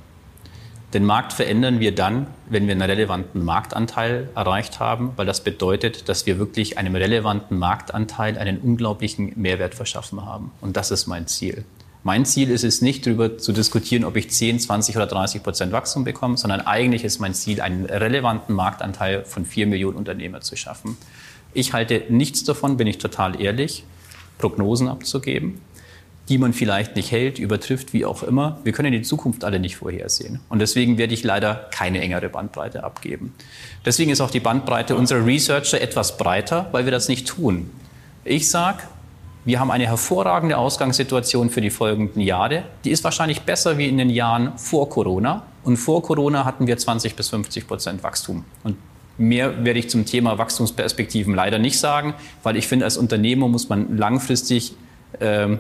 Den 0.94 1.06
Markt 1.06 1.34
verändern 1.34 1.80
wir 1.80 1.96
dann, 1.96 2.28
wenn 2.48 2.68
wir 2.68 2.74
einen 2.74 2.84
relevanten 2.84 3.44
Marktanteil 3.44 4.30
erreicht 4.36 4.80
haben, 4.80 5.14
weil 5.16 5.26
das 5.26 5.44
bedeutet, 5.44 6.08
dass 6.08 6.28
wir 6.28 6.38
wirklich 6.38 6.78
einem 6.78 6.94
relevanten 6.94 7.58
Marktanteil 7.58 8.38
einen 8.38 8.60
unglaublichen 8.60 9.34
Mehrwert 9.38 9.74
verschaffen 9.74 10.24
haben. 10.24 10.52
Und 10.62 10.78
das 10.78 10.92
ist 10.92 11.08
mein 11.08 11.26
Ziel. 11.26 11.66
Mein 12.04 12.26
Ziel 12.26 12.50
ist 12.50 12.64
es 12.64 12.82
nicht, 12.82 13.06
darüber 13.06 13.38
zu 13.38 13.52
diskutieren, 13.54 14.06
ob 14.06 14.16
ich 14.18 14.32
10, 14.32 14.60
20 14.60 14.96
oder 14.96 15.06
30 15.06 15.44
Prozent 15.44 15.72
Wachstum 15.72 16.04
bekomme, 16.04 16.36
sondern 16.36 16.62
eigentlich 16.62 17.04
ist 17.04 17.20
mein 17.20 17.36
Ziel, 17.36 17.62
einen 17.62 17.86
relevanten 17.86 18.56
Marktanteil 18.56 19.24
von 19.24 19.46
4 19.46 19.68
Millionen 19.68 19.98
Unternehmer 19.98 20.42
zu 20.42 20.56
schaffen. 20.56 20.98
Ich 21.54 21.74
halte 21.74 22.06
nichts 22.10 22.44
davon, 22.44 22.78
bin 22.78 22.88
ich 22.88 22.98
total 22.98 23.40
ehrlich, 23.40 23.84
Prognosen 24.40 24.88
abzugeben, 24.88 25.62
die 26.28 26.40
man 26.40 26.54
vielleicht 26.54 26.96
nicht 26.96 27.12
hält, 27.12 27.38
übertrifft, 27.38 27.94
wie 27.94 28.04
auch 28.06 28.24
immer. 28.24 28.60
Wir 28.64 28.72
können 28.72 28.92
die 28.94 29.04
Zukunft 29.04 29.44
alle 29.44 29.60
nicht 29.60 29.76
vorhersehen. 29.76 30.40
Und 30.50 30.58
deswegen 30.58 30.98
werde 30.98 31.14
ich 31.14 31.24
leider 31.24 31.70
keine 31.72 32.02
engere 32.02 32.30
Bandbreite 32.30 32.84
abgeben. 32.84 33.36
Deswegen 33.86 34.10
ist 34.10 34.22
auch 34.22 34.32
die 34.32 34.40
Bandbreite 34.40 34.96
unserer 34.96 35.24
Researcher 35.24 35.80
etwas 35.80 36.18
breiter, 36.18 36.68
weil 36.72 36.86
wir 36.86 36.92
das 36.92 37.10
nicht 37.10 37.28
tun. 37.28 37.70
Ich 38.24 38.50
sage, 38.50 38.80
Wir 39.44 39.60
haben 39.60 39.72
eine 39.72 39.88
hervorragende 39.88 40.58
Ausgangssituation 40.58 41.50
für 41.50 41.62
die 41.62 41.72
folgenden 41.72 42.22
Jahre. 42.22 42.64
Die 42.84 42.92
ist 42.92 43.04
wahrscheinlich 43.04 43.42
besser 43.42 43.78
wie 43.80 43.88
in 43.88 43.98
den 43.98 44.12
Jahren 44.12 44.56
vor 44.58 44.88
Corona. 44.88 45.44
Und 45.64 45.78
vor 45.78 46.04
Corona 46.04 46.46
hatten 46.46 46.68
wir 46.68 46.78
20 46.78 47.16
bis 47.16 47.30
50 47.30 47.68
Prozent 47.68 48.04
Wachstum. 48.04 48.46
Und 48.64 48.78
mehr 49.18 49.66
werde 49.66 49.80
ich 49.80 49.90
zum 49.90 50.06
Thema 50.06 50.38
Wachstumsperspektiven 50.38 51.34
leider 51.34 51.58
nicht 51.58 51.80
sagen, 51.80 52.14
weil 52.44 52.56
ich 52.56 52.68
finde, 52.68 52.86
als 52.86 52.98
Unternehmer 52.98 53.48
muss 53.48 53.68
man 53.68 53.98
langfristig 53.98 54.74
ähm, 55.20 55.54
äh, 55.54 55.58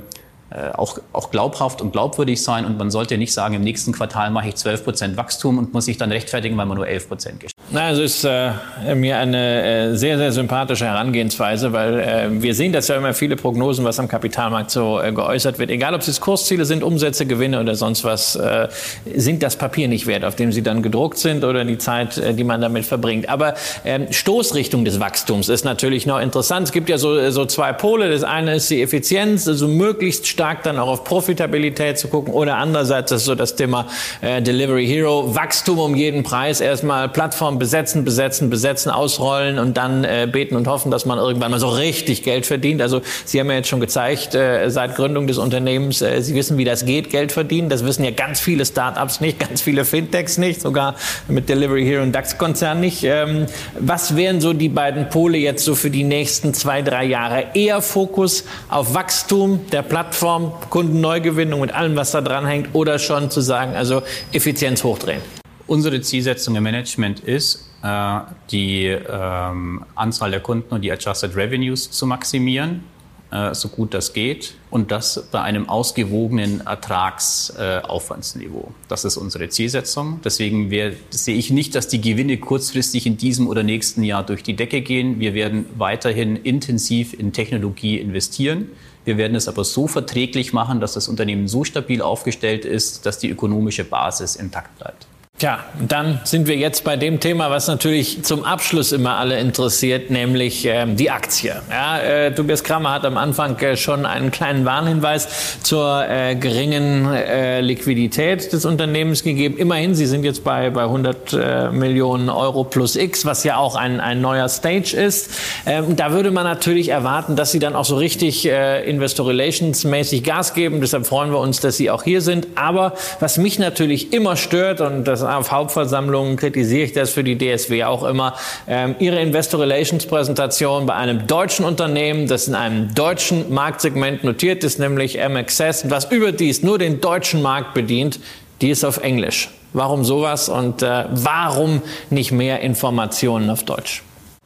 auch, 0.74 1.00
auch 1.14 1.32
glaubhaft 1.32 1.82
und 1.82 1.92
glaubwürdig 1.92 2.44
sein. 2.44 2.66
Und 2.66 2.78
man 2.78 2.92
sollte 2.92 3.18
nicht 3.18 3.34
sagen, 3.34 3.56
im 3.56 3.62
nächsten 3.62 3.92
Quartal 3.92 4.32
mache 4.32 4.50
ich 4.50 4.56
12 4.56 4.84
Prozent 4.84 5.18
Wachstum 5.18 5.58
und 5.58 5.74
muss 5.74 5.86
sich 5.86 5.98
dann 5.98 6.12
rechtfertigen, 6.12 6.58
weil 6.58 6.66
man 6.66 6.78
nur 6.78 6.88
11 6.88 7.08
Prozent 7.08 7.40
geschafft 7.40 7.58
hat. 7.58 7.82
Also 7.82 8.02
ist 8.02 8.26
äh, 8.26 8.52
mir 8.96 9.18
eine 9.18 9.64
äh, 9.64 9.96
sehr, 9.96 10.18
sehr 10.18 10.34
sympathische 10.34 10.86
Herangehensweise, 10.86 11.72
weil 11.72 12.00
äh, 12.00 12.28
wir 12.30 12.54
sehen, 12.54 12.74
dass 12.74 12.90
ja 12.90 12.98
immer 12.98 13.14
viele 13.14 13.38
Prognosen, 13.38 13.86
was 13.86 13.98
am 13.98 14.10
Kapitalmarkt 14.10 14.72
so 14.72 15.00
äh, 15.00 15.14
geäußert 15.14 15.58
wird, 15.58 15.70
egal 15.70 15.96
ob 15.96 16.02
es 16.02 16.20
Kursziele 16.20 16.66
sind, 16.66 16.84
Umsätze, 16.84 17.26
Gewinne 17.26 17.62
oder 17.62 17.76
sonst 17.76 18.04
was, 18.04 18.36
äh, 18.36 18.68
sind 19.16 19.42
das 19.42 19.56
Papier 19.56 19.88
nicht 19.88 20.06
wert, 20.06 20.26
auf 20.26 20.36
dem 20.36 20.52
sie 20.52 20.64
dann 20.64 20.82
gedruckt 20.84 21.18
sind 21.18 21.46
oder 21.46 21.64
die 21.64 21.78
Zeit, 21.78 22.18
äh, 22.18 22.34
die 22.34 22.44
man 22.44 22.60
damit 22.60 22.86
verbringt. 22.86 23.30
Aber 23.30 23.54
ähm, 23.86 24.08
Stoßrichtung 24.12 24.84
des 24.84 25.00
Wachstums 25.00 25.48
ist 25.48 25.64
natürlich 25.64 26.06
noch 26.06 26.20
interessant. 26.20 26.68
Es 26.68 26.74
gibt 26.74 26.90
ja 26.90 26.98
so, 26.98 27.30
so 27.32 27.46
zwei 27.46 27.72
Pole. 27.72 28.12
Das 28.12 28.24
eine 28.24 28.56
ist 28.56 28.70
die 28.70 28.82
Effizienz, 28.82 29.48
also 29.48 29.70
möglichst 29.70 30.28
stark 30.28 30.41
dann 30.42 30.80
auch 30.80 30.88
auf 30.88 31.04
Profitabilität 31.04 31.98
zu 31.98 32.08
gucken. 32.08 32.34
Oder 32.34 32.58
andererseits 32.58 33.12
ist 33.12 33.26
so 33.26 33.36
das 33.36 33.56
Thema 33.56 33.88
äh, 34.22 34.42
Delivery 34.42 34.88
Hero, 34.88 35.36
Wachstum 35.36 35.80
um 35.80 35.96
jeden 35.96 36.24
Preis, 36.24 36.62
erstmal 36.62 37.10
Plattform 37.10 37.60
besetzen, 37.60 38.04
besetzen, 38.04 38.50
besetzen, 38.50 38.92
ausrollen 38.92 39.60
und 39.60 39.78
dann 39.78 40.04
äh, 40.04 40.28
beten 40.32 40.56
und 40.56 40.68
hoffen, 40.68 40.92
dass 40.92 41.06
man 41.06 41.18
irgendwann 41.18 41.52
mal 41.52 41.60
so 41.60 41.70
richtig 41.70 42.24
Geld 42.24 42.46
verdient. 42.46 42.82
Also 42.82 43.02
Sie 43.26 43.40
haben 43.40 43.50
ja 43.50 43.58
jetzt 43.58 43.70
schon 43.70 43.80
gezeigt, 43.80 44.36
äh, 44.36 44.70
seit 44.70 44.96
Gründung 44.96 45.28
des 45.28 45.38
Unternehmens, 45.38 46.02
äh, 46.02 46.22
Sie 46.22 46.34
wissen, 46.36 46.58
wie 46.58 46.66
das 46.66 46.86
geht, 46.86 47.10
Geld 47.10 47.32
verdienen. 47.32 47.70
Das 47.70 47.86
wissen 47.86 48.04
ja 48.04 48.12
ganz 48.12 48.40
viele 48.40 48.66
Startups 48.66 49.22
nicht, 49.22 49.40
ganz 49.40 49.62
viele 49.62 49.86
Fintechs 49.86 50.38
nicht, 50.38 50.62
sogar 50.62 50.96
mit 51.28 51.50
Delivery 51.50 51.86
Hero 51.86 52.04
und 52.04 52.14
DAX-Konzern 52.14 52.80
nicht. 52.80 53.04
Ähm, 53.04 53.46
was 53.80 54.16
wären 54.16 54.42
so 54.42 54.54
die 54.54 54.70
beiden 54.70 55.10
Pole 55.10 55.38
jetzt 55.38 55.64
so 55.64 55.76
für 55.76 55.90
die 55.90 56.04
nächsten 56.04 56.54
zwei, 56.54 56.82
drei 56.82 57.06
Jahre? 57.06 57.46
Eher 57.54 57.82
Fokus 57.82 58.44
auf 58.70 58.94
Wachstum 58.94 59.60
der 59.72 59.82
Plattform 59.82 60.31
Plattform, 60.32 60.54
Kundenneugewinnung 60.70 61.62
mit 61.62 61.74
allem, 61.74 61.96
was 61.96 62.12
da 62.12 62.22
dran 62.22 62.46
hängt, 62.46 62.74
oder 62.74 63.00
schon 63.00 63.30
zu 63.30 63.42
sagen, 63.42 63.76
also 63.76 64.02
Effizienz 64.32 64.84
hochdrehen? 64.84 65.22
Unsere 65.68 66.02
Zielsetzung 66.02 66.56
im 66.56 66.64
Management 66.64 67.20
ist, 67.20 67.70
äh, 67.84 68.20
die 68.50 68.86
ähm, 68.86 69.86
Anzahl 69.96 70.32
der 70.32 70.40
Kunden 70.40 70.74
und 70.74 70.82
die 70.82 70.92
Adjusted 70.92 71.36
Revenues 71.36 71.92
zu 71.92 72.06
maximieren, 72.06 72.84
äh, 73.32 73.54
so 73.54 73.70
gut 73.70 73.94
das 73.94 74.14
geht, 74.14 74.56
und 74.70 74.92
das 74.92 75.28
bei 75.32 75.42
einem 75.42 75.68
ausgewogenen 75.68 76.66
Ertragsaufwandsniveau. 76.66 78.72
Das 78.88 79.04
ist 79.04 79.18
unsere 79.18 79.50
Zielsetzung. 79.50 80.22
Deswegen 80.24 80.72
sehe 81.10 81.36
ich 81.36 81.52
nicht, 81.52 81.76
dass 81.76 81.90
die 81.90 82.00
Gewinne 82.00 82.38
kurzfristig 82.38 83.06
in 83.06 83.18
diesem 83.18 83.48
oder 83.48 83.64
nächsten 83.64 84.04
Jahr 84.04 84.26
durch 84.26 84.44
die 84.44 84.56
Decke 84.56 84.82
gehen. 84.82 85.20
Wir 85.20 85.34
werden 85.34 85.66
weiterhin 85.78 86.38
intensiv 86.38 87.14
in 87.14 87.34
Technologie 87.34 87.98
investieren. 87.98 88.70
Wir 89.04 89.18
werden 89.18 89.36
es 89.36 89.48
aber 89.48 89.64
so 89.64 89.88
verträglich 89.88 90.54
machen, 90.54 90.80
dass 90.80 90.94
das 90.94 91.08
Unternehmen 91.08 91.48
so 91.48 91.64
stabil 91.64 92.02
aufgestellt 92.02 92.66
ist, 92.66 93.06
dass 93.06 93.18
die 93.18 93.30
ökonomische 93.30 93.84
Basis 93.84 94.36
intakt 94.36 94.78
bleibt. 94.78 95.08
Tja, 95.42 95.58
dann 95.88 96.20
sind 96.24 96.46
wir 96.46 96.56
jetzt 96.56 96.84
bei 96.84 96.98
dem 96.98 97.20
Thema, 97.20 97.50
was 97.50 97.68
natürlich 97.68 98.24
zum 98.24 98.46
Abschluss 98.46 98.92
immer 98.92 99.16
alle 99.16 99.40
interessiert, 99.40 100.12
nämlich 100.12 100.66
ähm, 100.66 100.98
die 100.98 101.10
Aktie. 101.10 101.56
Ja, 101.68 101.98
äh, 101.98 102.32
Tobias 102.32 102.64
Kramer 102.64 102.94
hat 102.94 103.06
am 103.06 103.18
Anfang 103.18 103.58
äh, 103.58 103.76
schon 103.76 104.06
einen 104.06 104.30
kleinen 104.30 104.66
Warnhinweis 104.66 105.58
zur 105.64 106.06
äh, 106.08 106.36
geringen 106.36 107.12
äh, 107.12 107.60
Liquidität 107.62 108.54
des 108.54 108.66
Unternehmens 108.66 109.24
gegeben. 109.24 109.58
Immerhin, 109.58 109.96
Sie 109.96 110.06
sind 110.06 110.26
jetzt 110.26 110.44
bei, 110.44 110.70
bei 110.70 110.84
100 110.84 111.34
äh, 111.34 111.70
Millionen 111.72 112.30
Euro 112.30 112.64
plus 112.64 112.96
X, 112.96 113.26
was 113.26 113.44
ja 113.44 113.58
auch 113.58 113.76
ein, 113.76 114.00
ein 114.00 114.22
neuer 114.22 114.48
Stage 114.48 114.96
ist. 114.96 115.32
Ähm, 115.66 115.96
da 115.96 116.12
würde 116.12 116.30
man 116.30 116.44
natürlich 116.44 116.90
erwarten, 116.90 117.36
dass 117.36 117.52
Sie 117.52 117.58
dann 117.58 117.76
auch 117.76 117.86
so 117.86 117.96
richtig 117.96 118.48
äh, 118.48 118.88
Investor 118.88 119.28
Relations 119.28 119.86
mäßig 119.86 120.24
Gas 120.24 120.54
geben. 120.54 120.82
Deshalb 120.82 121.08
freuen 121.08 121.32
wir 121.32 121.40
uns, 121.40 121.62
dass 121.62 121.78
Sie 121.78 121.90
auch 121.90 122.04
hier 122.04 122.22
sind. 122.22 122.46
Aber 122.54 122.94
was 123.20 123.40
mich 123.40 123.58
natürlich 123.58 124.14
immer 124.14 124.36
stört 124.36 124.82
und 124.82 125.06
das 125.06 125.31
auf 125.32 125.52
Hauptversammlungen 125.52 126.36
kritisiere 126.36 126.84
ich 126.84 126.94
das 126.94 127.12
für 127.12 127.24
die 127.24 127.38
DSW 127.38 127.84
auch 127.84 128.04
immer. 128.04 128.36
Ähm, 128.68 128.96
ihre 129.00 129.20
Investor 129.22 129.62
Relations 129.62 130.06
Präsentation 130.06 130.86
bei 130.86 130.94
einem 130.96 131.28
deutschen 131.28 131.66
Unternehmen, 131.66 132.28
das 132.28 132.48
in 132.48 132.56
einem 132.56 132.94
deutschen 132.94 133.54
Marktsegment 133.54 134.24
notiert 134.24 134.64
ist, 134.64 134.80
nämlich 134.80 135.18
MXS, 135.18 135.90
was 135.90 136.12
überdies 136.12 136.64
nur 136.64 136.78
den 136.78 137.02
deutschen 137.02 137.42
Markt 137.42 137.74
bedient, 137.74 138.20
die 138.62 138.70
ist 138.70 138.84
auf 138.84 138.98
Englisch. 138.98 139.50
Warum 139.74 140.04
sowas 140.04 140.50
und 140.50 140.82
äh, 140.82 141.06
warum 141.10 141.82
nicht 142.10 142.32
mehr 142.32 142.60
Informationen 142.60 143.50
auf 143.50 143.64
Deutsch? 143.64 144.04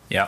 Ja, 0.09 0.27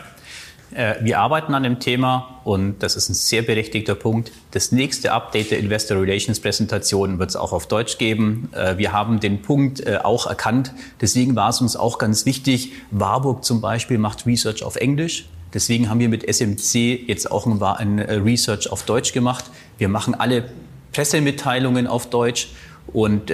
wir 0.72 1.20
arbeiten 1.20 1.54
an 1.54 1.64
dem 1.64 1.80
Thema 1.80 2.42
und 2.44 2.84
das 2.84 2.96
ist 2.96 3.10
ein 3.10 3.14
sehr 3.14 3.42
berechtigter 3.42 3.96
Punkt. 3.96 4.32
Das 4.52 4.72
nächste 4.72 5.12
Update 5.12 5.52
der 5.52 5.60
Investor 5.60 6.02
Relations 6.02 6.40
Präsentation 6.40 7.20
wird 7.20 7.30
es 7.30 7.36
auch 7.36 7.54
auf 7.54 7.68
Deutsch 7.68 7.98
geben. 7.98 8.50
Äh, 8.54 8.78
wir 8.78 8.92
haben 8.92 9.20
den 9.20 9.42
Punkt 9.42 9.80
äh, 9.80 10.00
auch 10.04 10.28
erkannt. 10.28 10.74
Deswegen 11.00 11.36
war 11.36 11.50
es 11.50 11.62
uns 11.62 11.76
auch 11.76 11.98
ganz 11.98 12.26
wichtig. 12.26 12.74
Warburg 12.92 13.44
zum 13.44 13.62
Beispiel 13.62 13.98
macht 13.98 14.26
Research 14.26 14.64
auf 14.64 14.76
Englisch. 14.76 15.30
Deswegen 15.54 15.90
haben 15.90 16.00
wir 16.00 16.10
mit 16.10 16.28
SMC 16.28 17.08
jetzt 17.08 17.32
auch 17.32 17.48
ein 17.48 18.00
Research 18.00 18.70
auf 18.70 18.84
Deutsch 18.84 19.14
gemacht. 19.14 19.46
Wir 19.78 19.88
machen 19.88 20.14
alle 20.14 20.50
Pressemitteilungen 20.92 21.88
auf 21.88 22.10
Deutsch 22.10 22.50
und 22.92 23.32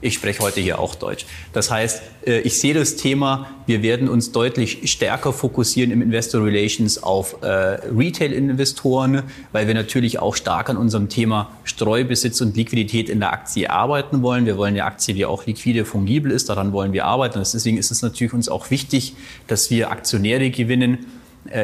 ich 0.00 0.14
spreche 0.14 0.40
heute 0.40 0.60
hier 0.60 0.78
auch 0.78 0.94
Deutsch. 0.94 1.26
Das 1.52 1.70
heißt, 1.70 2.02
äh, 2.26 2.40
ich 2.40 2.58
sehe 2.60 2.74
das 2.74 2.96
Thema, 2.96 3.50
wir 3.66 3.82
werden 3.82 4.08
uns 4.08 4.32
deutlich 4.32 4.90
stärker 4.90 5.32
fokussieren 5.32 5.90
im 5.90 6.02
Investor 6.02 6.44
Relations 6.44 7.02
auf 7.02 7.42
äh, 7.42 7.46
Retail-Investoren, 7.46 9.24
weil 9.52 9.66
wir 9.66 9.74
natürlich 9.74 10.20
auch 10.20 10.36
stark 10.36 10.70
an 10.70 10.76
unserem 10.76 11.08
Thema 11.08 11.50
Streubesitz 11.64 12.40
und 12.40 12.56
Liquidität 12.56 13.08
in 13.08 13.20
der 13.20 13.32
Aktie 13.32 13.70
arbeiten 13.70 14.22
wollen. 14.22 14.46
Wir 14.46 14.56
wollen 14.56 14.74
eine 14.74 14.84
Aktie, 14.84 15.14
die 15.14 15.26
auch 15.26 15.46
liquide, 15.46 15.84
fungibel 15.84 16.30
ist. 16.30 16.48
Daran 16.48 16.72
wollen 16.72 16.92
wir 16.92 17.04
arbeiten. 17.04 17.38
Deswegen 17.38 17.76
ist 17.76 17.90
es 17.90 18.02
natürlich 18.02 18.32
uns 18.32 18.48
auch 18.48 18.70
wichtig, 18.70 19.14
dass 19.48 19.70
wir 19.70 19.90
Aktionäre 19.90 20.50
gewinnen, 20.50 21.06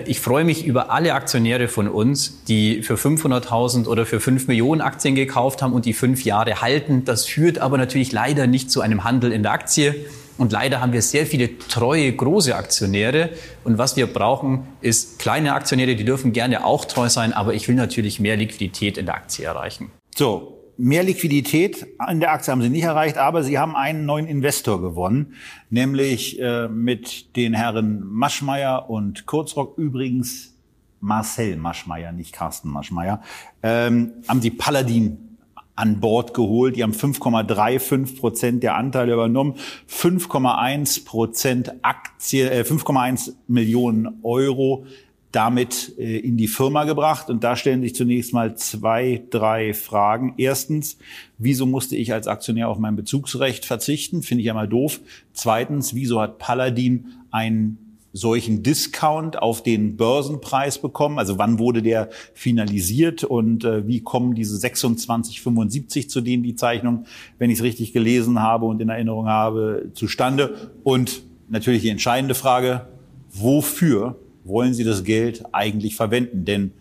ich 0.06 0.20
freue 0.20 0.44
mich 0.44 0.64
über 0.64 0.90
alle 0.90 1.14
Aktionäre 1.14 1.68
von 1.68 1.88
uns, 1.88 2.42
die 2.44 2.82
für 2.82 2.94
500.000 2.94 3.86
oder 3.86 4.06
für 4.06 4.18
5 4.18 4.48
Millionen 4.48 4.80
Aktien 4.80 5.14
gekauft 5.14 5.60
haben 5.62 5.72
und 5.72 5.84
die 5.84 5.92
fünf 5.92 6.24
Jahre 6.24 6.62
halten. 6.62 7.04
Das 7.04 7.26
führt 7.26 7.58
aber 7.58 7.76
natürlich 7.76 8.10
leider 8.12 8.46
nicht 8.46 8.70
zu 8.70 8.80
einem 8.80 9.04
Handel 9.04 9.32
in 9.32 9.42
der 9.42 9.52
Aktie. 9.52 9.94
Und 10.36 10.52
leider 10.52 10.80
haben 10.80 10.92
wir 10.92 11.02
sehr 11.02 11.26
viele 11.26 11.58
treue 11.58 12.12
große 12.12 12.56
Aktionäre. 12.56 13.30
Und 13.62 13.78
was 13.78 13.96
wir 13.96 14.06
brauchen, 14.06 14.66
ist 14.80 15.18
kleine 15.18 15.54
Aktionäre, 15.54 15.94
die 15.94 16.04
dürfen 16.04 16.32
gerne 16.32 16.64
auch 16.64 16.86
treu 16.86 17.08
sein, 17.08 17.32
aber 17.32 17.54
ich 17.54 17.68
will 17.68 17.76
natürlich 17.76 18.18
mehr 18.20 18.36
Liquidität 18.36 18.98
in 18.98 19.06
der 19.06 19.14
Aktie 19.14 19.44
erreichen. 19.44 19.92
So, 20.16 20.53
Mehr 20.76 21.04
Liquidität 21.04 21.86
in 22.10 22.20
der 22.20 22.32
Aktie 22.32 22.50
haben 22.50 22.62
sie 22.62 22.68
nicht 22.68 22.82
erreicht, 22.82 23.16
aber 23.16 23.44
sie 23.44 23.58
haben 23.58 23.76
einen 23.76 24.06
neuen 24.06 24.26
Investor 24.26 24.80
gewonnen, 24.80 25.34
nämlich 25.70 26.40
äh, 26.40 26.68
mit 26.68 27.36
den 27.36 27.54
Herren 27.54 28.02
Maschmeyer 28.04 28.90
und 28.90 29.26
Kurzrock. 29.26 29.78
Übrigens 29.78 30.54
Marcel 31.00 31.56
Maschmeyer, 31.56 32.12
nicht 32.12 32.32
Carsten 32.32 32.70
Maschmeyer, 32.70 33.22
ähm, 33.62 34.12
haben 34.26 34.40
sie 34.40 34.50
Paladin 34.50 35.36
an 35.76 36.00
Bord 36.00 36.34
geholt. 36.34 36.76
Die 36.76 36.82
haben 36.82 36.92
5,35 36.92 38.18
Prozent 38.18 38.62
der 38.62 38.76
Anteile 38.76 39.12
übernommen, 39.12 39.54
5,1 39.88 41.04
Prozent 41.04 41.72
Aktie, 41.82 42.50
äh, 42.50 42.64
5,1 42.64 43.34
Millionen 43.46 44.20
Euro 44.22 44.86
damit 45.34 45.98
äh, 45.98 46.18
in 46.18 46.36
die 46.36 46.46
Firma 46.46 46.84
gebracht. 46.84 47.28
Und 47.28 47.42
da 47.42 47.56
stellen 47.56 47.82
sich 47.82 47.94
zunächst 47.94 48.32
mal 48.32 48.56
zwei, 48.56 49.24
drei 49.30 49.74
Fragen. 49.74 50.34
Erstens, 50.36 50.96
wieso 51.38 51.66
musste 51.66 51.96
ich 51.96 52.12
als 52.12 52.28
Aktionär 52.28 52.68
auf 52.68 52.78
mein 52.78 52.94
Bezugsrecht 52.94 53.64
verzichten? 53.64 54.22
Finde 54.22 54.42
ich 54.42 54.46
ja 54.46 54.54
mal 54.54 54.68
doof. 54.68 55.00
Zweitens, 55.32 55.94
wieso 55.94 56.20
hat 56.20 56.38
Paladin 56.38 57.06
einen 57.30 57.78
solchen 58.12 58.62
Discount 58.62 59.42
auf 59.42 59.64
den 59.64 59.96
Börsenpreis 59.96 60.78
bekommen? 60.78 61.18
Also 61.18 61.36
wann 61.36 61.58
wurde 61.58 61.82
der 61.82 62.10
finalisiert 62.32 63.24
und 63.24 63.64
äh, 63.64 63.88
wie 63.88 64.02
kommen 64.02 64.36
diese 64.36 64.56
26,75 64.56 66.08
zu 66.08 66.20
denen 66.20 66.44
die 66.44 66.54
Zeichnung, 66.54 67.06
wenn 67.38 67.50
ich 67.50 67.58
es 67.58 67.64
richtig 67.64 67.92
gelesen 67.92 68.40
habe 68.40 68.66
und 68.66 68.80
in 68.80 68.88
Erinnerung 68.88 69.26
habe, 69.26 69.90
zustande? 69.94 70.70
Und 70.84 71.22
natürlich 71.48 71.82
die 71.82 71.88
entscheidende 71.88 72.36
Frage, 72.36 72.86
wofür 73.32 74.16
wollen 74.44 74.74
Sie 74.74 74.84
das 74.84 75.04
Geld 75.04 75.44
eigentlich 75.52 75.96
verwenden? 75.96 76.44
Denn 76.44 76.72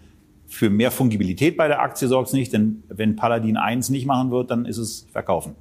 für 0.47 0.69
mehr 0.69 0.91
Fungibilität 0.91 1.57
bei 1.57 1.67
der 1.67 1.81
Aktie 1.81 2.07
sorgt 2.07 2.27
es 2.27 2.33
nicht, 2.33 2.53
denn 2.53 2.83
wenn 2.89 3.15
Paladin 3.15 3.57
1 3.57 3.89
nicht 3.89 4.05
machen 4.05 4.29
wird, 4.31 4.51
dann 4.51 4.65
ist 4.65 4.77
es 4.77 5.07
verkaufen. 5.11 5.55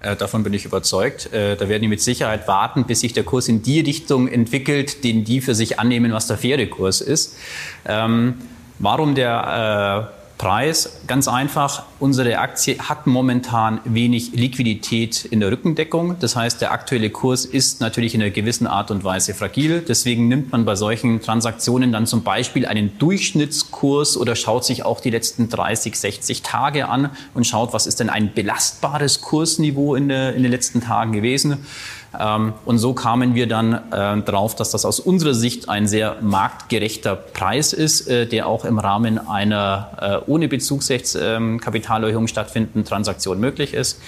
Äh, 0.00 0.16
davon 0.16 0.42
bin 0.42 0.52
ich 0.54 0.64
überzeugt. 0.64 1.32
Äh, 1.32 1.56
da 1.56 1.68
werden 1.68 1.82
die 1.82 1.88
mit 1.88 2.00
Sicherheit 2.00 2.48
warten, 2.48 2.84
bis 2.84 3.00
sich 3.00 3.12
der 3.12 3.22
Kurs 3.22 3.48
in 3.48 3.62
die 3.62 3.80
Richtung 3.80 4.28
entwickelt, 4.28 5.04
den 5.04 5.24
die 5.24 5.40
für 5.40 5.54
sich 5.54 5.78
annehmen, 5.78 6.12
was 6.12 6.26
der 6.26 6.38
faire 6.38 6.66
Kurs 6.66 7.00
ist. 7.00 7.36
Ähm, 7.86 8.34
warum 8.78 9.14
der 9.14 10.12
Preis? 10.40 10.90
Ganz 11.06 11.28
einfach, 11.28 11.82
unsere 11.98 12.38
Aktie 12.38 12.78
hat 12.78 13.06
momentan 13.06 13.78
wenig 13.84 14.32
Liquidität 14.32 15.26
in 15.26 15.40
der 15.40 15.52
Rückendeckung. 15.52 16.16
Das 16.18 16.34
heißt, 16.34 16.62
der 16.62 16.72
aktuelle 16.72 17.10
Kurs 17.10 17.44
ist 17.44 17.82
natürlich 17.82 18.14
in 18.14 18.22
einer 18.22 18.30
gewissen 18.30 18.66
Art 18.66 18.90
und 18.90 19.04
Weise 19.04 19.34
fragil. 19.34 19.84
Deswegen 19.86 20.28
nimmt 20.28 20.50
man 20.50 20.64
bei 20.64 20.76
solchen 20.76 21.20
Transaktionen 21.20 21.92
dann 21.92 22.06
zum 22.06 22.22
Beispiel 22.22 22.64
einen 22.64 22.96
Durchschnittskurs 22.98 24.16
oder 24.16 24.34
schaut 24.34 24.64
sich 24.64 24.82
auch 24.82 25.00
die 25.00 25.10
letzten 25.10 25.50
30, 25.50 25.94
60 25.94 26.40
Tage 26.40 26.88
an 26.88 27.10
und 27.34 27.46
schaut, 27.46 27.74
was 27.74 27.86
ist 27.86 28.00
denn 28.00 28.08
ein 28.08 28.32
belastbares 28.32 29.20
Kursniveau 29.20 29.94
in, 29.94 30.08
der, 30.08 30.34
in 30.34 30.42
den 30.42 30.50
letzten 30.50 30.80
Tagen 30.80 31.12
gewesen. 31.12 31.66
Ähm, 32.18 32.54
und 32.64 32.78
so 32.78 32.92
kamen 32.92 33.34
wir 33.34 33.46
dann 33.46 33.74
äh, 33.92 34.20
drauf, 34.22 34.56
dass 34.56 34.70
das 34.70 34.84
aus 34.84 34.98
unserer 34.98 35.34
Sicht 35.34 35.68
ein 35.68 35.86
sehr 35.86 36.16
marktgerechter 36.20 37.14
Preis 37.14 37.72
ist, 37.72 38.08
äh, 38.08 38.26
der 38.26 38.46
auch 38.46 38.64
im 38.64 38.78
Rahmen 38.78 39.18
einer 39.28 40.22
äh, 40.26 40.30
ohne 40.30 40.48
Bezugsrechtskapitalerhöhung 40.48 42.24
ähm, 42.24 42.28
stattfindenden 42.28 42.84
Transaktion 42.84 43.38
möglich 43.38 43.74
ist. 43.74 44.00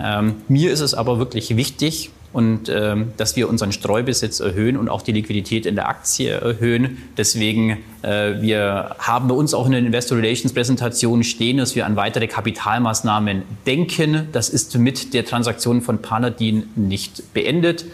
Ähm, 0.00 0.36
mir 0.48 0.70
ist 0.72 0.80
es 0.80 0.94
aber 0.94 1.18
wirklich 1.18 1.56
wichtig, 1.56 2.10
und 2.32 2.68
ähm, 2.68 3.12
dass 3.16 3.36
wir 3.36 3.48
unseren 3.48 3.72
Streubesitz 3.72 4.40
erhöhen 4.40 4.76
und 4.76 4.88
auch 4.88 5.02
die 5.02 5.12
Liquidität 5.12 5.64
in 5.64 5.74
der 5.76 5.88
Aktie 5.88 6.30
erhöhen. 6.30 6.98
Deswegen, 7.16 7.78
äh, 8.02 8.40
wir 8.40 8.96
haben 8.98 9.28
bei 9.28 9.34
uns 9.34 9.54
auch 9.54 9.66
in 9.66 9.72
den 9.72 9.86
Investor 9.86 10.18
Relations 10.18 10.52
Präsentationen 10.52 11.24
stehen, 11.24 11.56
dass 11.56 11.74
wir 11.74 11.86
an 11.86 11.96
weitere 11.96 12.26
Kapitalmaßnahmen 12.26 13.42
denken. 13.66 14.28
Das 14.32 14.50
ist 14.50 14.76
mit 14.76 15.14
der 15.14 15.24
Transaktion 15.24 15.80
von 15.80 16.02
Paladin 16.02 16.68
nicht 16.76 17.32
beendet. 17.32 17.86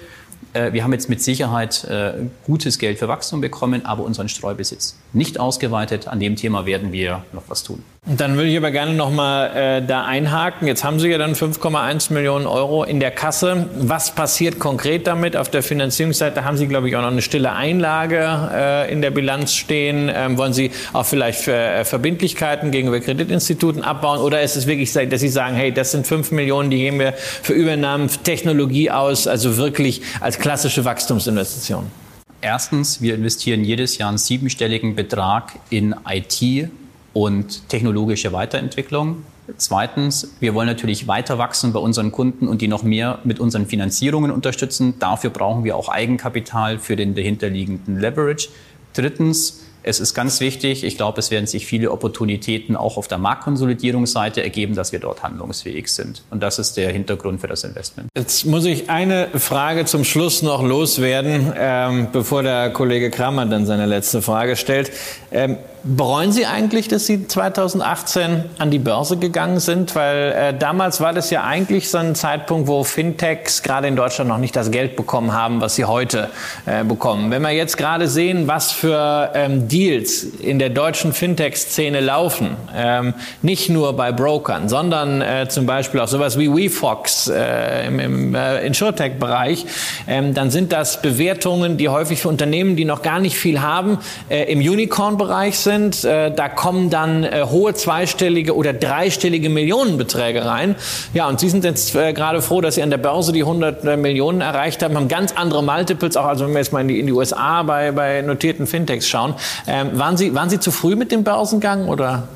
Äh, 0.53 0.73
wir 0.73 0.83
haben 0.83 0.93
jetzt 0.93 1.09
mit 1.09 1.23
Sicherheit 1.23 1.85
äh, 1.85 2.15
gutes 2.45 2.79
Geld 2.79 2.99
für 2.99 3.07
Wachstum 3.07 3.41
bekommen, 3.41 3.87
aber 3.87 4.03
unseren 4.05 4.29
Streubesitz 4.29 4.97
nicht 5.15 5.41
ausgeweitet. 5.41 6.09
An 6.09 6.21
dem 6.21 6.37
Thema 6.37 6.67
werden 6.67 6.93
wir 6.93 7.25
noch 7.33 7.45
was 7.49 7.63
tun. 7.63 7.83
Dann 8.07 8.37
würde 8.37 8.51
ich 8.51 8.57
aber 8.59 8.71
gerne 8.71 8.93
noch 8.93 9.11
mal 9.11 9.47
äh, 9.47 9.87
da 9.87 10.05
einhaken. 10.05 10.69
Jetzt 10.69 10.85
haben 10.85 11.01
Sie 11.01 11.09
ja 11.09 11.17
dann 11.17 11.35
5,1 11.35 12.13
Millionen 12.13 12.47
Euro 12.47 12.85
in 12.85 13.01
der 13.01 13.11
Kasse. 13.11 13.71
Was 13.79 14.15
passiert 14.15 14.59
konkret 14.59 15.07
damit? 15.07 15.39
Auf 15.39 15.49
der 15.49 15.63
Finanzierungsseite 15.63 16.45
haben 16.45 16.59
Sie, 16.59 16.67
glaube 16.67 16.89
ich, 16.89 16.97
auch 16.97 17.01
noch 17.01 17.11
eine 17.11 17.23
stille 17.23 17.53
Einlage 17.53 18.51
äh, 18.53 18.93
in 18.93 19.01
der 19.01 19.11
Bilanz 19.11 19.55
stehen. 19.55 20.11
Ähm, 20.15 20.37
wollen 20.37 20.53
Sie 20.53 20.71
auch 20.93 21.07
vielleicht 21.07 21.49
äh, 21.49 21.85
Verbindlichkeiten 21.87 22.73
gegenüber 22.73 23.01
Kreditinstituten 23.01 23.83
abbauen? 23.83 24.21
Oder 24.21 24.43
ist 24.43 24.57
es 24.57 24.67
wirklich, 24.67 24.93
dass 24.93 25.21
Sie 25.21 25.29
sagen, 25.29 25.55
hey, 25.55 25.73
das 25.73 25.93
sind 25.93 26.07
5 26.07 26.31
Millionen, 26.33 26.69
die 26.69 26.79
geben 26.79 26.99
wir 26.99 27.15
für 27.15 27.55
Übernahmen, 27.55 28.11
Technologie 28.23 28.91
aus, 28.91 29.27
also 29.27 29.57
wirklich 29.57 30.03
als 30.21 30.39
klassische 30.39 30.85
Wachstumsinvestition? 30.85 32.04
Erstens, 32.45 33.01
wir 33.01 33.15
investieren 33.15 33.65
jedes 33.65 33.97
Jahr 33.97 34.11
einen 34.11 34.19
siebenstelligen 34.19 34.95
Betrag 34.95 35.59
in 35.71 35.95
IT 36.07 36.69
und 37.15 37.71
technologische 37.71 38.35
Weiterentwicklung. 38.35 39.25
Zweitens, 39.57 40.35
wir 40.41 40.53
wollen 40.53 40.67
natürlich 40.67 41.09
weiter 41.09 41.39
wachsen 41.39 41.73
bei 41.73 41.81
unseren 41.81 42.13
Kunden 42.13 42.47
und 42.47 42.61
die 42.61 42.69
noch 42.69 42.83
mehr 42.83 43.19
mit 43.25 43.41
unseren 43.41 43.65
Finanzierungen 43.65 44.31
unterstützen. 44.31 44.99
Dafür 44.99 45.31
brauchen 45.31 45.65
wir 45.65 45.75
auch 45.75 45.89
Eigenkapital 45.89 46.79
für 46.79 46.97
den 46.97 47.15
dahinterliegenden 47.15 47.99
Leverage. 47.99 48.49
Drittens, 48.93 49.64
es 49.85 50.01
ist 50.01 50.15
ganz 50.15 50.41
wichtig, 50.41 50.83
ich 50.83 50.97
glaube, 50.97 51.21
es 51.21 51.31
werden 51.31 51.47
sich 51.47 51.67
viele 51.67 51.91
Opportunitäten 51.91 52.75
auch 52.75 52.97
auf 52.97 53.07
der 53.07 53.19
Marktkonsolidierungsseite 53.19 54.43
ergeben, 54.43 54.75
dass 54.75 54.93
wir 54.93 54.99
dort 54.99 55.23
handlungsfähig 55.23 55.89
sind. 55.89 56.23
Und 56.31 56.43
das 56.43 56.59
ist 56.59 56.77
der 56.77 56.91
Hintergrund 56.91 57.41
für 57.41 57.49
das 57.49 57.65
Investment. 57.65 58.09
Jetzt 58.17 58.47
muss 58.47 58.65
ich 58.65 58.89
eine 58.89 59.29
Frage 59.39 59.85
zum 59.85 60.05
Schluss 60.05 60.43
noch 60.43 60.63
loswerden, 60.63 61.53
ähm, 61.57 62.09
bevor 62.13 62.43
der 62.43 62.71
Kollege 62.71 63.11
Kramer 63.11 63.47
dann 63.47 63.67
seine 63.67 63.87
letzte 63.87 64.23
Frage 64.23 64.57
stellt. 64.57 64.91
Ähm, 65.31 65.59
Bereuen 65.87 66.33
Sie 66.33 66.47
eigentlich, 66.47 66.89
dass 66.89 67.05
Sie 67.05 67.29
2018 67.29 68.47
an 68.57 68.71
die 68.71 68.79
Börse 68.79 69.19
gegangen 69.19 69.61
sind? 69.61 69.95
Weil 69.95 70.33
äh, 70.33 70.59
damals 70.59 71.03
war 71.03 71.13
das 71.13 71.29
ja 71.29 71.45
eigentlich 71.45 71.91
so 71.91 71.99
ein 71.99 72.15
Zeitpunkt, 72.15 72.69
wo 72.69 72.85
Fintechs 72.85 73.63
gerade 73.63 73.87
in 73.87 73.95
Deutschland 73.95 74.31
noch 74.31 74.39
nicht 74.39 74.57
das 74.57 74.71
Geld 74.71 74.97
bekommen 74.97 75.35
haben, 75.35 75.61
was 75.61 75.75
sie 75.75 75.85
heute 75.85 76.31
äh, 76.65 76.85
bekommen. 76.85 77.31
Wenn 77.31 77.43
wir 77.43 77.51
jetzt 77.51 77.77
gerade 77.77 78.09
sehen, 78.09 78.49
was 78.49 78.73
für 78.73 79.31
ähm, 79.35 79.69
Deals 79.69 80.23
in 80.23 80.59
der 80.59 80.71
deutschen 80.71 81.13
Fintech-Szene 81.13 82.01
laufen, 82.01 82.57
ähm, 82.75 83.13
nicht 83.43 83.69
nur 83.69 83.95
bei 83.95 84.11
Brokern, 84.11 84.71
sondern 84.71 85.21
äh, 85.21 85.49
zum 85.51 85.67
Beispiel 85.67 86.01
auch 86.01 86.09
sowas 86.09 86.39
wie 86.39 86.51
WeFox 86.51 87.29
äh, 87.29 87.89
im, 87.89 88.01
im 88.01 88.35
äh, 88.35 88.67
Insurtech-Bereich, 88.67 89.67
ähm, 90.09 90.33
dann 90.33 90.51
sind 90.51 90.73
das 90.73 91.03
Bewertungen, 91.03 91.77
die 91.77 91.91
häufig 91.91 92.23
für 92.23 92.31
Unternehmen, 92.31 92.75
die 92.75 92.87
noch 92.87 93.03
gar 93.03 93.21
nicht 93.21 93.37
viel 93.37 93.61
haben, 93.61 93.99
äh, 94.31 94.51
im 94.51 94.61
Unicorn-Bereich 94.61 95.59
sind 95.59 95.74
sind. 95.75 96.05
Äh, 96.05 96.31
da 96.31 96.49
kommen 96.49 96.91
dann 96.91 97.25
äh, 97.25 97.45
hohe 97.49 97.75
zweistellige 97.75 98.55
oder 98.55 98.73
dreistellige 98.73 99.49
Millionenbeträge 99.49 100.45
rein. 100.45 100.77
Ja, 101.13 101.29
und 101.29 101.41
Sie 101.41 101.49
sind 101.49 101.65
jetzt 101.65 101.95
äh, 101.95 102.13
gerade 102.13 102.43
froh, 102.43 102.61
dass 102.61 102.77
Sie 102.77 102.83
an 102.83 102.91
der 102.91 102.99
Börse 102.99 103.33
die 103.33 103.43
100 103.43 103.99
Millionen 103.99 104.41
erreicht 104.41 104.83
haben, 104.83 104.97
haben 104.97 105.09
ganz 105.09 105.33
andere 105.33 105.63
Multiples, 105.63 106.17
auch 106.17 106.27
also 106.27 106.47
wenn 106.47 106.53
wir 106.53 106.61
jetzt 106.61 106.73
mal 106.73 106.81
in 106.81 106.89
die, 106.89 107.01
in 107.01 107.07
die 107.07 107.13
USA 107.13 107.63
bei, 107.63 107.93
bei 107.93 108.23
notierten 108.23 108.67
Fintechs 108.67 109.09
schauen. 109.09 109.35
Ähm, 109.67 109.99
waren, 109.99 110.17
Sie, 110.17 110.35
waren 110.35 110.49
Sie 110.49 110.61
zu 110.61 110.71
früh 110.71 110.97
mit 110.97 111.11
dem 111.13 111.25
Börsengang 111.25 111.89
oder? 111.89 112.29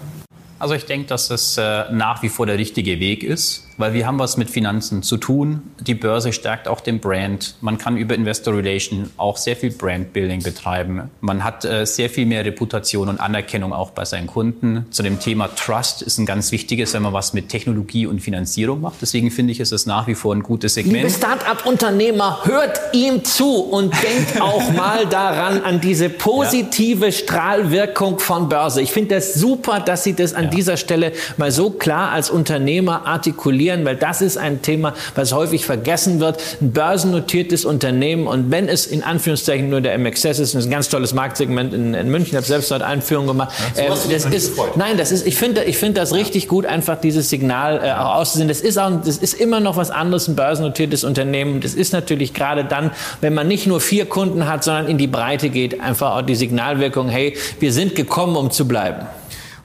Also 0.59 0.75
ich 0.75 0.87
denke, 0.87 1.07
dass 1.07 1.31
es 1.31 1.57
äh, 1.57 1.85
nach 1.93 2.23
wie 2.23 2.29
vor 2.29 2.47
der 2.47 2.59
richtige 2.59 2.99
Weg 2.99 3.23
ist 3.23 3.68
weil 3.79 3.95
wir 3.95 4.07
haben 4.07 4.19
was 4.19 4.37
mit 4.37 4.51
Finanzen 4.51 5.03
zu 5.03 5.17
tun. 5.17 5.63
Die 5.81 5.95
Börse 5.95 6.33
stärkt 6.33 6.69
auch 6.69 6.81
den 6.81 6.99
Brand. 6.99 7.55
Man 7.61 7.79
kann 7.79 7.97
über 7.97 8.15
Investor 8.15 8.55
Relation 8.55 9.11
auch 9.17 9.37
sehr 9.37 9.57
viel 9.57 9.71
Brandbuilding 9.71 10.43
betreiben. 10.43 11.11
Man 11.21 11.45
hat 11.45 11.65
äh, 11.65 11.87
sehr 11.87 12.11
viel 12.11 12.27
mehr 12.27 12.45
Reputation 12.45 13.09
und 13.09 13.21
Anerkennung 13.21 13.73
auch 13.73 13.91
bei 13.91 14.05
seinen 14.05 14.27
Kunden. 14.27 14.87
Zu 14.91 15.03
dem 15.03 15.21
Thema 15.21 15.49
Trust 15.55 16.03
ist 16.03 16.19
ein 16.19 16.27
ganz 16.27 16.51
wichtiges, 16.53 16.93
wenn 16.93 17.03
man 17.03 17.13
was 17.13 17.33
mit 17.33 17.49
Technologie 17.49 18.07
und 18.07 18.21
Finanzierung 18.21 18.81
macht. 18.81 18.97
Deswegen 19.01 19.31
finde 19.31 19.53
ich, 19.53 19.61
ist 19.61 19.73
es 19.73 19.87
nach 19.87 20.09
wie 20.09 20.15
vor 20.15 20.35
ein 20.35 20.43
gutes 20.43 20.75
Segment. 20.75 20.97
Liebe 20.97 21.11
Start-up-Unternehmer, 21.11 22.41
hört 22.45 22.81
ihm 22.93 23.25
zu 23.25 23.61
und 23.63 23.95
denkt 24.03 24.41
auch 24.41 24.73
mal 24.77 25.07
daran, 25.07 25.63
an 25.63 25.81
diese 25.81 26.09
positive 26.09 27.07
ja. 27.07 27.13
Strahlwirkung 27.13 28.19
von 28.19 28.49
Börse. 28.49 28.83
Ich 28.83 28.91
finde 28.91 29.15
das 29.15 29.35
super, 29.35 29.79
dass 29.79 30.03
Sie 30.03 30.15
das 30.15 30.35
an 30.35 30.45
ja. 30.45 30.51
dieser 30.51 30.77
Stelle 30.77 31.13
mal 31.37 31.53
so 31.53 31.71
klar 31.71 32.11
als 32.11 32.29
Unternehmer 32.29 33.07
artikulieren 33.07 33.68
verlieren, 33.69 33.85
weil 33.85 33.97
das 33.97 34.21
ist 34.21 34.37
ein 34.37 34.63
Thema, 34.63 34.95
was 35.15 35.33
häufig 35.33 35.67
vergessen 35.67 36.21
wird. 36.21 36.41
Ein 36.61 36.73
börsennotiertes 36.73 37.65
Unternehmen 37.65 38.27
und 38.27 38.51
wenn 38.51 38.69
es 38.69 38.87
in 38.87 39.03
Anführungszeichen 39.03 39.69
nur 39.69 39.81
der 39.81 39.97
MXS 39.99 40.25
ist, 40.25 40.39
das 40.39 40.55
ist 40.55 40.67
ein 40.67 40.71
ganz 40.71 40.89
tolles 40.89 41.13
Marktsegment 41.13 41.75
in, 41.75 41.95
in 41.95 42.09
München, 42.09 42.31
ich 42.31 42.37
habe 42.37 42.47
selbst 42.47 42.71
dort 42.71 42.83
Einführung 42.83 43.27
gemacht. 43.27 43.53
Ja, 43.77 43.85
äh, 43.85 43.89
das 43.89 44.25
ist, 44.25 44.53
nein, 44.77 44.97
das 44.97 45.13
ist, 45.13 45.27
ich 45.27 45.37
finde, 45.37 45.65
ich 45.65 45.77
finde 45.77 46.01
das 46.01 46.15
richtig 46.15 46.49
gut, 46.49 46.67
einfach 46.67 47.01
dieses 47.01 47.29
Signal 47.29 47.81
äh, 47.83 47.93
auch 47.93 48.17
auszusehen. 48.17 48.49
Das 48.49 48.61
ist 48.61 48.79
auch, 48.79 48.91
das 49.05 49.19
ist 49.19 49.35
immer 49.35 49.61
noch 49.61 49.77
was 49.77 49.91
anderes, 49.91 50.29
ein 50.29 50.37
börsennotiertes 50.37 51.05
Unternehmen. 51.05 51.61
Das 51.61 51.75
ist 51.75 51.93
natürlich 51.93 52.35
gerade 52.35 52.65
dann, 52.65 52.91
wenn 53.21 53.35
man 53.35 53.49
nicht 53.49 53.67
nur 53.67 53.81
vier 53.81 54.07
Kunden 54.07 54.49
hat, 54.49 54.65
sondern 54.65 54.89
in 54.89 54.99
die 54.99 55.07
Breite 55.07 55.51
geht, 55.51 55.81
einfach 55.81 56.17
auch 56.17 56.23
die 56.23 56.35
Signalwirkung, 56.35 57.09
hey, 57.09 57.37
wir 57.61 57.73
sind 57.73 57.95
gekommen, 57.95 58.37
um 58.37 58.51
zu 58.51 58.67
bleiben. 58.67 59.07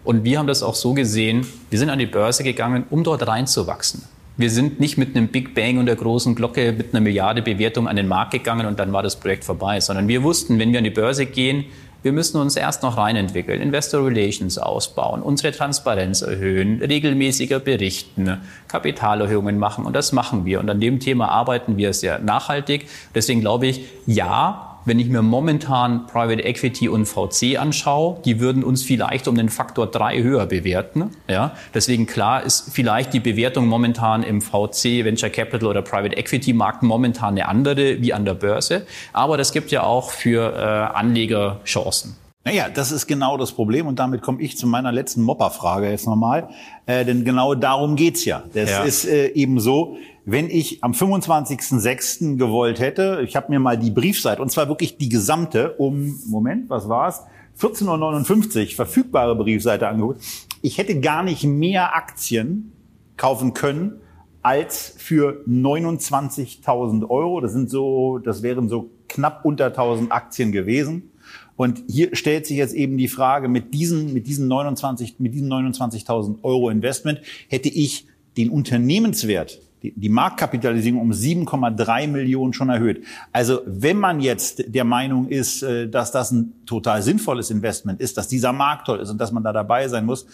Und 0.03 0.23
wir 0.23 0.39
haben 0.39 0.47
das 0.47 0.63
auch 0.63 0.75
so 0.75 0.93
gesehen, 0.93 1.47
wir 1.69 1.79
sind 1.79 1.89
an 1.89 1.99
die 1.99 2.05
Börse 2.05 2.43
gegangen, 2.43 2.85
um 2.89 3.03
dort 3.03 3.25
reinzuwachsen. 3.25 4.03
Wir 4.35 4.49
sind 4.49 4.79
nicht 4.79 4.97
mit 4.97 5.15
einem 5.15 5.27
Big 5.27 5.53
Bang 5.53 5.77
und 5.77 5.85
der 5.85 5.95
großen 5.95 6.33
Glocke 6.33 6.73
mit 6.73 6.93
einer 6.93 7.01
Milliarde 7.01 7.43
Bewertung 7.43 7.87
an 7.87 7.95
den 7.95 8.07
Markt 8.07 8.31
gegangen 8.31 8.65
und 8.65 8.79
dann 8.79 8.91
war 8.91 9.03
das 9.03 9.15
Projekt 9.15 9.43
vorbei, 9.43 9.79
sondern 9.79 10.07
wir 10.07 10.23
wussten, 10.23 10.57
wenn 10.57 10.71
wir 10.71 10.79
an 10.79 10.83
die 10.83 10.89
Börse 10.89 11.27
gehen, 11.27 11.65
wir 12.01 12.11
müssen 12.11 12.41
uns 12.41 12.57
erst 12.57 12.83
noch 12.83 12.97
reinentwickeln, 12.97 13.61
Investor 13.61 14.05
Relations 14.05 14.57
ausbauen, 14.57 15.21
unsere 15.21 15.53
Transparenz 15.53 16.21
erhöhen, 16.21 16.81
regelmäßiger 16.81 17.59
berichten, 17.59 18.41
Kapitalerhöhungen 18.67 19.57
machen 19.57 19.85
und 19.85 19.95
das 19.95 20.11
machen 20.11 20.45
wir. 20.45 20.59
Und 20.59 20.69
an 20.69 20.81
dem 20.81 20.99
Thema 20.99 21.29
arbeiten 21.29 21.77
wir 21.77 21.93
sehr 21.93 22.19
nachhaltig. 22.19 22.87
Deswegen 23.15 23.39
glaube 23.39 23.67
ich, 23.67 23.85
ja, 24.05 24.72
wenn 24.85 24.99
ich 24.99 25.09
mir 25.09 25.21
momentan 25.21 26.07
Private 26.07 26.43
Equity 26.43 26.89
und 26.89 27.05
VC 27.05 27.57
anschaue, 27.59 28.19
die 28.25 28.39
würden 28.39 28.63
uns 28.63 28.83
vielleicht 28.83 29.27
um 29.27 29.35
den 29.35 29.49
Faktor 29.49 29.87
drei 29.87 30.21
höher 30.21 30.45
bewerten. 30.45 31.11
Ja, 31.27 31.55
deswegen 31.73 32.05
klar 32.05 32.43
ist 32.43 32.71
vielleicht 32.73 33.13
die 33.13 33.19
Bewertung 33.19 33.67
momentan 33.67 34.23
im 34.23 34.41
VC, 34.41 35.03
Venture 35.03 35.29
Capital 35.29 35.69
oder 35.69 35.81
Private 35.81 36.17
Equity 36.17 36.53
Markt 36.53 36.83
momentan 36.83 37.33
eine 37.33 37.47
andere 37.47 38.01
wie 38.01 38.13
an 38.13 38.25
der 38.25 38.33
Börse. 38.33 38.85
Aber 39.13 39.37
das 39.37 39.51
gibt 39.51 39.71
ja 39.71 39.83
auch 39.83 40.11
für 40.11 40.53
äh, 40.55 40.97
Anleger 40.97 41.59
Chancen. 41.65 42.17
Naja, 42.45 42.67
das 42.67 42.91
ist 42.91 43.07
genau 43.07 43.37
das 43.37 43.53
Problem 43.53 43.87
und 43.87 43.99
damit 43.99 44.21
komme 44.21 44.41
ich 44.41 44.57
zu 44.57 44.67
meiner 44.67 44.91
letzten 44.91 45.21
Mopper-Frage 45.21 45.89
jetzt 45.89 46.05
nochmal. 46.05 46.49
Äh, 46.85 47.05
denn 47.05 47.23
genau 47.23 47.55
darum 47.55 47.95
geht's 47.95 48.25
ja. 48.25 48.43
Das 48.53 48.69
ja. 48.69 48.83
ist 48.83 49.05
äh, 49.05 49.27
eben 49.29 49.61
so, 49.61 49.95
wenn 50.25 50.49
ich 50.49 50.83
am 50.83 50.91
25.06. 50.91 52.37
gewollt 52.37 52.81
hätte, 52.81 53.21
ich 53.25 53.37
habe 53.37 53.49
mir 53.49 53.59
mal 53.59 53.77
die 53.77 53.91
Briefseite, 53.91 54.41
und 54.41 54.51
zwar 54.51 54.67
wirklich 54.67 54.97
die 54.97 55.07
gesamte, 55.07 55.75
um, 55.77 56.19
Moment, 56.27 56.69
was 56.69 56.89
war's? 56.89 57.23
14.59 57.61 58.71
Uhr 58.71 58.75
verfügbare 58.75 59.35
Briefseite 59.35 59.87
angeguckt. 59.87 60.21
Ich 60.61 60.77
hätte 60.77 60.99
gar 60.99 61.23
nicht 61.23 61.45
mehr 61.45 61.95
Aktien 61.95 62.73
kaufen 63.15 63.53
können 63.53 64.01
als 64.41 64.93
für 64.97 65.43
29.000 65.47 67.09
Euro. 67.09 67.39
Das 67.39 67.53
sind 67.53 67.69
so, 67.69 68.17
das 68.17 68.43
wären 68.43 68.67
so 68.67 68.89
knapp 69.07 69.45
unter 69.45 69.67
1000 69.67 70.11
Aktien 70.11 70.51
gewesen. 70.51 71.12
Und 71.55 71.83
hier 71.87 72.15
stellt 72.15 72.47
sich 72.47 72.57
jetzt 72.57 72.73
eben 72.73 72.97
die 72.97 73.07
Frage, 73.07 73.47
mit 73.47 73.73
diesen, 73.73 74.13
mit 74.13 74.27
diesen 74.27 74.47
29, 74.47 75.15
mit 75.19 75.33
diesen 75.33 75.51
29.000 75.51 76.43
Euro 76.43 76.69
Investment 76.69 77.21
hätte 77.47 77.69
ich 77.69 78.07
den 78.37 78.49
Unternehmenswert 78.49 79.59
die 79.83 80.09
Marktkapitalisierung 80.09 81.01
um 81.01 81.11
7,3 81.11 82.07
Millionen 82.07 82.53
schon 82.53 82.69
erhöht. 82.69 83.03
Also 83.31 83.59
wenn 83.65 83.97
man 83.97 84.21
jetzt 84.21 84.63
der 84.73 84.85
Meinung 84.85 85.27
ist, 85.27 85.61
äh, 85.61 85.89
dass 85.89 86.11
das 86.11 86.31
ein 86.31 86.53
total 86.65 87.01
sinnvolles 87.01 87.51
Investment 87.51 87.99
ist, 87.99 88.17
dass 88.17 88.27
dieser 88.27 88.53
Markt 88.53 88.87
toll 88.87 88.99
ist 88.99 89.09
und 89.09 89.19
dass 89.19 89.31
man 89.31 89.43
da 89.43 89.51
dabei 89.51 89.87
sein 89.89 90.05
muss, 90.05 90.25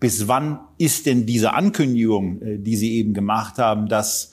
bis 0.00 0.28
wann 0.28 0.60
ist 0.78 1.06
denn 1.06 1.26
diese 1.26 1.52
Ankündigung, 1.52 2.40
äh, 2.40 2.58
die 2.58 2.76
Sie 2.76 2.96
eben 2.96 3.12
gemacht 3.12 3.58
haben, 3.58 3.88
dass 3.88 4.32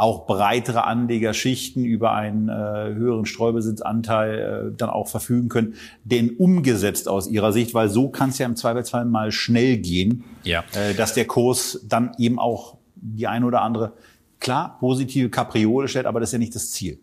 auch 0.00 0.26
breitere 0.26 0.84
Anlegerschichten 0.84 1.84
über 1.84 2.14
einen 2.14 2.48
äh, 2.48 2.52
höheren 2.52 3.26
Streubesitzanteil 3.26 4.72
äh, 4.72 4.76
dann 4.76 4.88
auch 4.88 5.08
verfügen 5.08 5.50
können, 5.50 5.74
denn 6.04 6.30
umgesetzt 6.30 7.06
aus 7.06 7.28
Ihrer 7.28 7.52
Sicht, 7.52 7.74
weil 7.74 7.90
so 7.90 8.08
kann 8.08 8.30
es 8.30 8.38
ja 8.38 8.46
im 8.46 8.56
Zweifelsfall 8.56 9.04
mal 9.04 9.30
schnell 9.30 9.76
gehen, 9.76 10.24
ja. 10.42 10.64
äh, 10.72 10.94
dass 10.94 11.12
der 11.12 11.26
Kurs 11.26 11.80
dann 11.86 12.12
eben 12.16 12.38
auch 12.38 12.78
die 12.94 13.26
eine 13.26 13.44
oder 13.44 13.60
andere, 13.60 13.92
klar, 14.40 14.78
positive 14.80 15.28
Kapriole 15.28 15.86
stellt, 15.86 16.06
aber 16.06 16.18
das 16.18 16.30
ist 16.30 16.32
ja 16.32 16.38
nicht 16.38 16.54
das 16.54 16.70
Ziel. 16.70 16.98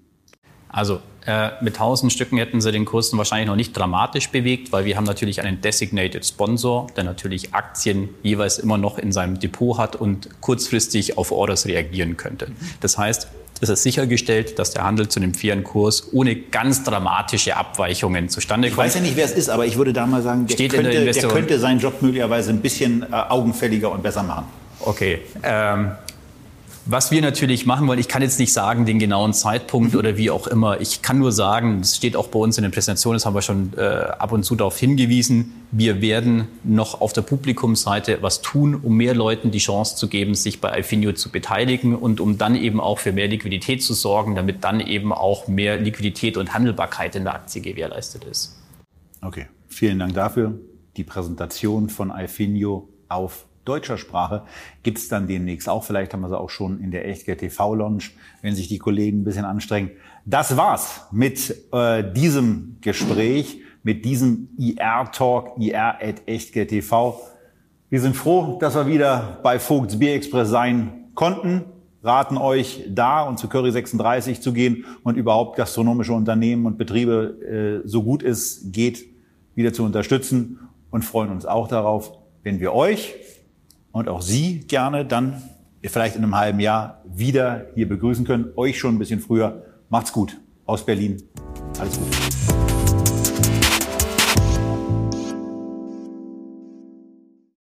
Also 0.68 1.00
äh, 1.28 1.52
mit 1.62 1.74
1000 1.76 2.12
Stücken 2.12 2.38
hätten 2.38 2.62
sie 2.62 2.72
den 2.72 2.86
Kurs 2.86 3.16
wahrscheinlich 3.16 3.48
noch 3.48 3.58
nicht 3.58 3.76
dramatisch 3.76 4.30
bewegt, 4.30 4.72
weil 4.72 4.86
wir 4.86 4.96
haben 4.96 5.04
natürlich 5.04 5.42
einen 5.42 5.60
Designated 5.60 6.26
Sponsor, 6.26 6.88
der 6.96 7.04
natürlich 7.04 7.54
Aktien 7.54 8.10
jeweils 8.24 8.60
immer 8.60 8.78
noch 8.78 8.98
in 8.98 9.12
seinem 9.12 9.38
Depot 9.38 9.78
hat 9.78 9.98
und 9.98 10.30
kurzfristig 10.40 11.18
auf 11.18 11.34
Orders 11.34 11.66
reagieren 11.66 12.16
könnte. 12.16 12.48
Das 12.80 12.98
heißt, 12.98 13.28
es 13.60 13.68
ist 13.70 13.84
sichergestellt, 13.84 14.58
dass 14.58 14.72
der 14.72 14.86
Handel 14.86 15.10
zu 15.10 15.20
einem 15.20 15.34
fairen 15.34 15.66
Kurs 15.66 16.14
ohne 16.14 16.36
ganz 16.36 16.84
dramatische 16.84 17.58
Abweichungen 17.58 18.30
zustande 18.30 18.70
kommt. 18.70 18.74
Ich 18.74 18.78
weiß 18.78 18.96
ja 18.96 19.02
nicht, 19.02 19.18
wer 19.18 19.26
es 19.26 19.32
ist, 19.32 19.50
aber 19.50 19.66
ich 19.66 19.78
würde 19.78 19.92
da 19.92 20.06
mal 20.06 20.22
sagen, 20.22 20.48
der, 20.48 20.68
könnte, 20.70 20.92
der, 20.92 21.12
der 21.12 21.28
könnte 21.28 21.60
seinen 21.60 21.80
Job 21.80 22.02
möglicherweise 22.02 22.52
ein 22.52 22.62
bisschen 22.62 23.04
äh, 23.04 23.16
augenfälliger 23.16 23.92
und 23.92 24.02
besser 24.02 24.24
machen. 24.24 24.46
Okay. 24.80 25.20
Ähm, 25.44 25.92
was 26.90 27.12
wir 27.12 27.22
natürlich 27.22 27.66
machen 27.66 27.88
wollen, 27.88 28.00
ich 28.00 28.08
kann 28.08 28.22
jetzt 28.22 28.40
nicht 28.40 28.54
sagen 28.54 28.86
den 28.86 28.98
genauen 28.98 29.34
Zeitpunkt 29.34 29.96
oder 29.96 30.18
wie 30.18 30.32
auch 30.32 30.48
immer. 30.48 30.80
Ich 30.80 31.02
kann 31.02 31.20
nur 31.20 31.32
sagen, 31.32 31.82
es 31.82 31.96
steht 31.98 32.16
auch 32.16 32.28
bei 32.28 32.40
uns 32.40 32.58
in 32.58 32.64
den 32.64 32.72
Präsentationen, 32.72 33.18
das 33.18 33.26
haben 33.26 33.34
wir 33.34 33.42
schon 33.42 33.74
äh, 33.76 33.82
ab 33.82 34.32
und 34.32 34.44
zu 34.44 34.56
darauf 34.56 34.78
hingewiesen, 34.78 35.54
wir 35.72 36.02
werden 36.02 36.48
noch 36.64 37.02
auf 37.02 37.12
der 37.12 37.24
Publikumsseite 37.24 38.20
was 38.22 38.42
tun, 38.42 38.76
um 38.76 38.96
mehr 38.96 39.14
Leuten 39.14 39.52
die 39.52 39.58
Chance 39.58 39.98
zu 39.98 40.08
geben, 40.08 40.34
sich 40.34 40.62
bei 40.62 40.70
Alfinio 40.72 41.12
zu 41.12 41.30
beteiligen 41.30 41.96
und 41.96 42.22
um 42.22 42.38
dann 42.38 42.56
eben 42.56 42.80
auch 42.80 43.00
für 43.00 43.12
mehr 43.12 43.28
Liquidität 43.28 43.84
zu 43.84 43.94
sorgen, 43.94 44.36
damit 44.36 44.64
dann 44.64 44.80
eben 44.80 45.12
auch 45.12 45.48
mehr 45.48 45.78
Liquidität 45.78 46.38
und 46.38 46.54
Handelbarkeit 46.54 47.16
in 47.16 47.26
der 47.26 47.36
Aktie 47.36 47.62
gewährleistet 47.62 48.24
ist. 48.24 48.58
Okay, 49.22 49.48
vielen 49.68 50.00
Dank 50.00 50.14
dafür. 50.14 50.58
Die 50.96 51.04
Präsentation 51.04 51.90
von 51.90 52.12
Alfinio 52.12 52.88
auf 53.10 53.46
deutscher 53.68 53.98
Sprache 53.98 54.44
gibt 54.84 54.98
es 54.98 55.08
dann 55.08 55.28
demnächst 55.28 55.68
auch. 55.68 55.84
Vielleicht 55.84 56.14
haben 56.14 56.22
wir 56.22 56.30
sie 56.30 56.40
auch 56.40 56.50
schon 56.50 56.80
in 56.80 56.92
der 56.92 57.08
Echtgeld 57.08 57.40
TV 57.40 57.76
Lounge, 57.76 58.06
wenn 58.42 58.56
sich 58.56 58.68
die 58.68 58.80
Kollegen 58.80 59.22
ein 59.22 59.24
bisschen 59.24 59.46
anstrengen. 59.46 59.92
Das 60.26 60.58
war's 60.58 61.08
mit 61.12 61.56
äh, 61.74 62.12
diesem 62.14 62.78
Gespräch, 62.82 63.62
mit 63.84 64.06
diesem 64.06 64.50
IR-Talk, 64.58 65.58
IR 65.60 65.98
at 66.02 66.28
Echtgeld 66.28 66.70
TV. 66.70 67.22
Wir 67.90 68.02
sind 68.02 68.16
froh, 68.16 68.58
dass 68.60 68.76
wir 68.76 68.88
wieder 68.88 69.40
bei 69.44 69.60
Vogts 69.60 69.98
Bier 69.98 70.16
Express 70.16 70.50
sein 70.50 71.06
konnten 71.14 71.66
raten 72.04 72.38
euch 72.38 72.84
da 72.90 73.24
und 73.24 73.38
zu 73.38 73.50
Curry 73.50 73.72
36 73.72 74.42
zu 74.42 74.54
gehen 74.54 74.86
und 75.04 75.18
überhaupt 75.18 75.58
gastronomische 75.58 76.14
Unternehmen 76.14 76.66
und 76.66 76.78
Betriebe, 76.78 77.84
äh, 77.84 77.88
so 77.88 78.04
gut 78.04 78.24
es 78.24 78.72
geht, 78.72 79.06
wieder 79.56 79.74
zu 79.74 79.84
unterstützen 79.84 80.60
und 80.90 81.04
freuen 81.04 81.32
uns 81.32 81.46
auch 81.46 81.68
darauf, 81.68 82.14
wenn 82.44 82.60
wir 82.60 82.74
euch 82.74 83.16
und 83.98 84.10
auch 84.10 84.22
Sie 84.22 84.60
gerne 84.60 85.06
dann 85.06 85.42
vielleicht 85.84 86.16
in 86.16 86.24
einem 86.24 86.36
halben 86.36 86.60
Jahr 86.60 87.02
wieder 87.06 87.68
hier 87.76 87.88
begrüßen 87.88 88.26
können. 88.26 88.52
Euch 88.56 88.78
schon 88.78 88.96
ein 88.96 89.00
bisschen 89.00 89.20
früher. 89.20 89.64
Macht's 89.90 90.12
gut. 90.12 90.38
Aus 90.66 90.86
Berlin. 90.86 91.22
Alles 91.80 91.98
Gute. 91.98 92.57